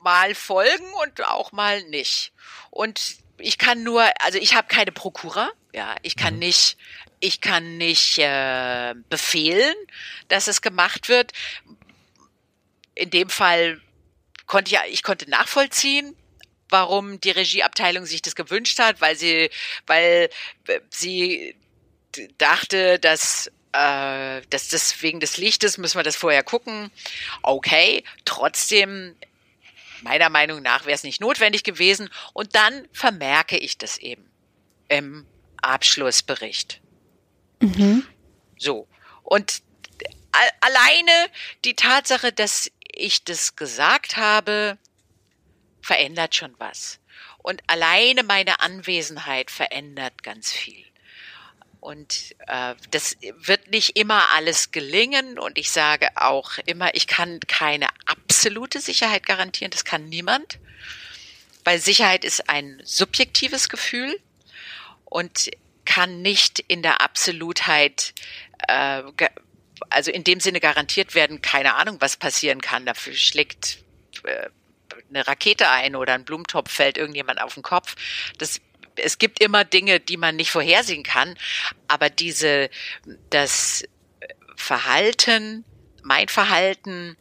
mal 0.00 0.34
folgen 0.34 0.92
und 1.02 1.24
auch 1.26 1.52
mal 1.52 1.82
nicht. 1.84 2.32
Und 2.70 3.16
ich 3.38 3.58
kann 3.58 3.82
nur, 3.82 4.04
also 4.20 4.38
ich 4.38 4.54
habe 4.54 4.68
keine 4.68 4.92
Prokura, 4.92 5.50
ja, 5.72 5.96
ich 6.02 6.16
kann 6.16 6.34
mhm. 6.34 6.40
nicht, 6.40 6.76
ich 7.20 7.40
kann 7.40 7.78
nicht 7.78 8.18
äh, 8.18 8.94
befehlen, 9.08 9.74
dass 10.28 10.48
es 10.48 10.60
gemacht 10.60 11.08
wird. 11.08 11.32
In 12.94 13.10
dem 13.10 13.30
Fall 13.30 13.80
konnte 14.46 14.74
ich, 14.74 14.92
ich 14.92 15.02
konnte 15.02 15.28
nachvollziehen, 15.30 16.16
warum 16.70 17.20
die 17.20 17.30
Regieabteilung 17.30 18.06
sich 18.06 18.22
das 18.22 18.34
gewünscht 18.34 18.78
hat, 18.78 19.00
weil 19.00 19.16
sie, 19.16 19.50
weil 19.86 20.30
sie 20.90 21.56
dachte, 22.38 22.98
dass 22.98 23.50
äh, 23.72 24.40
dass 24.50 24.68
das 24.68 25.02
wegen 25.02 25.20
des 25.20 25.36
Lichtes 25.36 25.78
müssen 25.78 25.98
wir 25.98 26.02
das 26.02 26.16
vorher 26.16 26.42
gucken. 26.42 26.90
Okay, 27.42 28.02
trotzdem 28.24 29.14
meiner 30.02 30.30
Meinung 30.30 30.62
nach 30.62 30.86
wäre 30.86 30.94
es 30.94 31.02
nicht 31.02 31.20
notwendig 31.20 31.64
gewesen. 31.64 32.08
Und 32.32 32.54
dann 32.54 32.88
vermerke 32.92 33.56
ich 33.56 33.78
das 33.78 33.98
eben 33.98 34.24
im 34.88 35.26
Abschlussbericht. 35.60 36.80
Mhm. 37.60 38.06
So. 38.56 38.88
Und 39.22 39.62
alleine 40.60 41.28
die 41.64 41.74
Tatsache, 41.74 42.32
dass 42.32 42.70
ich 42.90 43.24
das 43.24 43.56
gesagt 43.56 44.16
habe, 44.16 44.78
verändert 45.88 46.34
schon 46.34 46.54
was. 46.58 47.00
Und 47.38 47.62
alleine 47.66 48.22
meine 48.22 48.60
Anwesenheit 48.60 49.50
verändert 49.50 50.22
ganz 50.22 50.52
viel. 50.52 50.84
Und 51.80 52.34
äh, 52.46 52.74
das 52.90 53.16
wird 53.38 53.70
nicht 53.70 53.96
immer 53.96 54.28
alles 54.34 54.70
gelingen. 54.70 55.38
Und 55.38 55.56
ich 55.56 55.70
sage 55.70 56.08
auch 56.16 56.58
immer, 56.66 56.94
ich 56.94 57.06
kann 57.06 57.40
keine 57.40 57.88
absolute 58.04 58.80
Sicherheit 58.80 59.24
garantieren. 59.24 59.70
Das 59.70 59.86
kann 59.86 60.10
niemand. 60.10 60.58
Weil 61.64 61.78
Sicherheit 61.78 62.22
ist 62.22 62.50
ein 62.50 62.82
subjektives 62.84 63.70
Gefühl 63.70 64.20
und 65.06 65.50
kann 65.86 66.20
nicht 66.20 66.58
in 66.58 66.82
der 66.82 67.00
Absolutheit, 67.00 68.12
äh, 68.68 69.02
also 69.88 70.10
in 70.10 70.24
dem 70.24 70.40
Sinne 70.40 70.60
garantiert 70.60 71.14
werden, 71.14 71.40
keine 71.40 71.76
Ahnung, 71.76 71.96
was 72.00 72.18
passieren 72.18 72.60
kann. 72.60 72.84
Dafür 72.84 73.14
schlägt 73.14 73.78
äh, 74.24 74.50
eine 75.08 75.26
Rakete 75.26 75.70
ein 75.70 75.96
oder 75.96 76.14
ein 76.14 76.24
Blumentopf 76.24 76.70
fällt 76.70 76.98
irgendjemand 76.98 77.40
auf 77.40 77.54
den 77.54 77.62
Kopf. 77.62 77.96
Das 78.38 78.60
es 79.00 79.18
gibt 79.18 79.40
immer 79.40 79.64
Dinge, 79.64 80.00
die 80.00 80.16
man 80.16 80.36
nicht 80.36 80.50
vorhersehen 80.50 81.04
kann, 81.04 81.36
aber 81.86 82.10
diese, 82.10 82.68
das 83.30 83.84
Verhalten, 84.56 85.64
mein 86.02 86.28
Verhalten 86.28 87.16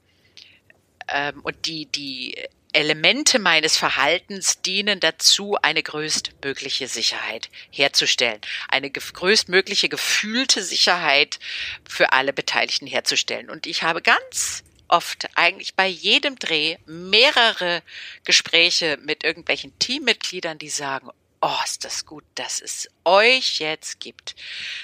ähm, 1.07 1.41
und 1.41 1.67
die, 1.67 1.85
die 1.85 2.35
Elemente 2.73 3.39
meines 3.39 3.77
Verhaltens 3.77 4.61
dienen 4.61 4.99
dazu, 4.99 5.57
eine 5.61 5.81
größtmögliche 5.81 6.87
Sicherheit 6.87 7.49
herzustellen, 7.71 8.39
eine 8.67 8.91
größtmögliche 8.91 9.89
gefühlte 9.89 10.61
Sicherheit 10.63 11.39
für 11.87 12.11
alle 12.13 12.33
Beteiligten 12.33 12.87
herzustellen. 12.87 13.49
Und 13.49 13.65
ich 13.65 13.83
habe 13.83 14.01
ganz 14.01 14.63
oft 14.87 15.27
eigentlich 15.35 15.75
bei 15.75 15.87
jedem 15.87 16.37
Dreh 16.37 16.77
mehrere 16.85 17.81
Gespräche 18.23 18.97
mit 19.01 19.23
irgendwelchen 19.23 19.77
Teammitgliedern, 19.79 20.57
die 20.57 20.69
sagen, 20.69 21.09
oh, 21.41 21.59
ist 21.63 21.85
das 21.85 22.05
gut, 22.05 22.23
dass 22.35 22.61
es 22.61 22.89
euch 23.03 23.59
jetzt 23.59 23.99
gibt. 23.99 24.35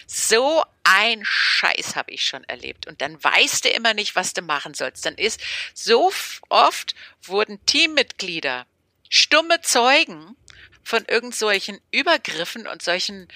So 0.06 0.64
ein 0.84 1.22
Scheiß 1.24 1.96
habe 1.96 2.12
ich 2.12 2.26
schon 2.26 2.44
erlebt. 2.46 2.88
Und 2.88 3.02
dann 3.02 3.22
weißt 3.24 3.66
du 3.66 3.70
immer 3.70 3.94
nicht, 3.94 4.16
was 4.16 4.34
du 4.34 4.42
machen 4.42 4.74
sollst. 4.74 5.06
Dann 5.06 5.16
ist 5.16 5.42
so 5.74 6.12
oft 6.50 6.96
wurden 7.24 7.66
Teammitglieder 7.66 8.66
stumme 9.10 9.62
Zeugen 9.62 10.36
von 10.84 11.06
irgendwelchen 11.06 11.80
Übergriffen 11.92 12.68
und 12.68 12.82
solchen 12.82 13.28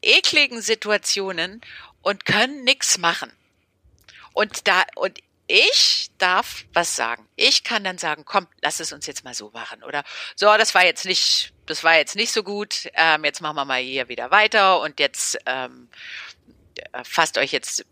ekligen 0.00 0.62
Situationen 0.62 1.60
und 2.02 2.24
können 2.24 2.64
nichts 2.64 2.98
machen. 2.98 3.32
Und 4.32 4.68
da, 4.68 4.84
und 4.94 5.18
ich 5.46 6.10
darf 6.18 6.64
was 6.72 6.96
sagen. 6.96 7.26
Ich 7.36 7.64
kann 7.64 7.84
dann 7.84 7.98
sagen, 7.98 8.24
komm, 8.24 8.46
lass 8.62 8.80
es 8.80 8.92
uns 8.92 9.06
jetzt 9.06 9.24
mal 9.24 9.34
so 9.34 9.50
machen. 9.50 9.82
Oder 9.82 10.02
so, 10.34 10.46
das 10.58 10.74
war 10.74 10.84
jetzt 10.84 11.04
nicht, 11.04 11.52
das 11.66 11.84
war 11.84 11.96
jetzt 11.96 12.16
nicht 12.16 12.32
so 12.32 12.42
gut. 12.42 12.88
Ähm, 12.94 13.24
jetzt 13.24 13.40
machen 13.40 13.56
wir 13.56 13.64
mal 13.64 13.80
hier 13.80 14.08
wieder 14.08 14.30
weiter 14.30 14.80
und 14.80 14.98
jetzt 14.98 15.38
ähm, 15.46 15.88
fasst 17.04 17.38
euch 17.38 17.52
jetzt, 17.52 17.84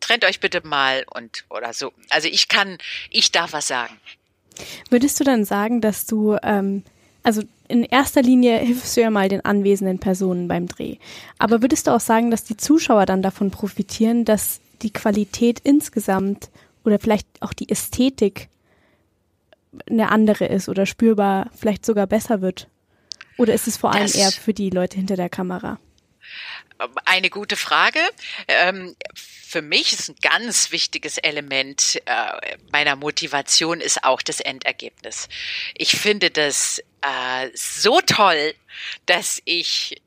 trennt 0.00 0.24
euch 0.24 0.40
bitte 0.40 0.66
mal 0.66 1.04
und 1.10 1.44
oder 1.50 1.72
so. 1.72 1.92
Also 2.10 2.28
ich 2.28 2.48
kann, 2.48 2.78
ich 3.10 3.32
darf 3.32 3.52
was 3.52 3.68
sagen. 3.68 3.98
Würdest 4.90 5.20
du 5.20 5.24
dann 5.24 5.44
sagen, 5.44 5.80
dass 5.80 6.06
du, 6.06 6.36
ähm, 6.42 6.82
also 7.22 7.42
in 7.68 7.84
erster 7.84 8.22
Linie 8.22 8.58
hilfst 8.58 8.96
du 8.96 9.02
ja 9.02 9.10
mal 9.10 9.28
den 9.28 9.44
anwesenden 9.44 9.98
Personen 9.98 10.48
beim 10.48 10.66
Dreh. 10.66 10.96
Aber 11.38 11.62
würdest 11.62 11.86
du 11.86 11.92
auch 11.92 12.00
sagen, 12.00 12.30
dass 12.30 12.44
die 12.44 12.56
Zuschauer 12.56 13.06
dann 13.06 13.22
davon 13.22 13.50
profitieren, 13.50 14.24
dass 14.24 14.60
die 14.82 14.92
Qualität 14.92 15.60
insgesamt 15.60 16.50
oder 16.84 16.98
vielleicht 16.98 17.26
auch 17.40 17.52
die 17.52 17.68
Ästhetik 17.68 18.48
eine 19.88 20.10
andere 20.10 20.46
ist 20.46 20.68
oder 20.68 20.86
spürbar 20.86 21.50
vielleicht 21.56 21.84
sogar 21.84 22.06
besser 22.06 22.40
wird? 22.40 22.68
Oder 23.36 23.54
ist 23.54 23.68
es 23.68 23.76
vor 23.76 23.92
allem 23.92 24.02
das 24.02 24.14
eher 24.14 24.32
für 24.32 24.54
die 24.54 24.70
Leute 24.70 24.96
hinter 24.96 25.16
der 25.16 25.28
Kamera? 25.28 25.78
Eine 27.04 27.30
gute 27.30 27.56
Frage. 27.56 28.00
Ähm, 28.46 28.94
für 29.14 29.62
mich 29.62 29.92
ist 29.92 30.10
ein 30.10 30.16
ganz 30.20 30.72
wichtiges 30.72 31.18
Element 31.18 32.00
äh, 32.04 32.56
meiner 32.70 32.96
Motivation 32.96 33.80
ist 33.80 34.04
auch 34.04 34.22
das 34.22 34.40
Endergebnis. 34.40 35.28
Ich 35.74 35.92
finde 35.92 36.30
das 36.30 36.80
äh, 37.00 37.48
so 37.54 38.00
toll, 38.00 38.54
dass 39.06 39.40
ich 39.44 40.02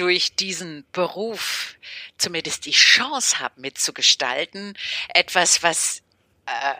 durch 0.00 0.34
diesen 0.34 0.86
Beruf 0.92 1.76
zumindest 2.16 2.64
die 2.64 2.70
Chance 2.70 3.38
habe, 3.38 3.60
mitzugestalten. 3.60 4.72
Etwas, 5.10 5.62
was 5.62 6.02
äh, 6.46 6.74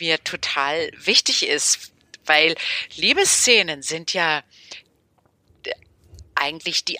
mir 0.00 0.22
total 0.24 0.90
wichtig 0.96 1.46
ist, 1.46 1.92
weil 2.26 2.56
Liebesszenen 2.96 3.82
sind 3.82 4.12
ja 4.12 4.42
eigentlich 6.34 6.84
die 6.84 6.98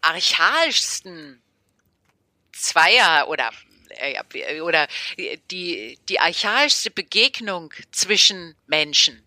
archaischsten 0.00 1.42
Zweier 2.52 3.28
oder 3.28 3.52
äh, 3.90 4.60
oder 4.60 4.88
die 5.50 5.98
die 6.08 6.18
archaischste 6.18 6.90
Begegnung 6.90 7.74
zwischen 7.90 8.56
Menschen 8.66 9.22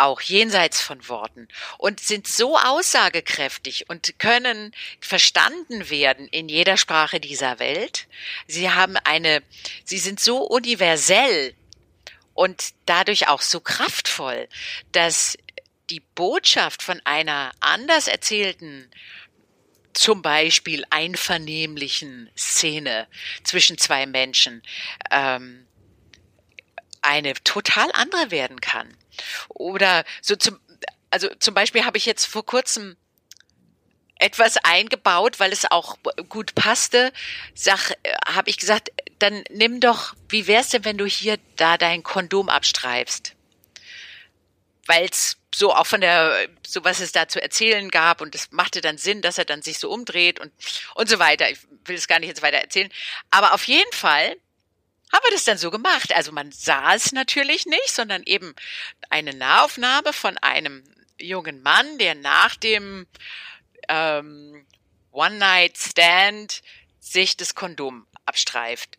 auch 0.00 0.20
jenseits 0.20 0.80
von 0.80 1.08
Worten 1.08 1.48
und 1.78 2.00
sind 2.00 2.26
so 2.26 2.58
aussagekräftig 2.58 3.88
und 3.88 4.18
können 4.18 4.74
verstanden 5.00 5.90
werden 5.90 6.26
in 6.28 6.48
jeder 6.48 6.76
Sprache 6.76 7.20
dieser 7.20 7.58
Welt. 7.58 8.06
Sie 8.46 8.70
haben 8.70 8.96
eine, 8.96 9.42
sie 9.84 9.98
sind 9.98 10.20
so 10.20 10.38
universell 10.38 11.54
und 12.34 12.72
dadurch 12.86 13.28
auch 13.28 13.42
so 13.42 13.60
kraftvoll, 13.60 14.48
dass 14.92 15.36
die 15.90 16.00
Botschaft 16.00 16.82
von 16.82 17.00
einer 17.04 17.52
anders 17.60 18.08
erzählten 18.08 18.90
zum 19.92 20.22
Beispiel 20.22 20.84
einvernehmlichen 20.90 22.30
Szene 22.36 23.08
zwischen 23.42 23.76
zwei 23.76 24.06
Menschen 24.06 24.62
ähm, 25.10 25.66
eine 27.02 27.34
total 27.34 27.90
andere 27.92 28.30
werden 28.30 28.60
kann. 28.60 28.96
Oder 29.48 30.04
so 30.20 30.36
zum, 30.36 30.58
also 31.10 31.28
zum 31.38 31.54
Beispiel 31.54 31.84
habe 31.84 31.98
ich 31.98 32.06
jetzt 32.06 32.26
vor 32.26 32.44
kurzem 32.44 32.96
etwas 34.20 34.58
eingebaut, 34.58 35.40
weil 35.40 35.52
es 35.52 35.70
auch 35.70 35.96
gut 36.28 36.54
passte. 36.54 37.12
Sag, 37.54 37.90
äh, 38.02 38.12
habe 38.26 38.50
ich 38.50 38.58
gesagt, 38.58 38.90
dann 39.18 39.42
nimm 39.50 39.80
doch, 39.80 40.14
wie 40.28 40.46
wär's 40.46 40.68
denn, 40.68 40.84
wenn 40.84 40.98
du 40.98 41.06
hier 41.06 41.38
da 41.56 41.78
dein 41.78 42.02
Kondom 42.02 42.48
abstreibst? 42.48 43.34
Weil 44.86 45.08
es 45.10 45.36
so 45.54 45.74
auch 45.74 45.86
von 45.86 46.00
der, 46.00 46.48
so 46.66 46.84
was 46.84 47.00
es 47.00 47.12
da 47.12 47.28
zu 47.28 47.42
erzählen 47.42 47.90
gab 47.90 48.20
und 48.20 48.34
es 48.34 48.52
machte 48.52 48.80
dann 48.80 48.98
Sinn, 48.98 49.22
dass 49.22 49.38
er 49.38 49.44
dann 49.44 49.62
sich 49.62 49.78
so 49.78 49.90
umdreht 49.90 50.38
und, 50.38 50.52
und 50.94 51.08
so 51.08 51.18
weiter. 51.18 51.50
Ich 51.50 51.58
will 51.86 51.96
es 51.96 52.06
gar 52.06 52.20
nicht 52.20 52.28
jetzt 52.28 52.42
weiter 52.42 52.58
erzählen. 52.58 52.90
Aber 53.30 53.54
auf 53.54 53.64
jeden 53.64 53.92
Fall 53.92 54.36
haben 55.12 55.24
wir 55.24 55.32
das 55.32 55.44
dann 55.44 55.58
so 55.58 55.70
gemacht. 55.70 56.14
Also 56.14 56.32
man 56.32 56.52
sah 56.52 56.94
es 56.94 57.12
natürlich 57.12 57.66
nicht, 57.66 57.90
sondern 57.90 58.22
eben 58.24 58.54
eine 59.08 59.34
Nahaufnahme 59.34 60.12
von 60.12 60.38
einem 60.38 60.84
jungen 61.18 61.62
Mann, 61.62 61.98
der 61.98 62.14
nach 62.14 62.56
dem 62.56 63.06
ähm, 63.88 64.66
One-Night-Stand 65.12 66.62
sich 67.00 67.36
das 67.36 67.54
Kondom 67.54 68.06
abstreift. 68.24 68.98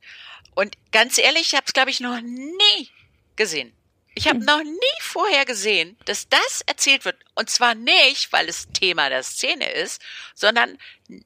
Und 0.53 0.75
ganz 0.91 1.17
ehrlich, 1.17 1.47
ich 1.47 1.53
habe 1.53 1.65
es, 1.65 1.73
glaube 1.73 1.91
ich, 1.91 2.01
noch 2.01 2.19
nie 2.21 2.89
gesehen. 3.35 3.73
Ich 4.13 4.27
habe 4.27 4.39
hm. 4.39 4.45
noch 4.45 4.61
nie 4.61 4.99
vorher 4.99 5.45
gesehen, 5.45 5.97
dass 6.05 6.27
das 6.27 6.61
erzählt 6.65 7.05
wird. 7.05 7.17
Und 7.33 7.49
zwar 7.49 7.75
nicht, 7.75 8.33
weil 8.33 8.49
es 8.49 8.67
Thema 8.73 9.09
der 9.09 9.23
Szene 9.23 9.69
ist, 9.71 10.01
sondern 10.35 10.77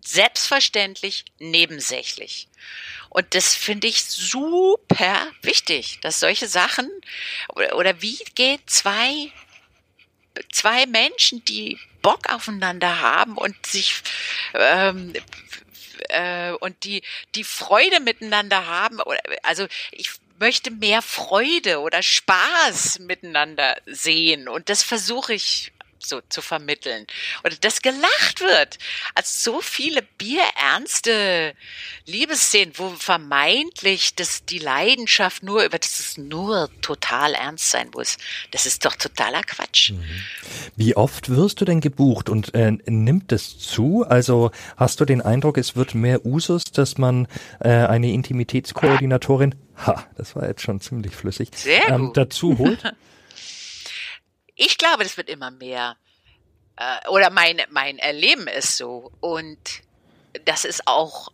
selbstverständlich 0.02 1.26
nebensächlich. 1.40 2.48
Und 3.16 3.34
das 3.34 3.56
finde 3.56 3.88
ich 3.88 4.04
super 4.04 5.32
wichtig, 5.42 6.00
dass 6.02 6.20
solche 6.20 6.50
Sachen 6.50 6.92
oder, 7.48 7.78
oder 7.78 8.02
wie 8.02 8.18
geht 8.36 8.70
zwei 8.70 9.32
zwei 10.52 10.86
Menschen, 10.86 11.46
die 11.46 11.80
Bock 12.02 12.30
aufeinander 12.30 13.00
haben 13.00 13.38
und 13.38 13.56
sich 13.66 14.02
ähm, 14.54 15.14
äh, 16.10 16.52
und 16.60 16.84
die 16.84 17.04
die 17.36 17.46
Freude 17.46 18.02
miteinander 18.02 18.66
haben. 18.66 19.00
Also 19.44 19.66
ich 19.94 20.12
möchte 20.38 20.70
mehr 20.70 21.02
Freude 21.02 21.80
oder 21.80 22.04
Spaß 22.04 23.00
miteinander 23.00 23.78
sehen 23.86 24.50
und 24.50 24.68
das 24.68 24.84
versuche 24.84 25.36
ich 25.36 25.72
so 26.08 26.22
zu 26.30 26.42
vermitteln. 26.42 27.06
Oder 27.44 27.56
dass 27.58 27.82
gelacht 27.82 28.42
wird. 28.42 28.78
Also 29.14 29.52
so 29.52 29.62
viele 29.62 30.02
bierernste 30.18 31.54
Liebesszenen, 32.06 32.74
wo 32.78 32.90
vermeintlich 32.92 34.16
das, 34.16 34.46
die 34.46 34.60
Leidenschaft 34.60 35.44
nur 35.44 35.64
über 35.64 35.80
das 35.80 36.00
es 36.00 36.18
nur 36.18 36.70
total 36.82 37.34
ernst 37.34 37.72
sein 37.72 37.90
muss. 37.94 38.18
Das 38.52 38.66
ist 38.66 38.86
doch 38.86 38.96
totaler 38.96 39.42
Quatsch. 39.42 39.92
Mhm. 39.92 40.04
Wie 40.76 40.96
oft 40.96 41.30
wirst 41.30 41.62
du 41.62 41.66
denn 41.66 41.82
gebucht 41.82 42.30
und 42.30 42.54
äh, 42.54 42.72
nimmt 42.86 43.32
es 43.32 43.58
zu? 43.60 44.06
Also 44.08 44.52
hast 44.78 45.00
du 45.00 45.06
den 45.06 45.22
Eindruck, 45.22 45.58
es 45.58 45.76
wird 45.76 45.96
mehr 45.96 46.26
Usus, 46.26 46.64
dass 46.66 46.98
man 46.98 47.28
äh, 47.60 47.70
eine 47.70 48.12
Intimitätskoordinatorin, 48.12 49.56
ha, 49.86 50.06
das 50.16 50.36
war 50.36 50.48
jetzt 50.48 50.62
schon 50.62 50.80
ziemlich 50.82 51.16
flüssig, 51.16 51.50
ähm, 51.88 52.12
dazu 52.14 52.58
holt? 52.58 52.82
ich 54.56 54.78
glaube, 54.78 55.04
das 55.04 55.18
wird 55.18 55.30
immer 55.30 55.52
mehr. 55.52 55.98
Äh, 56.78 57.08
oder 57.10 57.30
mein, 57.30 57.62
mein 57.70 57.98
Erleben 58.00 58.48
ist 58.48 58.78
so. 58.78 59.12
Und 59.22 59.60
das 60.46 60.66
ist 60.66 60.88
auch 60.88 61.32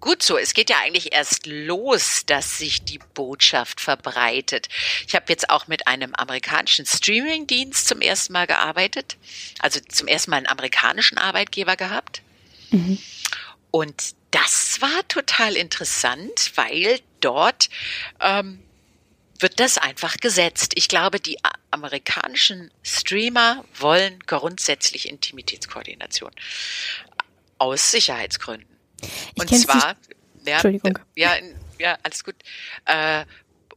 gut 0.00 0.22
so. 0.22 0.38
Es 0.38 0.54
geht 0.54 0.70
ja 0.70 0.76
eigentlich 0.82 1.12
erst 1.12 1.46
los, 1.46 2.22
dass 2.26 2.58
sich 2.58 2.84
die 2.84 3.00
Botschaft 3.14 3.80
verbreitet. 3.80 4.68
Ich 5.06 5.14
habe 5.14 5.26
jetzt 5.28 5.50
auch 5.50 5.66
mit 5.66 5.86
einem 5.86 6.14
amerikanischen 6.14 6.86
Streamingdienst 6.86 7.88
zum 7.88 8.00
ersten 8.00 8.32
Mal 8.32 8.46
gearbeitet. 8.46 9.16
Also 9.60 9.80
zum 9.80 10.06
ersten 10.08 10.30
Mal 10.30 10.38
einen 10.38 10.46
amerikanischen 10.46 11.18
Arbeitgeber 11.18 11.76
gehabt. 11.76 12.22
Mhm. 12.70 12.98
Und 13.70 14.14
das 14.30 14.80
war 14.80 15.06
total 15.08 15.56
interessant, 15.56 16.52
weil 16.54 17.00
dort 17.20 17.68
ähm, 18.20 18.62
wird 19.38 19.60
das 19.60 19.78
einfach 19.78 20.16
gesetzt. 20.16 20.72
Ich 20.76 20.88
glaube, 20.88 21.20
die 21.20 21.38
amerikanischen 21.70 22.70
Streamer 22.82 23.64
wollen 23.74 24.18
grundsätzlich 24.26 25.08
Intimitätskoordination 25.08 26.32
aus 27.58 27.90
Sicherheitsgründen. 27.90 28.68
Ich 29.00 29.40
und 29.40 29.48
zwar, 29.58 29.96
ja, 30.44 30.54
Entschuldigung. 30.54 30.98
ja, 31.14 31.36
ja, 31.78 31.98
alles 32.02 32.24
gut. 32.24 32.34
Äh, 32.84 33.24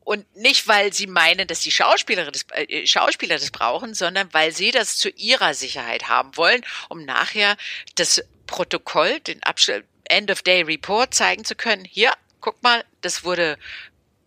und 0.04 0.36
nicht, 0.36 0.68
weil 0.68 0.92
sie 0.94 1.08
meinen, 1.08 1.48
dass 1.48 1.62
die 1.62 1.72
Schauspieler 1.72 2.32
das, 2.32 2.46
äh, 2.54 2.88
Schauspieler 2.88 3.38
das 3.38 3.52
brauchen, 3.52 3.94
sondern 3.94 4.34
weil 4.34 4.52
sie 4.52 4.72
das 4.72 4.98
zu 4.98 5.10
ihrer 5.10 5.54
Sicherheit 5.54 6.10
haben 6.10 6.36
wollen, 6.38 6.62
um 6.90 7.06
nachher 7.06 7.56
das 7.96 8.24
Protokoll, 8.48 9.20
den 9.22 9.42
Abschluss, 9.44 9.84
End 10.06 10.30
of 10.32 10.42
Day 10.42 10.64
Report 10.64 11.14
zeigen 11.14 11.46
zu 11.46 11.56
können. 11.56 11.86
Hier, 11.86 12.12
guck 12.42 12.62
mal, 12.64 12.84
das 13.02 13.24
wurde 13.24 13.58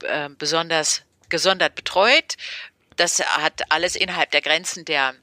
äh, 0.03 0.31
besonders 0.39 1.03
gesondert 1.35 1.75
betreut. 1.75 2.37
Das 2.95 3.19
hat 3.19 3.73
alles 3.73 3.97
innerhalb 3.97 4.31
der 4.31 4.41
Grenzen 4.41 4.85
der 4.85 5.15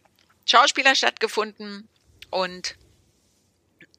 Schauspielern 0.46 0.98
stattgefunden 0.98 1.88
und 2.30 2.76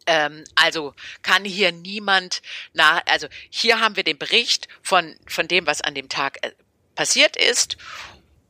ähm, 0.07 0.45
also 0.55 0.93
kann 1.23 1.47
hier 1.47 1.73
niemand 1.73 2.43
nach, 2.75 3.01
also 3.07 3.29
hier 3.49 3.81
haben 3.81 3.97
wir 3.97 4.05
den 4.05 4.19
Bericht 4.19 4.69
von, 4.83 5.15
von 5.27 5.49
dem, 5.49 5.67
was 5.67 5.81
an 5.81 5.95
dem 5.95 6.11
Tag 6.11 6.37
äh, 6.43 6.51
passiert 6.95 7.35
ist. 7.37 7.79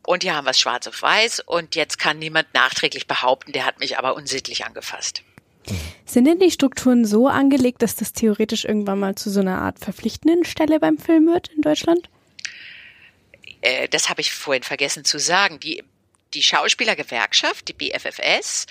Und 0.04 0.24
hier 0.24 0.34
haben 0.34 0.46
wir 0.46 0.50
es 0.50 0.58
schwarz 0.58 0.88
auf 0.88 1.00
weiß. 1.00 1.40
Und 1.46 1.76
jetzt 1.76 2.00
kann 2.00 2.18
niemand 2.18 2.52
nachträglich 2.54 3.06
behaupten, 3.06 3.52
der 3.52 3.64
hat 3.64 3.78
mich 3.78 3.96
aber 3.96 4.16
unsittlich 4.16 4.64
angefasst. 4.64 5.22
Sind 6.04 6.24
denn 6.24 6.40
die 6.40 6.50
Strukturen 6.50 7.04
so 7.04 7.28
angelegt, 7.28 7.82
dass 7.82 7.94
das 7.94 8.12
theoretisch 8.12 8.64
irgendwann 8.64 8.98
mal 8.98 9.14
zu 9.14 9.30
so 9.30 9.38
einer 9.38 9.62
Art 9.62 9.78
verpflichtenden 9.78 10.44
Stelle 10.44 10.80
beim 10.80 10.98
Film 10.98 11.26
wird 11.26 11.48
in 11.54 11.62
Deutschland? 11.62 12.08
Äh, 13.62 13.88
das 13.88 14.08
habe 14.08 14.20
ich 14.20 14.32
vorhin 14.32 14.62
vergessen 14.62 15.04
zu 15.04 15.18
sagen. 15.18 15.58
Die, 15.60 15.82
die 16.34 16.42
Schauspielergewerkschaft, 16.42 17.68
die 17.68 17.72
BFFS, 17.72 18.66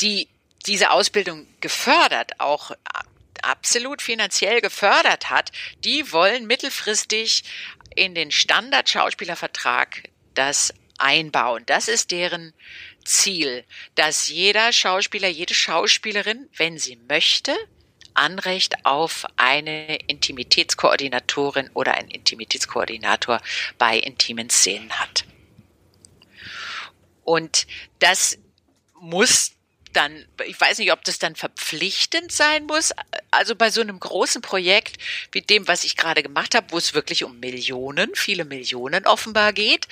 die 0.00 0.28
diese 0.66 0.90
Ausbildung 0.90 1.46
gefördert, 1.60 2.38
auch 2.38 2.70
absolut 3.42 4.02
finanziell 4.02 4.60
gefördert 4.60 5.30
hat, 5.30 5.50
die 5.84 6.12
wollen 6.12 6.46
mittelfristig 6.46 7.44
in 7.96 8.14
den 8.14 8.30
Standard-Schauspielervertrag 8.30 10.04
das 10.34 10.74
einbauen. 10.98 11.64
Das 11.66 11.88
ist 11.88 12.10
deren 12.10 12.52
Ziel, 13.04 13.64
dass 13.94 14.28
jeder 14.28 14.72
Schauspieler, 14.72 15.28
jede 15.28 15.54
Schauspielerin, 15.54 16.48
wenn 16.56 16.78
sie 16.78 16.96
möchte, 17.08 17.56
Anrecht 18.14 18.84
auf 18.84 19.26
eine 19.36 19.96
Intimitätskoordinatorin 20.06 21.70
oder 21.74 21.94
einen 21.94 22.10
Intimitätskoordinator 22.10 23.40
bei 23.78 23.98
intimen 23.98 24.50
Szenen 24.50 24.92
hat. 24.98 25.24
Und 27.24 27.66
das 27.98 28.38
muss 29.00 29.52
dann, 29.92 30.24
ich 30.46 30.60
weiß 30.60 30.78
nicht, 30.78 30.92
ob 30.92 31.04
das 31.04 31.18
dann 31.18 31.36
verpflichtend 31.36 32.32
sein 32.32 32.66
muss. 32.66 32.92
Also 33.30 33.54
bei 33.54 33.70
so 33.70 33.80
einem 33.80 33.98
großen 33.98 34.42
Projekt 34.42 34.98
wie 35.32 35.42
dem, 35.42 35.66
was 35.68 35.84
ich 35.84 35.96
gerade 35.96 36.22
gemacht 36.22 36.54
habe, 36.54 36.68
wo 36.70 36.78
es 36.78 36.94
wirklich 36.94 37.24
um 37.24 37.40
Millionen, 37.40 38.14
viele 38.14 38.44
Millionen 38.44 39.06
offenbar 39.06 39.52
geht, 39.52 39.88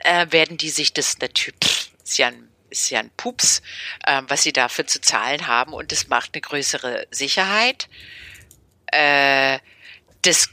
äh, 0.00 0.26
werden 0.30 0.58
die 0.58 0.70
sich 0.70 0.92
das 0.92 1.18
natürlich, 1.18 1.92
ist 2.02 2.18
ja 2.18 2.28
ein 2.28 2.47
ist 2.70 2.90
ja 2.90 3.00
ein 3.00 3.10
Pups, 3.16 3.62
äh, 4.04 4.22
was 4.28 4.42
sie 4.42 4.52
dafür 4.52 4.86
zu 4.86 5.00
zahlen 5.00 5.46
haben 5.46 5.72
und 5.72 5.92
das 5.92 6.08
macht 6.08 6.34
eine 6.34 6.40
größere 6.40 7.06
Sicherheit. 7.10 7.88
Äh, 8.86 9.58
das, 10.22 10.50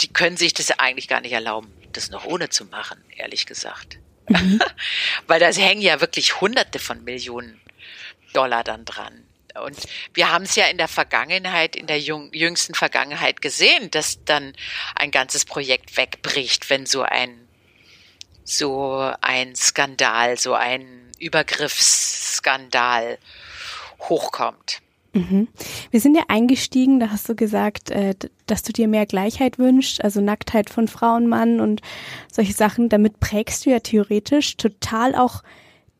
die 0.00 0.12
können 0.12 0.36
sich 0.36 0.54
das 0.54 0.70
eigentlich 0.78 1.08
gar 1.08 1.20
nicht 1.20 1.32
erlauben, 1.32 1.72
das 1.92 2.10
noch 2.10 2.24
ohne 2.24 2.48
zu 2.48 2.64
machen, 2.66 3.02
ehrlich 3.16 3.46
gesagt. 3.46 3.98
Mhm. 4.28 4.60
Weil 5.26 5.40
da 5.40 5.50
hängen 5.50 5.82
ja 5.82 6.00
wirklich 6.00 6.40
Hunderte 6.40 6.78
von 6.78 7.02
Millionen 7.04 7.60
Dollar 8.32 8.64
dann 8.64 8.84
dran. 8.84 9.24
Und 9.64 9.78
wir 10.14 10.30
haben 10.30 10.44
es 10.44 10.54
ja 10.54 10.66
in 10.66 10.78
der 10.78 10.88
Vergangenheit, 10.88 11.74
in 11.74 11.86
der 11.86 11.98
jüngsten 11.98 12.74
Vergangenheit 12.74 13.40
gesehen, 13.40 13.90
dass 13.90 14.24
dann 14.24 14.54
ein 14.94 15.10
ganzes 15.10 15.44
Projekt 15.44 15.96
wegbricht, 15.96 16.70
wenn 16.70 16.86
so 16.86 17.02
ein, 17.02 17.48
so 18.44 19.12
ein 19.20 19.56
Skandal, 19.56 20.38
so 20.38 20.54
ein 20.54 21.07
Übergriffsskandal 21.18 23.18
hochkommt. 24.00 24.80
Mhm. 25.14 25.48
Wir 25.90 26.00
sind 26.00 26.16
ja 26.16 26.24
eingestiegen, 26.28 27.00
da 27.00 27.10
hast 27.10 27.28
du 27.28 27.34
gesagt, 27.34 27.90
äh, 27.90 28.14
dass 28.46 28.62
du 28.62 28.72
dir 28.72 28.88
mehr 28.88 29.06
Gleichheit 29.06 29.58
wünschst, 29.58 30.04
also 30.04 30.20
Nacktheit 30.20 30.70
von 30.70 30.86
Frau 30.86 31.16
und 31.16 31.26
Mann 31.26 31.60
und 31.60 31.80
solche 32.30 32.52
Sachen. 32.52 32.88
Damit 32.88 33.20
prägst 33.20 33.66
du 33.66 33.70
ja 33.70 33.80
theoretisch 33.80 34.56
total 34.56 35.14
auch 35.14 35.42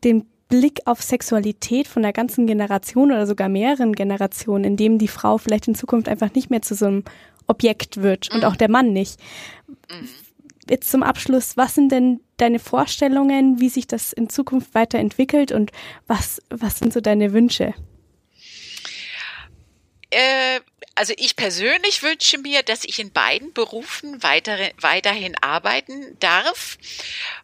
den 0.03 0.25
Blick 0.47 0.81
auf 0.85 1.01
Sexualität 1.01 1.87
von 1.87 2.01
der 2.01 2.13
ganzen 2.13 2.47
Generation 2.47 3.11
oder 3.11 3.27
sogar 3.27 3.49
mehreren 3.49 3.93
Generationen, 3.93 4.63
in 4.63 4.77
dem 4.77 4.97
die 4.97 5.07
Frau 5.07 5.37
vielleicht 5.37 5.67
in 5.67 5.75
Zukunft 5.75 6.09
einfach 6.09 6.33
nicht 6.33 6.49
mehr 6.49 6.61
zu 6.61 6.75
so 6.75 6.85
einem 6.85 7.03
Objekt 7.47 8.01
wird 8.01 8.31
und 8.31 8.39
mhm. 8.39 8.45
auch 8.45 8.55
der 8.55 8.69
Mann 8.69 8.93
nicht. 8.93 9.19
Mhm. 9.67 10.09
Jetzt 10.69 10.91
zum 10.91 11.03
Abschluss, 11.03 11.57
was 11.57 11.75
sind 11.75 11.91
denn 11.91 12.21
deine 12.37 12.59
Vorstellungen, 12.59 13.59
wie 13.59 13.69
sich 13.69 13.87
das 13.87 14.13
in 14.13 14.29
Zukunft 14.29 14.75
weiterentwickelt 14.75 15.51
und 15.51 15.71
was, 16.07 16.41
was 16.49 16.77
sind 16.77 16.93
so 16.93 17.01
deine 17.01 17.33
Wünsche? 17.33 17.73
Äh, 20.11 20.59
also 20.95 21.13
ich 21.17 21.35
persönlich 21.35 22.03
wünsche 22.03 22.37
mir, 22.39 22.61
dass 22.61 22.83
ich 22.83 22.99
in 22.99 23.11
beiden 23.11 23.53
Berufen 23.53 24.21
weiter, 24.21 24.57
weiterhin 24.79 25.35
arbeiten 25.37 26.17
darf 26.19 26.77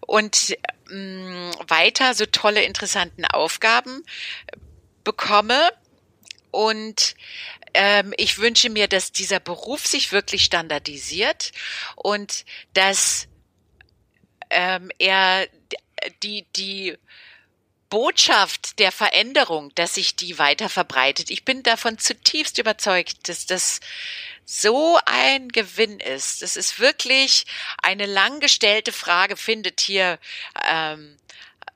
und 0.02 0.58
mh, 0.90 0.96
mm, 0.96 1.52
weiter 1.68 2.14
so 2.14 2.26
tolle, 2.26 2.64
interessanten 2.64 3.26
Aufgaben 3.26 4.04
bekomme. 5.04 5.60
Und 6.52 7.16
ähm, 7.76 8.14
ich 8.18 8.38
wünsche 8.38 8.70
mir, 8.70 8.88
dass 8.88 9.12
dieser 9.12 9.40
Beruf 9.40 9.86
sich 9.86 10.12
wirklich 10.12 10.46
standardisiert 10.46 11.52
und 11.96 12.46
dass 12.74 13.28
ähm, 14.50 14.90
er 14.98 15.48
die, 16.24 16.46
die 16.56 16.98
Botschaft 17.90 18.80
der 18.80 18.92
Veränderung, 18.92 19.74
dass 19.76 19.96
sich 19.96 20.16
die 20.16 20.40
weiter 20.40 20.70
verbreitet. 20.70 21.30
Ich 21.30 21.46
bin 21.46 21.64
davon 21.64 21.98
zutiefst 21.98 22.58
überzeugt, 22.58 23.28
dass 23.28 23.46
das 23.46 23.80
so 24.46 24.98
ein 25.06 25.50
Gewinn 25.50 26.00
ist. 26.00 26.42
Das 26.42 26.56
ist 26.56 26.80
wirklich 26.80 27.46
eine 27.82 28.06
lang 28.06 28.40
gestellte 28.40 28.92
Frage, 28.92 29.38
findet 29.38 29.82
hier 29.82 30.20
ähm, 30.70 31.18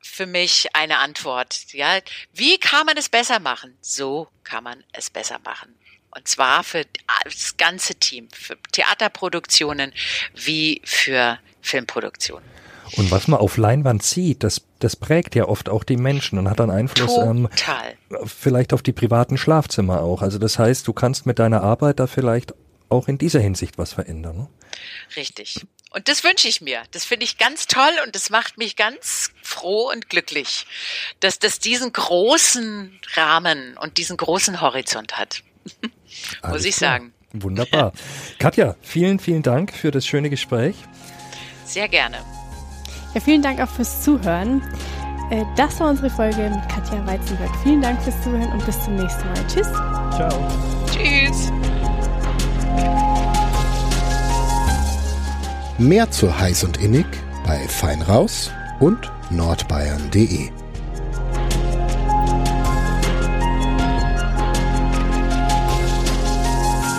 für 0.01 0.25
mich 0.25 0.75
eine 0.75 0.99
Antwort. 0.99 1.73
Ja, 1.73 1.99
wie 2.33 2.57
kann 2.57 2.85
man 2.85 2.97
es 2.97 3.09
besser 3.09 3.39
machen? 3.39 3.77
So 3.81 4.29
kann 4.43 4.63
man 4.63 4.83
es 4.93 5.09
besser 5.09 5.39
machen. 5.43 5.78
Und 6.16 6.28
zwar 6.28 6.64
für 6.64 6.86
das 7.24 7.57
ganze 7.57 7.95
Team, 7.95 8.28
für 8.34 8.57
Theaterproduktionen 8.72 9.93
wie 10.34 10.82
für 10.84 11.39
Filmproduktionen. 11.62 12.43
Und 12.97 13.12
was 13.12 13.28
man 13.28 13.39
auf 13.39 13.57
Leinwand 13.57 14.01
sieht, 14.01 14.43
das, 14.43 14.62
das 14.80 14.95
prägt 14.95 15.36
ja 15.36 15.47
oft 15.47 15.70
auch 15.70 15.84
die 15.84 15.97
Menschen 15.97 16.39
und 16.39 16.49
hat 16.49 16.60
dann 16.60 16.72
Einfluss 16.72 17.16
ähm, 17.18 17.47
vielleicht 18.26 18.74
auf 18.74 18.82
die 18.82 18.93
privaten 18.93 19.38
Schlafzimmer 19.38 20.01
auch. 20.01 20.22
Also 20.22 20.39
das 20.39 20.57
heißt, 20.57 20.88
du 20.88 20.93
kannst 20.93 21.26
mit 21.26 21.39
deiner 21.39 21.62
Arbeit 21.62 21.99
da 21.99 22.07
vielleicht 22.07 22.53
auch 22.89 23.07
in 23.07 23.20
dieser 23.20 23.39
Hinsicht 23.39 23.78
was 23.78 23.93
verändern. 23.93 24.38
Ne? 24.38 24.47
Richtig. 25.16 25.66
Und 25.91 26.07
das 26.07 26.24
wünsche 26.24 26.47
ich 26.47 26.62
mir. 26.62 26.82
Das 26.91 27.05
finde 27.05 27.26
ich 27.26 27.38
ganz 27.38 27.68
toll 27.68 27.91
und 28.05 28.16
das 28.16 28.30
macht 28.30 28.57
mich 28.57 28.76
ganz 28.76 29.32
froh 29.41 29.89
und 29.91 30.10
glücklich, 30.10 30.66
dass 31.20 31.39
das 31.39 31.60
diesen 31.60 31.93
großen 31.93 32.99
Rahmen 33.16 33.78
und 33.78 33.97
diesen 33.97 34.18
großen 34.18 34.62
Horizont 34.62 35.18
hat. 35.18 35.43
Muss 36.47 36.65
ich 36.65 36.75
klar. 36.75 36.93
sagen. 36.93 37.13
Wunderbar. 37.33 37.93
Katja, 38.39 38.75
vielen, 38.81 39.19
vielen 39.19 39.43
Dank 39.43 39.73
für 39.73 39.91
das 39.91 40.05
schöne 40.05 40.29
Gespräch. 40.29 40.75
Sehr 41.65 41.87
gerne. 41.87 42.17
Ja, 43.13 43.21
vielen 43.21 43.41
Dank 43.41 43.59
auch 43.61 43.69
fürs 43.69 44.01
Zuhören. 44.03 44.61
Äh, 45.29 45.45
das 45.55 45.79
war 45.79 45.89
unsere 45.89 46.09
Folge 46.09 46.49
mit 46.49 46.69
Katja 46.69 47.05
Weizenberg. 47.05 47.51
Vielen 47.63 47.81
Dank 47.81 48.01
fürs 48.01 48.19
Zuhören 48.23 48.51
und 48.51 48.65
bis 48.65 48.83
zum 48.83 48.95
nächsten 48.95 49.27
Mal. 49.27 49.47
Tschüss. 49.47 49.67
Ciao. 50.15 50.47
Tschüss. 50.91 51.51
Mehr 55.77 56.11
zu 56.11 56.37
heiß 56.37 56.65
und 56.65 56.77
innig 56.77 57.05
bei 57.45 57.57
Feinraus 57.67 58.51
und 58.79 59.11
nordbayern.de. 59.29 60.59